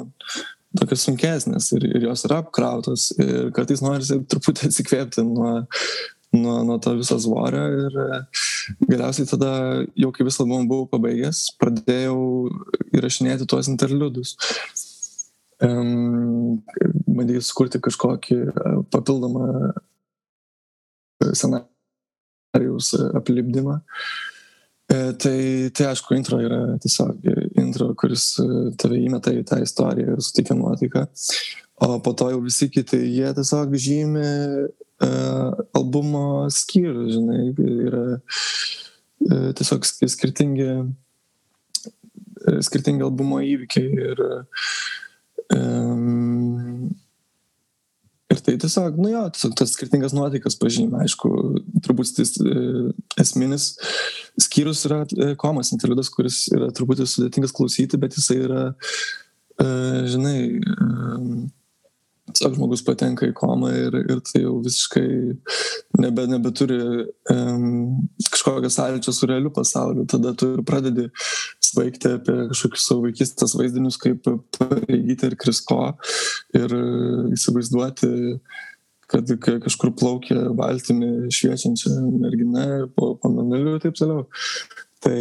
tokios 0.79 1.05
sunkesnės 1.05 1.69
ir, 1.77 1.85
ir 1.97 2.09
jos 2.09 2.25
yra 2.29 2.41
apkrautos 2.43 3.11
ir 3.19 3.49
kartais 3.55 3.81
norisi 3.85 4.19
truputį 4.29 4.69
atsikvėpti 4.69 5.25
nuo, 5.27 5.55
nuo, 6.33 6.57
nuo 6.67 6.77
to 6.81 6.95
viso 6.99 7.17
svorio 7.21 7.63
ir 7.85 7.99
e, 8.03 8.19
galiausiai 8.89 9.29
tada, 9.29 9.51
jau 9.99 10.11
kai 10.15 10.27
visą 10.27 10.43
albumą 10.43 10.67
buvau 10.69 10.89
pabaigęs, 10.91 11.45
pradėjau 11.61 12.19
įrašinėti 12.97 13.47
tuos 13.49 13.69
interliudus. 13.71 14.35
Um, 15.63 16.59
bandėjau 17.07 17.43
sukurti 17.45 17.81
kažkokį 17.83 18.39
e, 18.43 18.73
papildomą 18.91 19.47
scenarijaus 21.31 22.93
aplipdymą. 23.15 23.79
E, 24.93 25.13
tai, 25.17 25.69
tai 25.71 25.87
aišku, 25.89 26.15
intro 26.17 26.39
yra 26.43 26.59
tiesiog 26.83 27.23
intro, 27.61 27.93
kuris 27.99 28.33
e, 28.43 28.47
tave 28.79 28.99
įmeta 28.99 29.31
į 29.33 29.45
tą 29.47 29.61
istoriją 29.63 30.17
ir 30.17 30.23
suteikia 30.25 30.57
nuotaiką. 30.59 31.05
O 31.83 31.99
po 31.99 32.13
to 32.15 32.29
jau 32.31 32.39
visi 32.43 32.69
kiti, 32.71 32.97
jie 33.11 33.29
tiesiog 33.35 33.73
žymi 33.85 34.23
uh, 34.23 35.63
albumo 35.75 36.25
skyrių, 36.53 37.07
žinai, 37.11 37.39
yra 37.89 38.03
uh, 38.15 39.49
tiesiog 39.59 39.83
skirtingi, 40.13 40.69
uh, 40.79 42.59
skirtingi 42.63 43.03
albumo 43.03 43.41
įvykiai 43.43 44.11
ir 44.11 44.23
um, 45.57 46.91
Ir 48.33 48.39
tai 48.41 48.55
tiesiog, 48.57 48.95
nu 48.97 49.11
jo, 49.11 49.21
tiesiog 49.35 49.51
tas 49.59 49.73
skirtingas 49.75 50.13
nuotaikas 50.15 50.55
pažymė, 50.57 51.03
aišku, 51.03 51.29
turbūt 51.85 52.15
tas 52.17 52.31
esminis 53.21 53.67
skyrius 54.41 54.81
yra 54.87 55.03
komas 55.37 55.69
interliudas, 55.75 56.09
kuris 56.13 56.47
yra 56.55 56.71
truputį 56.73 57.05
sudėtingas 57.09 57.53
klausyti, 57.53 57.99
bet 58.01 58.17
jisai 58.17 58.39
yra, 58.47 58.63
žinai, 60.09 60.37
tiesiog 62.33 62.57
žmogus 62.57 62.83
patenka 62.85 63.27
į 63.29 63.35
komą 63.37 63.71
ir, 63.77 63.97
ir 64.03 64.21
tai 64.27 64.43
jau 64.43 64.57
visiškai 64.65 65.05
nebe, 66.01 66.25
nebeturi 66.31 66.79
um, 67.33 68.03
kažkokio 68.29 68.71
sąlyčio 68.73 69.13
su 69.15 69.29
realiu 69.29 69.53
pasauliu. 69.53 70.07
Tada 70.09 70.33
tu 70.37 70.53
ir 70.57 70.65
pradedi 70.67 71.07
svaigti 71.63 72.15
apie 72.17 72.37
kažkokius 72.51 72.89
savo 72.89 73.07
vaikystės 73.07 73.55
vaizdinius, 73.59 73.97
kaip 74.01 74.27
pareigyti 74.57 75.31
ir 75.31 75.39
krisko 75.39 75.81
ir 76.57 76.77
įsivaizduoti 77.33 78.13
kad 79.13 79.29
kažkur 79.61 79.91
plaukia 79.93 80.47
valtimi 80.57 81.29
šviečiančia 81.33 81.91
mergina 82.17 82.87
po, 82.95 83.13
po 83.21 83.29
meneliu 83.29 83.75
ir 83.77 83.83
taip 83.83 83.97
toliau. 83.99 84.25
Tai 85.03 85.19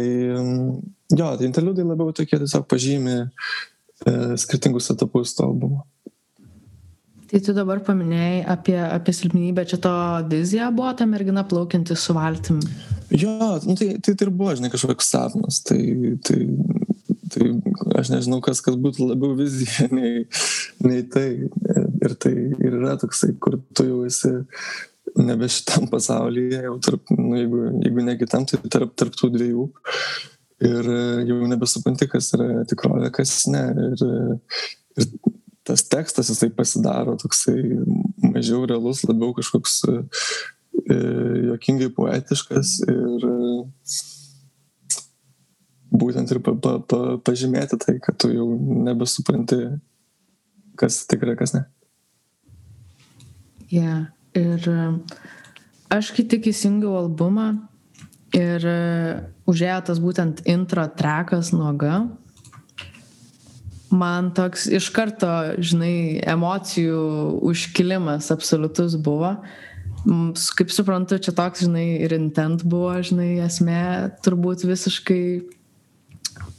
jo, 1.13 1.27
tai 1.37 1.45
interliudai 1.45 1.85
labiau 1.85 2.13
tokie 2.15 2.39
tiesiog 2.39 2.65
pažymė 2.71 3.17
e, 3.19 4.13
skirtingus 4.39 4.89
etapus 4.93 5.35
to 5.37 5.45
albumo. 5.45 5.83
Tai 7.33 7.39
tu 7.41 7.53
dabar 7.57 7.79
paminėjai 7.81 8.43
apie, 8.53 8.75
apie 8.77 9.13
silpnybę, 9.17 9.63
čia 9.65 9.79
to 9.81 9.91
vizija 10.29 10.67
buvo 10.69 10.91
ta 10.93 11.07
mergina 11.09 11.41
plaukianti 11.49 11.95
su 11.97 12.13
valtim. 12.13 12.59
Jo, 13.09 13.33
nu, 13.65 13.73
tai, 13.73 13.87
tai, 14.05 14.13
tai 14.13 14.27
ir 14.27 14.29
buvo, 14.29 14.51
žinai, 14.53 14.69
kažkoks 14.69 15.09
sapnas. 15.15 15.57
Tai, 15.65 15.79
tai, 16.29 16.37
tai 17.33 17.49
aš 17.97 18.13
nežinau, 18.13 18.37
kas, 18.45 18.61
kas 18.61 18.77
būtų 18.85 19.09
labiau 19.15 19.33
vizija 19.39 19.89
nei, 19.89 20.27
nei 20.85 21.01
tai. 21.09 21.25
Ir 22.03 22.15
tai 22.21 22.35
ir 22.35 22.77
yra 22.83 22.99
toksai, 23.01 23.31
kur 23.41 23.57
tu 23.73 23.89
jau 23.89 24.03
esi 24.05 24.35
nebe 25.17 25.49
šitam 25.49 25.89
pasaulyje, 25.89 26.61
jau 26.67 26.77
tarp, 26.85 27.17
nu, 27.17 27.33
jeigu, 27.39 27.65
jeigu 27.81 28.09
ne 28.11 28.19
kitam, 28.21 28.45
tai 28.45 28.61
tarp, 28.69 28.93
tarp 28.99 29.17
tų 29.17 29.33
dviejų. 29.39 29.69
Ir 30.69 30.95
jau 31.33 31.43
nebesupranti, 31.49 32.13
kas 32.13 32.29
yra 32.37 32.67
tikrovė, 32.69 33.09
kas 33.17 33.39
ne. 33.49 33.69
Ir, 33.89 34.09
ir 35.01 35.15
tas 35.67 35.85
tekstas 35.87 36.31
jisai 36.31 36.49
pasidaro 36.55 37.15
toksai 37.19 37.57
mažiau 38.33 38.65
realus, 38.69 39.03
labiau 39.07 39.33
kažkoks 39.37 39.79
e, 39.89 39.99
e 40.83 40.97
jokingai 41.51 41.91
poetiškas 41.95 42.75
ir 42.87 43.27
e, 43.29 43.37
būtent 45.93 46.33
ir 46.33 46.41
pa, 46.43 46.55
pa, 46.57 46.77
pa, 46.79 47.01
pažymėti 47.23 47.79
tai, 47.81 47.99
kad 48.03 48.17
tu 48.19 48.31
jau 48.33 48.47
nebesupranti, 48.89 49.61
kas 50.79 51.03
tikrai, 51.09 51.37
kas 51.39 51.53
ne. 51.55 51.67
Yeah. 53.69 54.11
Ir 54.33 54.65
aš 55.93 56.09
kai 56.15 56.25
tik 56.25 56.47
įsijungiau 56.49 56.95
albumą 56.97 57.51
ir 58.33 58.65
užėjo 59.49 59.79
tas 59.89 59.99
būtent 60.01 60.41
intro 60.49 60.85
trekas 60.97 61.51
nuoga, 61.53 61.99
man 63.93 64.31
toks 64.33 64.65
iš 64.73 64.89
karto, 64.93 65.29
žinai, 65.61 66.19
emocijų 66.33 66.99
užkilimas 67.45 68.31
absoliutus 68.33 68.97
buvo. 68.97 69.35
Kaip 70.57 70.71
suprantu, 70.73 71.19
čia 71.21 71.31
toks, 71.35 71.63
žinai, 71.67 72.01
ir 72.03 72.15
intent 72.17 72.65
buvo, 72.67 72.95
žinai, 73.05 73.37
esmė 73.45 73.83
turbūt 74.25 74.65
visiškai 74.67 75.23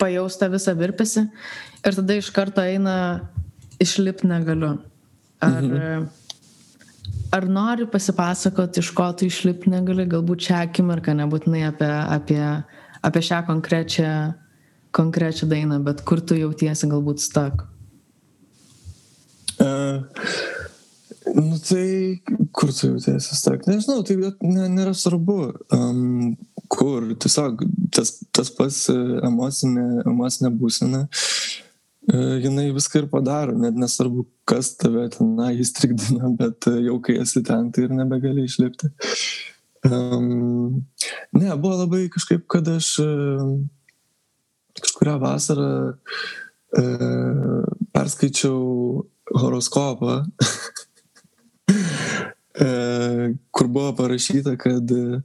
pajausta 0.00 0.48
visą 0.52 0.74
virpesi. 0.78 1.26
Ir 1.84 1.98
tada 1.98 2.16
iš 2.16 2.30
karto 2.34 2.64
eina 2.64 2.96
išlip 3.82 4.22
negaliu. 4.24 4.78
Ar, 5.44 5.58
mhm. 5.60 6.06
ar 7.36 7.48
nori 7.50 7.88
pasipasakoti, 7.90 8.80
iš 8.80 8.94
ko 8.96 9.10
tu 9.12 9.28
išlip 9.28 9.66
negali, 9.68 10.06
galbūt 10.08 10.48
šią 10.48 10.62
akimirką, 10.70 11.16
nebūtinai 11.18 11.66
apie, 11.68 11.90
apie, 11.90 12.40
apie 13.04 13.24
šią 13.28 13.42
konkrečią 13.50 14.14
konkrečią 14.94 15.48
dainą, 15.50 15.80
bet 15.86 16.04
kur 16.06 16.22
tu 16.22 16.38
jautiesi 16.38 16.90
galbūt 16.90 17.22
stak? 17.24 17.66
Uh, 19.62 20.04
Nu 21.34 21.56
tai, 21.68 22.22
kur 22.52 22.72
tu 22.72 22.86
jautiesi, 22.86 23.44
tak, 23.44 23.64
nežinau, 23.66 24.02
tai 24.04 24.16
ne, 24.44 24.66
nėra 24.68 24.92
svarbu, 24.92 25.38
um, 25.72 26.34
kur, 26.68 27.06
tiesiog 27.16 27.64
tas, 27.94 28.12
tas 28.34 28.50
pats 28.52 28.82
e, 28.92 28.96
emocinė, 29.24 30.04
emocinė 30.10 30.50
būsena, 30.60 31.00
uh, 31.08 32.34
jinai 32.44 32.66
viską 32.76 33.02
ir 33.02 33.08
padaro, 33.12 33.56
net 33.56 33.78
nesvarbu, 33.80 34.26
kas 34.48 34.74
tave 34.76 35.06
tenai 35.16 35.54
įstrigdina, 35.64 36.28
bet 36.36 36.68
uh, 36.68 36.76
jau 36.84 37.00
kai 37.04 37.16
esi 37.24 37.42
ten, 37.46 37.72
tai 37.72 37.88
ir 37.88 37.96
nebegali 37.96 38.44
išlipti. 38.44 38.92
Um, 39.88 40.84
ne, 41.32 41.48
buvo 41.56 41.80
labai 41.80 42.04
kažkaip, 42.12 42.44
kad 42.52 42.68
aš 42.76 42.98
uh, 43.00 43.48
kažkuria 44.82 45.18
vasarą 45.22 45.72
uh, 45.94 47.64
perskaičiau 47.94 49.04
horoskopą 49.34 50.22
E, 52.54 53.34
kur 53.50 53.66
buvo 53.66 53.92
parašyta, 53.96 54.54
kad 54.56 54.90
e, 54.94 55.20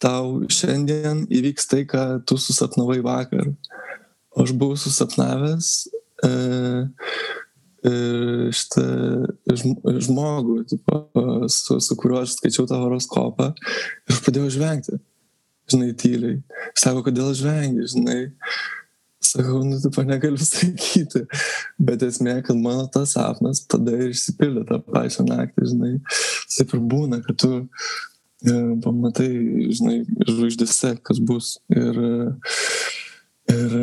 tau 0.00 0.46
šiandien 0.48 1.26
įvyks 1.28 1.68
tai, 1.68 1.82
ką 1.88 2.04
tu 2.24 2.38
susapnavai 2.40 3.02
vakar. 3.04 3.50
O 4.32 4.46
aš 4.46 4.54
buvau 4.56 4.78
susapnavęs 4.80 5.68
e, 6.24 6.30
e, 7.84 7.92
šitą 8.54 8.86
žmogų, 10.08 10.56
tipo, 10.72 11.02
su, 11.52 11.76
su 11.84 11.98
kuriuo 12.00 12.22
aš 12.24 12.38
skaičiau 12.38 12.68
tą 12.70 12.80
horoskopą 12.80 13.50
ir 14.08 14.22
pradėjau 14.24 14.54
žvengti, 14.56 15.00
žinai, 15.70 15.92
tyliai. 15.98 16.40
Sako, 16.78 17.04
kodėl 17.06 17.32
žvengi, 17.36 17.86
žinai. 17.94 18.20
Sakau, 19.20 19.64
nu, 19.66 19.78
tu 19.82 20.02
negaliu 20.06 20.44
sakyti. 20.46 21.24
Bet 21.78 22.04
esmė, 22.06 22.38
kad 22.46 22.58
mano 22.58 22.86
tas 22.92 23.16
sapnas 23.16 23.64
tada 23.70 23.96
ir 23.96 24.12
išsipildė 24.14 24.64
tą 24.68 24.78
pačią 24.86 25.26
naktį, 25.28 25.72
žinai. 25.72 25.94
Taip 26.54 26.74
ir 26.74 26.84
būna, 26.92 27.20
kad 27.26 27.38
tu 27.42 27.52
e, 27.58 28.54
pamatai, 28.84 29.30
žinai, 29.74 29.98
žvaigždėse, 30.22 30.94
kas 31.06 31.20
bus. 31.30 31.56
Ir, 31.74 31.98
ir 33.52 33.76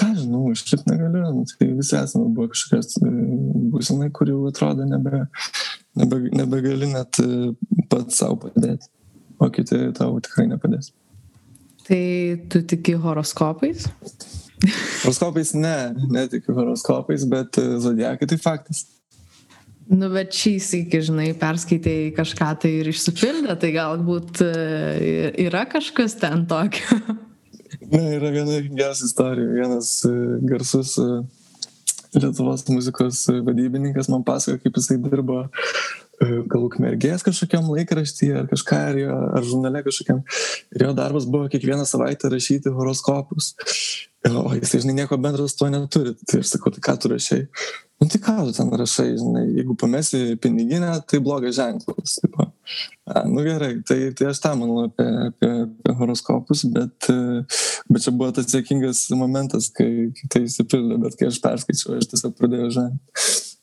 ką 0.00 0.10
žinau, 0.18 0.48
išlip 0.52 0.84
negaliu. 0.90 1.24
Nu, 1.38 1.46
tai 1.54 1.70
visi 1.78 1.96
esame 2.00 2.32
buvo 2.34 2.50
kažkokios 2.52 2.98
e, 2.98 3.14
būsinai, 3.72 4.10
kurių 4.14 4.42
atrodo 4.50 4.88
nebe, 4.90 5.24
nebe, 6.02 6.20
nebegali 6.34 6.90
net 6.92 7.22
e, 7.22 7.54
pats 7.88 8.20
savo 8.20 8.42
padėti. 8.44 8.90
O 9.42 9.50
kiti 9.52 9.80
tau 9.96 10.18
tikrai 10.22 10.46
nepadės. 10.50 10.92
Tai 11.84 12.04
tu 12.48 12.62
tiki 12.64 12.94
horoskopais? 12.96 13.88
Horoskopais 15.02 15.52
ne, 15.58 15.76
netikiu 16.14 16.54
horoskopais, 16.56 17.26
bet 17.28 17.58
e, 17.60 17.66
zodiakai 17.84 18.28
tai 18.30 18.38
faktas. 18.40 18.86
Nu, 19.90 20.08
bet 20.08 20.32
šį 20.32 20.54
sėkį, 20.64 21.00
žinai, 21.10 21.26
perskaitėjai 21.36 22.14
kažką 22.16 22.48
tai 22.62 22.70
ir 22.78 22.88
išsipildė, 22.88 23.58
tai 23.60 23.74
galbūt 23.74 24.40
e, 24.46 24.52
yra 25.44 25.66
kažkas 25.68 26.16
ten 26.22 26.46
tokio. 26.48 27.02
Na, 27.92 28.00
yra 28.16 28.30
viena 28.32 28.62
geriausia 28.64 29.10
istorija. 29.10 29.50
Vienas 29.58 29.98
e, 30.08 30.14
garsus 30.48 30.96
Lietuvos 32.14 32.62
muzikos 32.70 33.24
vadybininkas 33.42 34.06
man 34.08 34.22
pasakojo, 34.24 34.60
kaip 34.62 34.76
jisai 34.78 35.00
dirbo 35.02 35.40
gal 36.20 36.66
ukmergės 36.68 37.24
kažkokiam 37.26 37.68
laikraštyje 37.72 38.40
ar 38.42 38.48
kažką, 38.50 38.80
ar, 38.90 38.98
jo, 39.00 39.20
ar 39.38 39.46
žurnale 39.46 39.84
kažkokiam. 39.86 40.22
Ir 40.74 40.86
jo 40.86 40.92
darbas 40.96 41.28
buvo 41.30 41.48
kiekvieną 41.52 41.86
savaitę 41.88 42.30
rašyti 42.32 42.72
horoskopus. 42.74 43.54
O 44.24 44.54
jisai, 44.56 44.80
žinai, 44.80 45.02
nieko 45.02 45.18
bendro 45.20 45.44
su 45.48 45.58
to 45.58 45.68
neturi. 45.68 46.14
Tai 46.24 46.40
aš 46.40 46.54
sakau, 46.54 46.72
tai 46.72 46.80
ką 46.84 46.94
tu 47.00 47.10
rašai? 47.12 47.42
Nu 48.00 48.08
tai 48.08 48.20
ką 48.24 48.36
tu 48.46 48.52
ten 48.56 48.70
rašai, 48.72 49.10
žinai, 49.20 49.44
jeigu 49.58 49.76
pamesi 49.80 50.36
piniginę, 50.40 50.94
tai 51.08 51.20
blogas 51.20 51.58
ženklas. 51.58 52.16
Taip, 52.22 52.38
a, 53.06 53.22
nu 53.28 53.44
gerai, 53.44 53.74
tai, 53.86 53.98
tai 54.16 54.30
aš 54.30 54.40
tą 54.42 54.54
manau 54.58 54.86
apie, 54.88 55.06
apie, 55.28 55.50
apie 55.66 55.94
horoskopus, 56.00 56.64
bet, 56.74 57.10
e, 57.12 57.44
bet 57.88 58.04
čia 58.04 58.12
buvo 58.16 58.32
tas 58.34 58.48
sėkingas 58.50 59.06
momentas, 59.16 59.70
kai 59.76 60.10
tai 60.32 60.46
įsipildė, 60.48 60.98
bet 61.04 61.18
kai 61.20 61.28
aš 61.30 61.40
perskaičiau, 61.44 61.98
aš 62.00 62.10
tiesiog 62.12 62.36
pradėjau 62.40 62.70
žengti. 62.80 63.53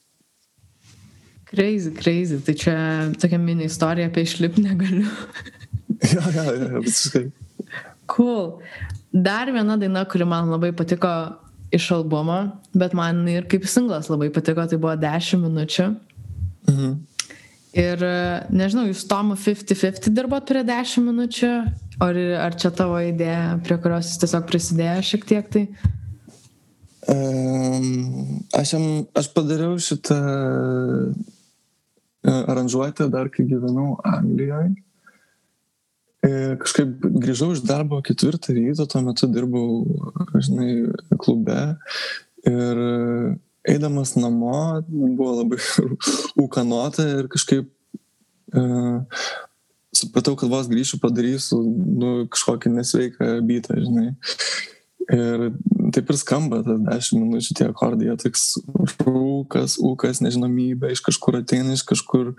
Crazy, 1.51 1.91
crazy. 1.91 2.39
Tai 2.45 2.55
čia 2.55 2.75
tokia 3.19 3.39
mini 3.39 3.67
istorija 3.67 4.07
apie 4.07 4.23
išlip 4.23 4.57
negaliu. 4.61 5.07
jo, 6.13 6.23
jo, 6.35 6.43
jo, 6.55 6.81
visiškai. 6.85 7.25
Cool. 8.11 8.61
Dar 9.11 9.51
viena 9.51 9.75
daina, 9.79 10.05
kuri 10.07 10.25
man 10.27 10.51
labai 10.51 10.71
patiko 10.75 11.11
iš 11.75 11.89
albumo, 11.95 12.39
bet 12.75 12.95
man 12.95 13.23
ir 13.27 13.47
kaip 13.51 13.67
singlas 13.67 14.07
labai 14.11 14.29
patiko, 14.31 14.63
tai 14.67 14.79
buvo 14.79 14.95
10 14.99 15.43
minučių. 15.43 15.87
Mhm. 16.71 16.99
Ir 17.71 18.01
nežinau, 18.51 18.83
jūs 18.89 19.05
Tomu 19.07 19.37
50-50 19.39 20.11
dirbot 20.11 20.43
prie 20.47 20.63
10 20.67 21.05
minučių, 21.05 21.51
ar, 22.03 22.17
ar 22.47 22.55
čia 22.59 22.71
tavo 22.75 22.99
idėja, 22.99 23.61
prie 23.63 23.77
kurios 23.79 24.09
jis 24.11 24.19
tiesiog 24.23 24.47
prisidėjo 24.49 25.03
šiek 25.07 25.27
tiek 25.29 25.51
tai? 25.51 25.63
Um, 27.11 28.41
aš, 28.53 28.75
jam, 28.75 28.83
aš 29.17 29.31
padariau 29.33 29.79
šitą 29.81 30.19
E, 32.21 32.31
aranžuoti 32.53 33.09
dar 33.11 33.29
kai 33.33 33.47
gyvenau 33.49 33.97
Anglijoje. 34.05 34.73
Kažkaip 36.61 36.99
grįžau 37.01 37.47
iš 37.55 37.63
darbo 37.65 37.97
ketvirtą 38.05 38.53
ryto, 38.53 38.85
tuo 38.85 38.99
metu 39.01 39.25
dirbau, 39.25 39.79
žinai, 40.37 40.75
klube 41.17 41.55
ir 42.45 42.81
eidamas 43.65 44.13
namo 44.19 44.51
buvo 44.85 45.31
labai 45.39 45.57
ūkanota 46.43 47.07
ir 47.09 47.31
kažkaip 47.33 47.65
uh, 48.53 49.01
supratau, 49.95 50.35
kad 50.39 50.49
vos 50.51 50.69
grįšiu 50.71 50.99
padarysiu 51.03 51.59
nu, 51.61 52.11
kažkokį 52.31 52.73
nesveiką 52.77 53.31
bytą, 53.47 53.77
žinai. 53.83 54.11
Ir 55.11 55.49
taip 55.91 56.11
ir 56.13 56.17
skamba 56.19 56.61
tas 56.63 56.79
dešimt 56.85 57.19
minučių 57.19 57.55
tie 57.57 57.65
akordai, 57.67 58.07
jie 58.07 58.15
toks 58.21 58.45
rūkas, 59.03 59.75
ūkas, 59.83 60.21
nežinomybė, 60.23 60.93
iš 60.93 61.01
kažkur 61.03 61.41
ateina, 61.41 61.75
iš 61.75 61.83
kažkur 61.89 62.29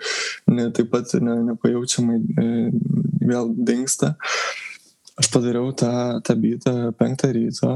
ne, 0.48 0.70
taip 0.72 0.88
pat 0.94 1.12
ne, 1.20 1.36
nepajaučiamai 1.50 2.16
e, 2.16 2.46
vėl 3.28 3.52
dinksta. 3.52 4.14
Aš 5.20 5.28
padariau 5.34 5.74
tą, 5.76 5.92
tą 6.24 6.36
bytą 6.40 6.74
penktą 6.96 7.32
ryto. 7.36 7.74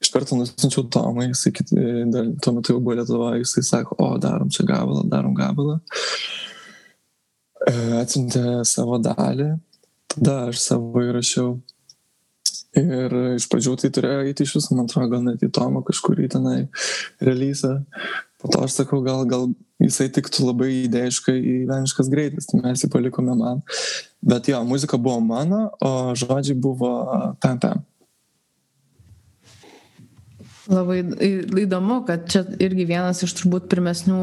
Iš 0.00 0.10
karto 0.12 0.38
nusinčiau 0.38 0.86
Tomą, 0.88 1.26
jisai 1.28 1.52
kit, 1.52 1.74
e, 1.76 2.06
dar, 2.12 2.32
tuo 2.40 2.56
metu 2.56 2.72
jau 2.72 2.80
buvo 2.80 2.96
Lietuva, 2.96 3.34
jisai 3.42 3.66
sako, 3.68 3.98
o 4.00 4.08
darom 4.22 4.48
čia 4.52 4.64
gabalą, 4.68 5.04
darom 5.12 5.36
gabalą. 5.36 5.76
E, 7.68 7.76
atsiuntė 8.00 8.64
savo 8.68 8.96
dalį, 9.04 9.52
tada 10.16 10.40
aš 10.48 10.64
savo 10.70 11.04
įrašiau 11.04 11.58
Ir 12.74 13.12
iš 13.36 13.46
pradžių 13.50 13.76
tai 13.78 13.90
turėjo 13.94 14.24
eiti 14.26 14.46
iš 14.46 14.56
viso, 14.58 14.74
man 14.74 14.88
atrodo, 14.88 15.12
gal 15.12 15.22
net 15.22 15.42
į 15.46 15.50
Tomą 15.54 15.84
kažkurį 15.86 16.26
tenai 16.32 16.56
releasą. 17.22 17.76
Po 18.42 18.50
to 18.50 18.64
aš 18.66 18.80
sakau, 18.80 18.98
gal, 19.06 19.22
gal 19.30 19.46
jisai 19.82 20.08
tiktų 20.12 20.48
labai 20.48 20.70
idėjiškai 20.82 21.34
į 21.38 21.54
Veniškas 21.70 22.10
greitis, 22.12 22.50
tai 22.50 22.60
mes 22.64 22.82
jį 22.82 22.90
palikome 22.92 23.36
man. 23.38 23.62
Bet 24.24 24.50
jo, 24.50 24.60
muzika 24.66 24.98
buvo 24.98 25.22
mano, 25.22 25.68
o 25.78 26.12
žodžiai 26.18 26.58
buvo 26.58 26.90
pam 27.40 27.62
pam. 27.62 27.86
Labai 30.64 31.02
įdomu, 31.60 32.02
kad 32.08 32.24
čia 32.32 32.40
irgi 32.64 32.86
vienas 32.88 33.20
iš 33.24 33.34
turbūt 33.36 33.66
pirmesnių 33.72 34.20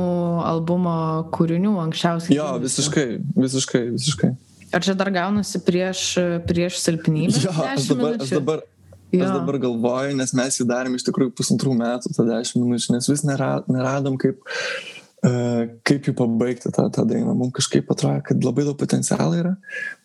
albumo 0.49 0.95
kūrinių 1.33 1.75
anksčiausiai. 1.83 2.33
Jo, 2.33 2.55
visiškai, 2.63 3.05
visiškai, 3.37 3.83
visiškai. 3.93 4.31
Ar 4.71 4.83
čia 4.85 4.95
dar 4.95 5.11
gaunasi 5.11 5.59
prieš, 5.65 6.05
prieš 6.47 6.79
silpnybę? 6.79 7.43
Jo, 7.43 7.55
aš 7.73 7.89
dabar, 7.91 8.15
aš 8.15 8.31
dabar, 8.37 8.63
jo. 9.11 9.25
aš 9.25 9.35
dabar 9.35 9.59
galvoju, 9.65 10.15
nes 10.19 10.33
mes 10.37 10.59
jį 10.61 10.67
darėm 10.69 10.95
iš 10.95 11.05
tikrųjų 11.09 11.35
pusantrų 11.35 11.75
metų, 11.79 12.13
tą 12.15 12.25
dešimt 12.29 12.63
minučių, 12.63 12.95
nes 12.95 13.09
vis 13.11 13.25
neradom 13.27 14.15
kaip, 14.21 14.39
uh, 14.39 15.01
kaip 15.21 16.07
jų 16.07 16.13
pabaigti 16.17 16.71
tą, 16.73 16.87
tą 16.93 17.05
dainą. 17.05 17.35
Mums 17.37 17.53
kažkaip 17.59 17.89
atrodo, 17.93 18.23
kad 18.25 18.41
labai 18.45 18.65
daug 18.65 18.77
potencialo 18.79 19.37
yra, 19.37 19.53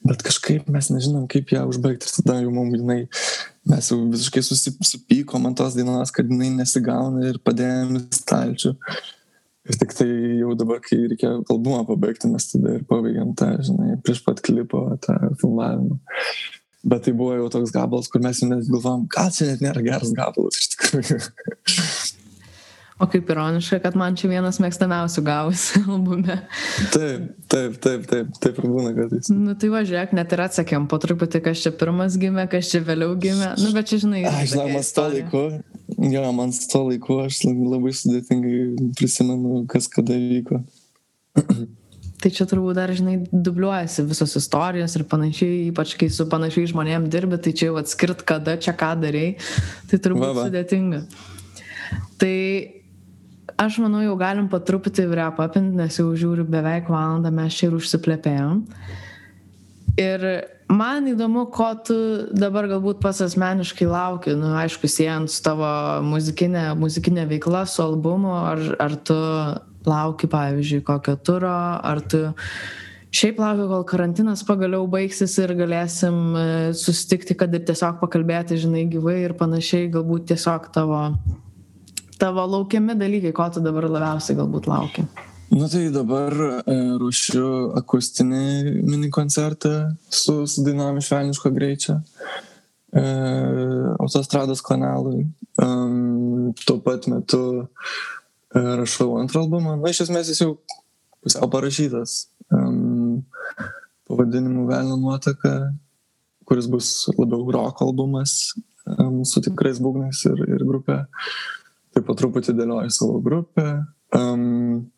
bet 0.05 0.25
kažkaip 0.27 0.67
mes 0.73 0.91
nežinom, 0.93 1.25
kaip 1.33 1.55
ją 1.55 1.65
užbaigti. 1.71 2.11
Ir 2.11 2.17
tada 2.19 2.41
jau 2.43 2.53
mums 2.53 2.77
jinai, 2.77 2.99
mes 3.71 3.93
jau 3.93 4.01
visiškai 4.13 4.43
susipykom 4.45 5.49
ant 5.49 5.57
tos 5.57 5.79
dainos, 5.79 6.13
kad 6.13 6.29
jinai 6.29 6.51
nesigauna 6.59 7.31
ir 7.31 7.41
padėjom 7.47 7.97
į 8.03 8.05
stalčių. 8.19 8.75
Ir 9.67 9.79
tik 9.81 9.95
tai 9.99 10.09
jau 10.41 10.53
dabar, 10.59 10.79
kai 10.85 10.99
reikia 11.11 11.33
albumą 11.43 11.83
pabaigti, 11.89 12.31
mes 12.31 12.47
tada 12.53 12.77
ir 12.79 12.85
pabaigėm 12.87 13.33
tą, 13.39 13.51
žinai, 13.67 13.97
prieš 14.07 14.23
pat 14.27 14.43
klipo 14.47 14.85
tą 15.03 15.17
filmavimą. 15.41 15.99
Bet 16.87 17.03
tai 17.03 17.17
buvo 17.19 17.35
jau 17.35 17.49
toks 17.51 17.73
gabalas, 17.75 18.07
kur 18.13 18.23
mes 18.23 18.39
jau 18.43 18.47
net 18.51 18.69
galvom, 18.71 19.09
gal 19.11 19.33
čia 19.35 19.51
net 19.51 19.65
nėra 19.65 19.83
geras 19.83 20.15
gabalas 20.15 20.61
iš 20.63 20.71
tikrųjų. 20.77 21.19
O 22.97 23.05
kaip 23.13 23.29
ironiška, 23.29 23.77
kad 23.85 23.97
man 23.99 24.15
čia 24.17 24.31
vienas 24.31 24.57
mėgstamiausių 24.63 25.23
gausi 25.27 25.83
albume. 25.93 26.39
Taip, 26.95 27.27
taip, 27.53 27.75
taip, 27.85 28.07
taip, 28.09 28.31
taip 28.41 28.61
ir 28.63 28.69
būna 28.71 28.95
kartais. 28.97 29.29
Nu 29.35 29.53
tai 29.61 29.69
važiuok, 29.75 30.15
net 30.17 30.33
ir 30.33 30.43
atsakėm 30.47 30.87
po 30.89 30.97
truputį, 31.03 31.43
kas 31.45 31.65
čia 31.67 31.75
pirmas 31.77 32.17
gimė, 32.23 32.47
kas 32.49 32.71
čia 32.73 32.81
vėliau 32.87 33.19
gimė. 33.21 33.51
Nu 33.61 33.75
bet 33.77 33.91
čia 33.91 34.01
žinai. 34.07 34.23
Aš 34.31 34.55
žinau, 34.55 34.71
man 34.73 34.87
to 34.97 35.05
laiku, 35.13 35.43
jo, 35.89 36.23
man 36.33 36.53
to 36.73 36.83
laiku 36.89 37.21
aš 37.25 37.43
labai 37.47 37.95
sudėtingai 37.95 38.93
prisimenu, 38.99 39.65
kas 39.71 39.89
kada 39.93 40.19
vyko. 40.19 40.63
Tai 42.17 42.31
čia 42.33 42.47
turbūt 42.49 42.79
dar, 42.79 42.91
žinai, 42.97 43.19
dubliuojasi 43.31 44.07
visos 44.09 44.33
istorijos 44.41 44.95
ir 44.97 45.05
panašiai, 45.07 45.67
ypač 45.69 45.93
kai 46.01 46.09
su 46.11 46.25
panašiai 46.33 46.71
žmonėm 46.71 47.11
dirbi, 47.13 47.37
tai 47.45 47.53
čia 47.53 47.69
jau 47.69 47.77
atskirt, 47.77 48.25
kada 48.27 48.55
čia 48.57 48.73
ką 48.73 48.95
darai, 49.03 49.27
tai 49.91 50.01
turbūt 50.01 50.25
va, 50.25 50.33
va. 50.39 50.47
sudėtinga. 50.49 51.03
Tai 52.17 52.33
aš 53.67 53.79
manau, 53.85 54.01
jau 54.07 54.17
galim 54.19 54.49
po 54.49 54.59
truputį 54.65 55.05
vrep 55.13 55.43
apinti, 55.45 55.77
nes 55.77 56.01
jau 56.01 56.09
žiūriu 56.17 56.49
beveik 56.49 56.89
valandą, 56.91 57.31
mes 57.37 57.61
čia 57.61 57.69
ir 57.69 57.77
užsiplepėjom. 57.77 58.65
Ir 60.01 60.27
man 60.69 61.07
įdomu, 61.11 61.47
ko 61.55 61.69
tu 61.87 61.97
dabar 62.35 62.67
galbūt 62.71 63.01
pas 63.03 63.21
asmeniškai 63.23 63.87
lauki, 63.91 64.35
nu, 64.39 64.55
aišku, 64.59 64.91
siejant 64.91 65.31
su 65.31 65.43
tavo 65.45 65.69
muzikinė, 66.07 66.73
muzikinė 66.79 67.27
veikla, 67.31 67.65
su 67.71 67.85
albumu, 67.85 68.35
ar, 68.51 68.63
ar 68.83 68.97
tu 69.07 69.17
lauki, 69.87 70.29
pavyzdžiui, 70.31 70.83
kokio 70.87 71.17
turo, 71.23 71.55
ar 71.79 72.03
tu 72.03 72.25
šiaip 73.17 73.39
laukiu, 73.41 73.69
kol 73.71 73.87
karantinas 73.89 74.43
pagaliau 74.47 74.89
baigsis 74.91 75.37
ir 75.41 75.55
galėsim 75.57 76.19
e, 76.37 76.47
susitikti, 76.77 77.39
kad 77.39 77.55
ir 77.55 77.63
tiesiog 77.69 78.01
pakalbėti, 78.03 78.59
žinai, 78.61 78.85
gyvai 78.91 79.21
ir 79.23 79.37
panašiai, 79.39 79.89
galbūt 79.95 80.29
tiesiog 80.33 80.69
tavo, 80.75 81.07
tavo 82.21 82.51
laukiami 82.57 82.99
dalykai, 82.99 83.33
ko 83.37 83.49
tu 83.55 83.63
dabar 83.65 83.89
labiausiai 83.89 84.39
galbūt 84.43 84.69
lauki. 84.71 85.07
Nu 85.49 85.69
tai 85.69 85.91
dabar 85.95 86.35
e, 86.67 86.75
ruošiu 86.99 87.73
akustinį 87.79 88.81
mini 88.83 89.11
koncertą 89.15 89.93
su, 90.11 90.41
su 90.51 90.65
dainom 90.67 90.99
iš 90.99 91.11
Velniško 91.13 91.53
greičio 91.55 92.01
e, 92.91 93.05
autostrados 94.03 94.65
kanalui. 94.67 95.23
Um, 95.63 96.51
tuo 96.67 96.81
pat 96.83 97.07
metu 97.07 97.69
rašau 98.51 99.21
antrą 99.21 99.45
albumą. 99.45 99.77
Na, 99.79 99.93
iš 99.93 100.03
esmės 100.09 100.33
jis 100.33 100.43
jau 100.43 100.51
pusiau 101.23 101.47
parašytas. 101.53 102.17
Um, 102.51 103.23
pavadinimu 104.11 104.67
Velnio 104.67 104.99
nuotaka, 104.99 105.55
kuris 106.47 106.67
bus 106.71 106.91
labiau 107.15 107.47
rock 107.55 107.87
albumas 107.87 108.35
um, 108.99 109.23
su 109.23 109.45
tikrais 109.47 109.79
būgnais 109.83 110.27
ir, 110.27 110.43
ir 110.59 110.67
grupė. 110.67 111.05
Taip 111.95 112.11
pat 112.11 112.19
truputį 112.19 112.59
dėlioju 112.59 112.99
savo 112.99 113.23
grupę. 113.23 113.71
Um, 114.15 114.91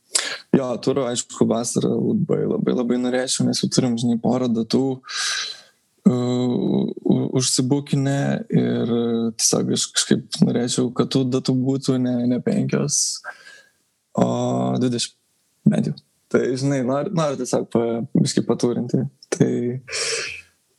jo, 0.56 0.68
turiu, 0.84 1.04
aišku, 1.10 1.46
vasarą 1.48 1.92
labai, 1.96 2.42
labai, 2.48 2.74
labai 2.76 2.98
norėčiau, 3.02 3.46
nes 3.48 3.62
jau 3.62 3.70
turim, 3.72 3.98
žinai, 4.00 4.18
porą 4.22 4.48
datų 4.52 4.82
uh, 4.96 5.02
užsibukinę 7.38 8.20
ir 8.54 8.92
tiesiog 9.38 9.72
aš 9.76 9.86
kažkaip 9.96 10.40
norėčiau, 10.46 10.90
kad 10.96 11.10
tų 11.12 11.24
datų 11.36 11.54
būtų 11.66 11.98
ne, 12.02 12.14
ne 12.30 12.40
penkios, 12.44 13.18
o 14.18 14.28
20 14.80 15.16
bent 15.68 15.90
jau. 15.90 15.96
Tai, 16.28 16.42
žinai, 16.60 16.82
noriu, 16.84 17.12
noriu 17.16 17.40
tiesiog 17.40 17.68
pa, 17.72 17.84
biškai 18.12 18.44
patūrinti. 18.48 19.04
Tai, 19.32 19.52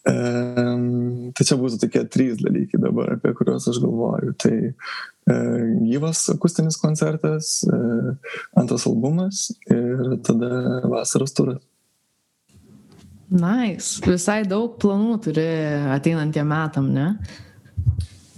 tai 0.10 1.46
čia 1.46 1.58
būtų 1.60 1.80
tokie 1.84 2.04
trys 2.12 2.40
dalykai 2.42 2.80
dabar, 2.82 3.16
apie 3.18 3.34
kuriuos 3.38 3.68
aš 3.70 3.82
galvoju. 3.84 4.36
Tai 4.42 4.54
uh, 4.70 5.66
gyvas 5.86 6.24
akustinis 6.34 6.80
koncertas, 6.82 7.60
uh, 7.68 8.14
antras 8.60 8.88
albumas 8.90 9.50
ir 9.70 10.18
tada 10.26 10.82
vasaros 10.90 11.36
turas. 11.38 11.62
Nice. 13.30 14.00
Visai 14.02 14.42
daug 14.50 14.80
planų 14.82 15.20
turi 15.22 15.46
ateinantiem 15.94 16.48
metam, 16.50 16.90
ne? 16.96 17.12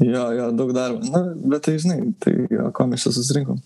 Jo, 0.01 0.31
jo, 0.35 0.49
daug 0.57 0.73
darbo. 0.75 0.99
Na, 1.13 1.21
bet 1.53 1.63
tai 1.67 1.77
žinai, 1.79 2.01
tai 2.19 2.33
jo, 2.51 2.65
ko 2.75 2.87
mes 2.89 3.05
čia 3.05 3.13
susirinkom. 3.15 3.61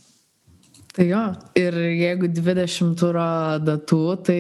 Tai 0.96 1.04
jo, 1.10 1.22
ir 1.60 1.76
jeigu 1.76 2.30
20 2.32 2.93
turo 2.96 3.28
datų, 3.60 4.02
tai 4.30 4.39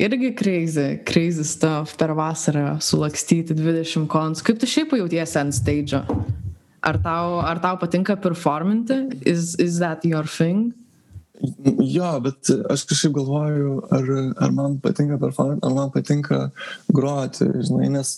irgi 0.00 0.30
crazy, 0.32 0.86
crazy 1.04 1.44
stuff 1.44 1.92
per 2.00 2.14
vasarą 2.16 2.78
sulakstyti 2.80 3.52
20 3.58 4.06
kons. 4.08 4.40
Kaip 4.40 4.62
tu 4.62 4.68
šiaip 4.70 4.94
jautiesi 4.96 5.36
ant 5.42 5.52
stage? 5.52 6.00
Ar 6.80 6.96
tau, 7.04 7.34
ar 7.44 7.60
tau 7.60 7.76
patinka 7.82 8.16
performinti? 8.16 8.96
Is, 9.28 9.58
is 9.60 9.76
that 9.84 10.06
your 10.08 10.24
thing? 10.24 10.70
Jo, 11.84 12.14
bet 12.24 12.48
aš 12.72 12.86
kažkaip 12.88 13.12
galvoju, 13.18 13.74
ar, 13.92 14.08
ar 14.44 14.54
man 14.56 14.78
patinka 14.80 15.18
performinti, 15.20 15.64
ar 15.68 15.74
man 15.76 15.92
patinka 15.92 16.38
groti, 16.96 17.48
žinai, 17.66 17.90
nes, 17.92 18.14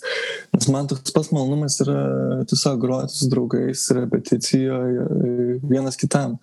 nes 0.55 0.69
man 0.71 0.87
toks 0.91 1.15
pats 1.15 1.33
malonumas 1.35 1.81
yra 1.83 1.99
tiesiog 2.47 2.79
groti 2.83 3.19
su 3.19 3.31
draugais 3.31 3.89
repeticijoje 3.99 5.59
vienas 5.67 5.99
kitam. 5.99 6.39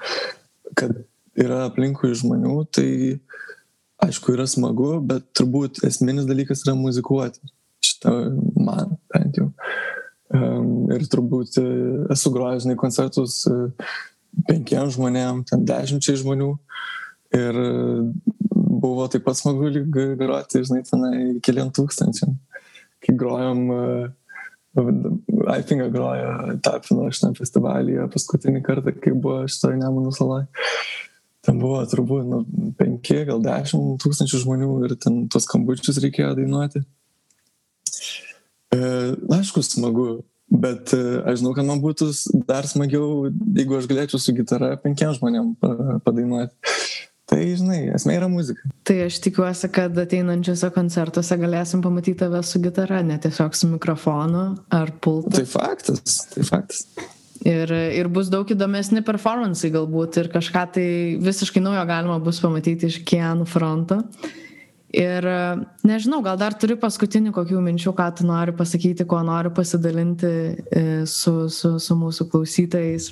Kad 0.76 1.00
yra 1.40 1.64
aplinkui 1.68 2.12
žmonių, 2.18 2.56
tai 2.76 2.90
aišku 4.04 4.36
yra 4.36 4.48
smagu, 4.50 4.98
bet 5.06 5.28
turbūt 5.38 5.82
esminis 5.88 6.28
dalykas 6.30 6.64
yra 6.66 6.76
muzikuoti. 6.80 7.42
Šitą 7.84 8.14
man 8.60 8.98
bent 9.14 9.40
jau. 9.40 9.50
Um, 10.30 10.86
ir 10.94 11.08
turbūt 11.10 11.58
e, 11.58 11.66
esu 12.14 12.30
grojęs, 12.30 12.68
žinai, 12.68 12.76
koncertus 12.78 13.40
e, 13.50 13.56
penkiem 14.46 14.92
žmonėm, 14.94 15.42
ten 15.50 15.64
dešimčiai 15.66 16.20
žmonių. 16.22 16.52
Ir 17.40 17.58
e, 17.64 17.72
buvo 18.54 19.08
taip 19.10 19.26
pat 19.26 19.40
smagu 19.40 19.72
groti, 19.90 20.62
žinai, 20.68 20.84
tenai 20.86 21.16
keliam 21.46 21.74
tūkstančiam. 21.74 22.38
Kai 23.00 23.16
grojom, 23.18 23.66
Aipinga 25.50 25.88
grojo 25.90 26.58
Tapino 26.62 27.08
šitam 27.10 27.34
festivalyje 27.36 28.06
paskutinį 28.14 28.60
kartą, 28.64 28.94
kai 29.02 29.16
buvo 29.16 29.48
šitoje 29.50 29.80
Nemunų 29.80 30.12
saloje 30.14 30.46
ten 31.46 31.60
buvo 31.62 31.82
turbūt 31.90 32.28
nu, 32.28 32.42
penki, 32.80 33.22
gal 33.28 33.44
dešimt 33.44 34.00
tūkstančių 34.04 34.42
žmonių 34.44 34.72
ir 34.88 34.96
ten 35.00 35.22
tuos 35.32 35.48
skambučius 35.48 36.02
reikėjo 36.04 36.34
dainuoti. 36.40 36.84
E, 38.76 38.80
aišku, 39.38 39.64
smagu, 39.66 40.08
bet 40.52 40.94
e, 40.98 41.02
aš 41.24 41.42
žinau, 41.42 41.56
kad 41.58 41.68
man 41.68 41.82
būtų 41.84 42.12
dar 42.50 42.68
smagiau, 42.70 43.30
jeigu 43.56 43.80
aš 43.80 43.88
galėčiau 43.90 44.22
su 44.22 44.36
gitara 44.38 44.76
penkiem 44.84 45.16
žmonėm 45.18 45.56
padainuoti. 46.06 46.54
Tai, 47.30 47.38
žinai, 47.60 47.84
esmė 47.94 48.16
yra 48.18 48.28
muzika. 48.32 48.66
Tai 48.90 48.96
aš 49.06 49.20
tikiuosi, 49.22 49.70
kad 49.74 49.98
ateinančiose 50.02 50.72
koncertuose 50.74 51.38
galėsim 51.38 51.84
pamatyti 51.86 52.18
tave 52.24 52.42
su 52.46 52.62
gitara, 52.64 53.04
ne 53.06 53.20
tiesiog 53.22 53.54
su 53.58 53.70
mikrofonu 53.70 54.44
ar 54.74 54.92
pultu. 54.98 55.36
Tai 55.38 55.46
faktas, 55.50 56.24
tai 56.34 56.46
faktas. 56.48 56.88
Ir, 57.48 57.72
ir 57.72 58.10
bus 58.12 58.28
daug 58.28 58.50
įdomesni 58.52 59.00
performanceai 59.08 59.72
galbūt 59.72 60.18
ir 60.20 60.28
kažką 60.34 60.64
tai 60.76 60.88
visiškai 61.24 61.62
naujo 61.64 61.86
galima 61.88 62.18
bus 62.20 62.42
pamatyti 62.44 62.90
iš 62.92 63.00
Kienų 63.08 63.48
fronto. 63.48 64.02
Ir 64.90 65.24
nežinau, 65.86 66.20
gal 66.26 66.40
dar 66.42 66.56
turi 66.58 66.76
paskutinį 66.80 67.32
kokių 67.36 67.62
minčių, 67.62 67.94
ką 67.96 68.10
tu 68.18 68.26
nori 68.28 68.56
pasakyti, 68.58 69.06
kuo 69.08 69.22
nori 69.24 69.54
pasidalinti 69.54 70.28
e, 70.28 70.84
su, 71.08 71.34
su, 71.54 71.76
su 71.80 71.98
mūsų 72.00 72.26
klausytojais. 72.32 73.12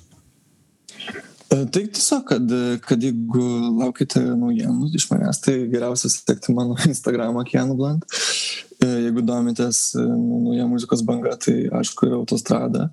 E, 1.54 1.62
tai 1.70 1.86
tiesiog, 1.86 2.26
kad, 2.34 2.56
kad 2.84 3.06
jeigu 3.06 3.46
laukite 3.78 4.26
naujienų 4.26 4.90
iš 4.98 5.06
manęs, 5.14 5.40
tai 5.46 5.60
geriausia 5.70 6.12
sekti 6.12 6.56
mano 6.58 6.76
Instagramą 6.90 7.46
Kienų 7.48 7.78
Blant. 7.78 8.10
E, 8.10 8.57
jeigu 9.06 9.24
domitės 9.26 9.80
nauja 9.98 10.68
muzikos 10.70 11.04
banga, 11.08 11.36
tai 11.42 11.68
aišku, 11.80 12.08
yra 12.10 12.20
autostrada. 12.20 12.90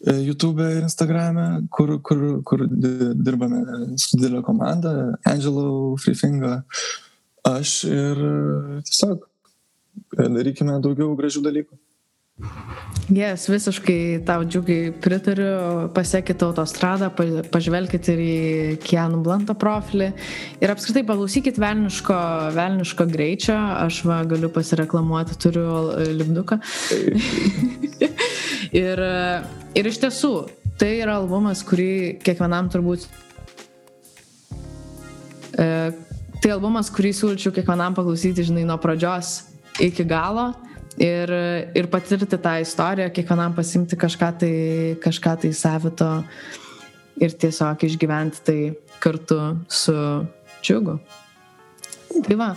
E, 0.00 0.16
YouTube 0.26 0.64
ir 0.64 0.84
Instagram'e, 0.86 1.46
kur, 1.70 1.96
kur, 2.06 2.22
kur 2.46 2.66
dirbame 2.68 3.62
su 4.00 4.16
didelė 4.16 4.42
komanda, 4.46 4.92
Angelo, 5.28 5.96
Freefinga, 6.02 6.60
aš 7.46 7.78
ir 7.88 8.22
tiesiog 8.86 9.26
e, 9.26 10.28
darykime 10.38 10.80
daugiau 10.84 11.16
gražių 11.18 11.44
dalykų. 11.48 11.80
Yes, 13.06 13.46
visiškai 13.48 14.24
tau 14.28 14.42
džiugiai 14.44 14.90
pritariu, 15.00 15.86
pasiekite 15.96 16.44
autostradą, 16.44 17.08
pažvelkite 17.48 18.12
ir 18.12 18.20
į 18.20 18.34
Kianų 18.82 19.22
Blanto 19.24 19.54
profilį. 19.56 20.10
Ir 20.60 20.72
apskritai 20.74 21.04
paklausykit 21.08 21.56
velniško, 21.62 22.16
velniško 22.58 23.06
greičio, 23.08 23.56
aš 23.86 24.02
va, 24.04 24.18
galiu 24.28 24.50
pasireklamuoti, 24.52 25.38
turiu 25.40 25.78
lipduką. 26.18 26.58
ir, 28.82 29.04
ir 29.80 29.90
iš 29.94 30.02
tiesų, 30.04 30.34
tai 30.76 30.92
yra 30.98 31.16
albumas, 31.22 31.64
kurį 31.64 32.18
kiekvienam 32.26 32.68
turbūt... 32.74 33.08
E, 35.56 35.70
tai 36.42 36.52
albumas, 36.52 36.92
kurį 36.92 37.16
siūlyčiau 37.16 37.56
kiekvienam 37.56 37.96
paklausyti, 37.96 38.44
žinai, 38.50 38.68
nuo 38.68 38.76
pradžios 38.82 39.38
iki 39.80 40.04
galo 40.04 40.50
ir, 41.00 41.32
ir 41.76 41.88
patirti 41.92 42.38
tą 42.38 42.56
istoriją, 42.62 43.10
kiekvienam 43.14 43.54
pasimti 43.56 43.98
kažką 43.98 44.30
tai, 44.40 44.56
kažką 45.02 45.36
tai 45.44 45.52
savito 45.56 46.10
ir 47.20 47.32
tiesiog 47.32 47.86
išgyventi 47.88 48.44
tai 48.44 48.60
kartu 49.00 49.40
su 49.68 49.96
džiugu. 50.62 50.98
Tai 52.26 52.36
va, 52.40 52.50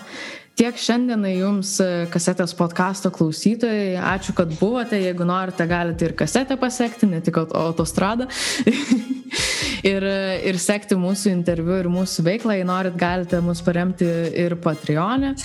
tiek 0.60 0.80
šiandienai 0.80 1.36
jums 1.38 1.76
kasetės 2.14 2.56
podkasto 2.58 3.12
klausytojai. 3.16 3.98
Ačiū, 4.16 4.36
kad 4.38 4.52
buvote. 4.60 5.00
Jeigu 5.00 5.28
norite, 5.28 5.68
galite 5.68 6.08
ir 6.08 6.16
kasetę 6.20 6.60
pasiekti, 6.60 7.10
ne 7.12 7.22
tik 7.24 7.42
autostradą. 7.44 8.30
ir, 9.88 10.06
ir 10.50 10.60
sekti 10.62 10.98
mūsų 11.00 11.34
interviu 11.34 11.80
ir 11.80 11.90
mūsų 11.92 12.26
veiklą. 12.28 12.58
Jei 12.60 12.68
norit, 12.68 12.98
galite 13.00 13.42
mus 13.44 13.64
paremti 13.66 14.08
ir 14.44 14.58
Patreon'e. 14.64 15.36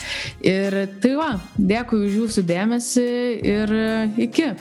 Ir 0.44 0.78
tai 1.02 1.16
va, 1.18 1.32
dėkui 1.58 2.04
už 2.08 2.20
jūsų 2.22 2.46
dėmesį 2.50 3.08
ir 3.54 3.76
iki. 4.28 4.52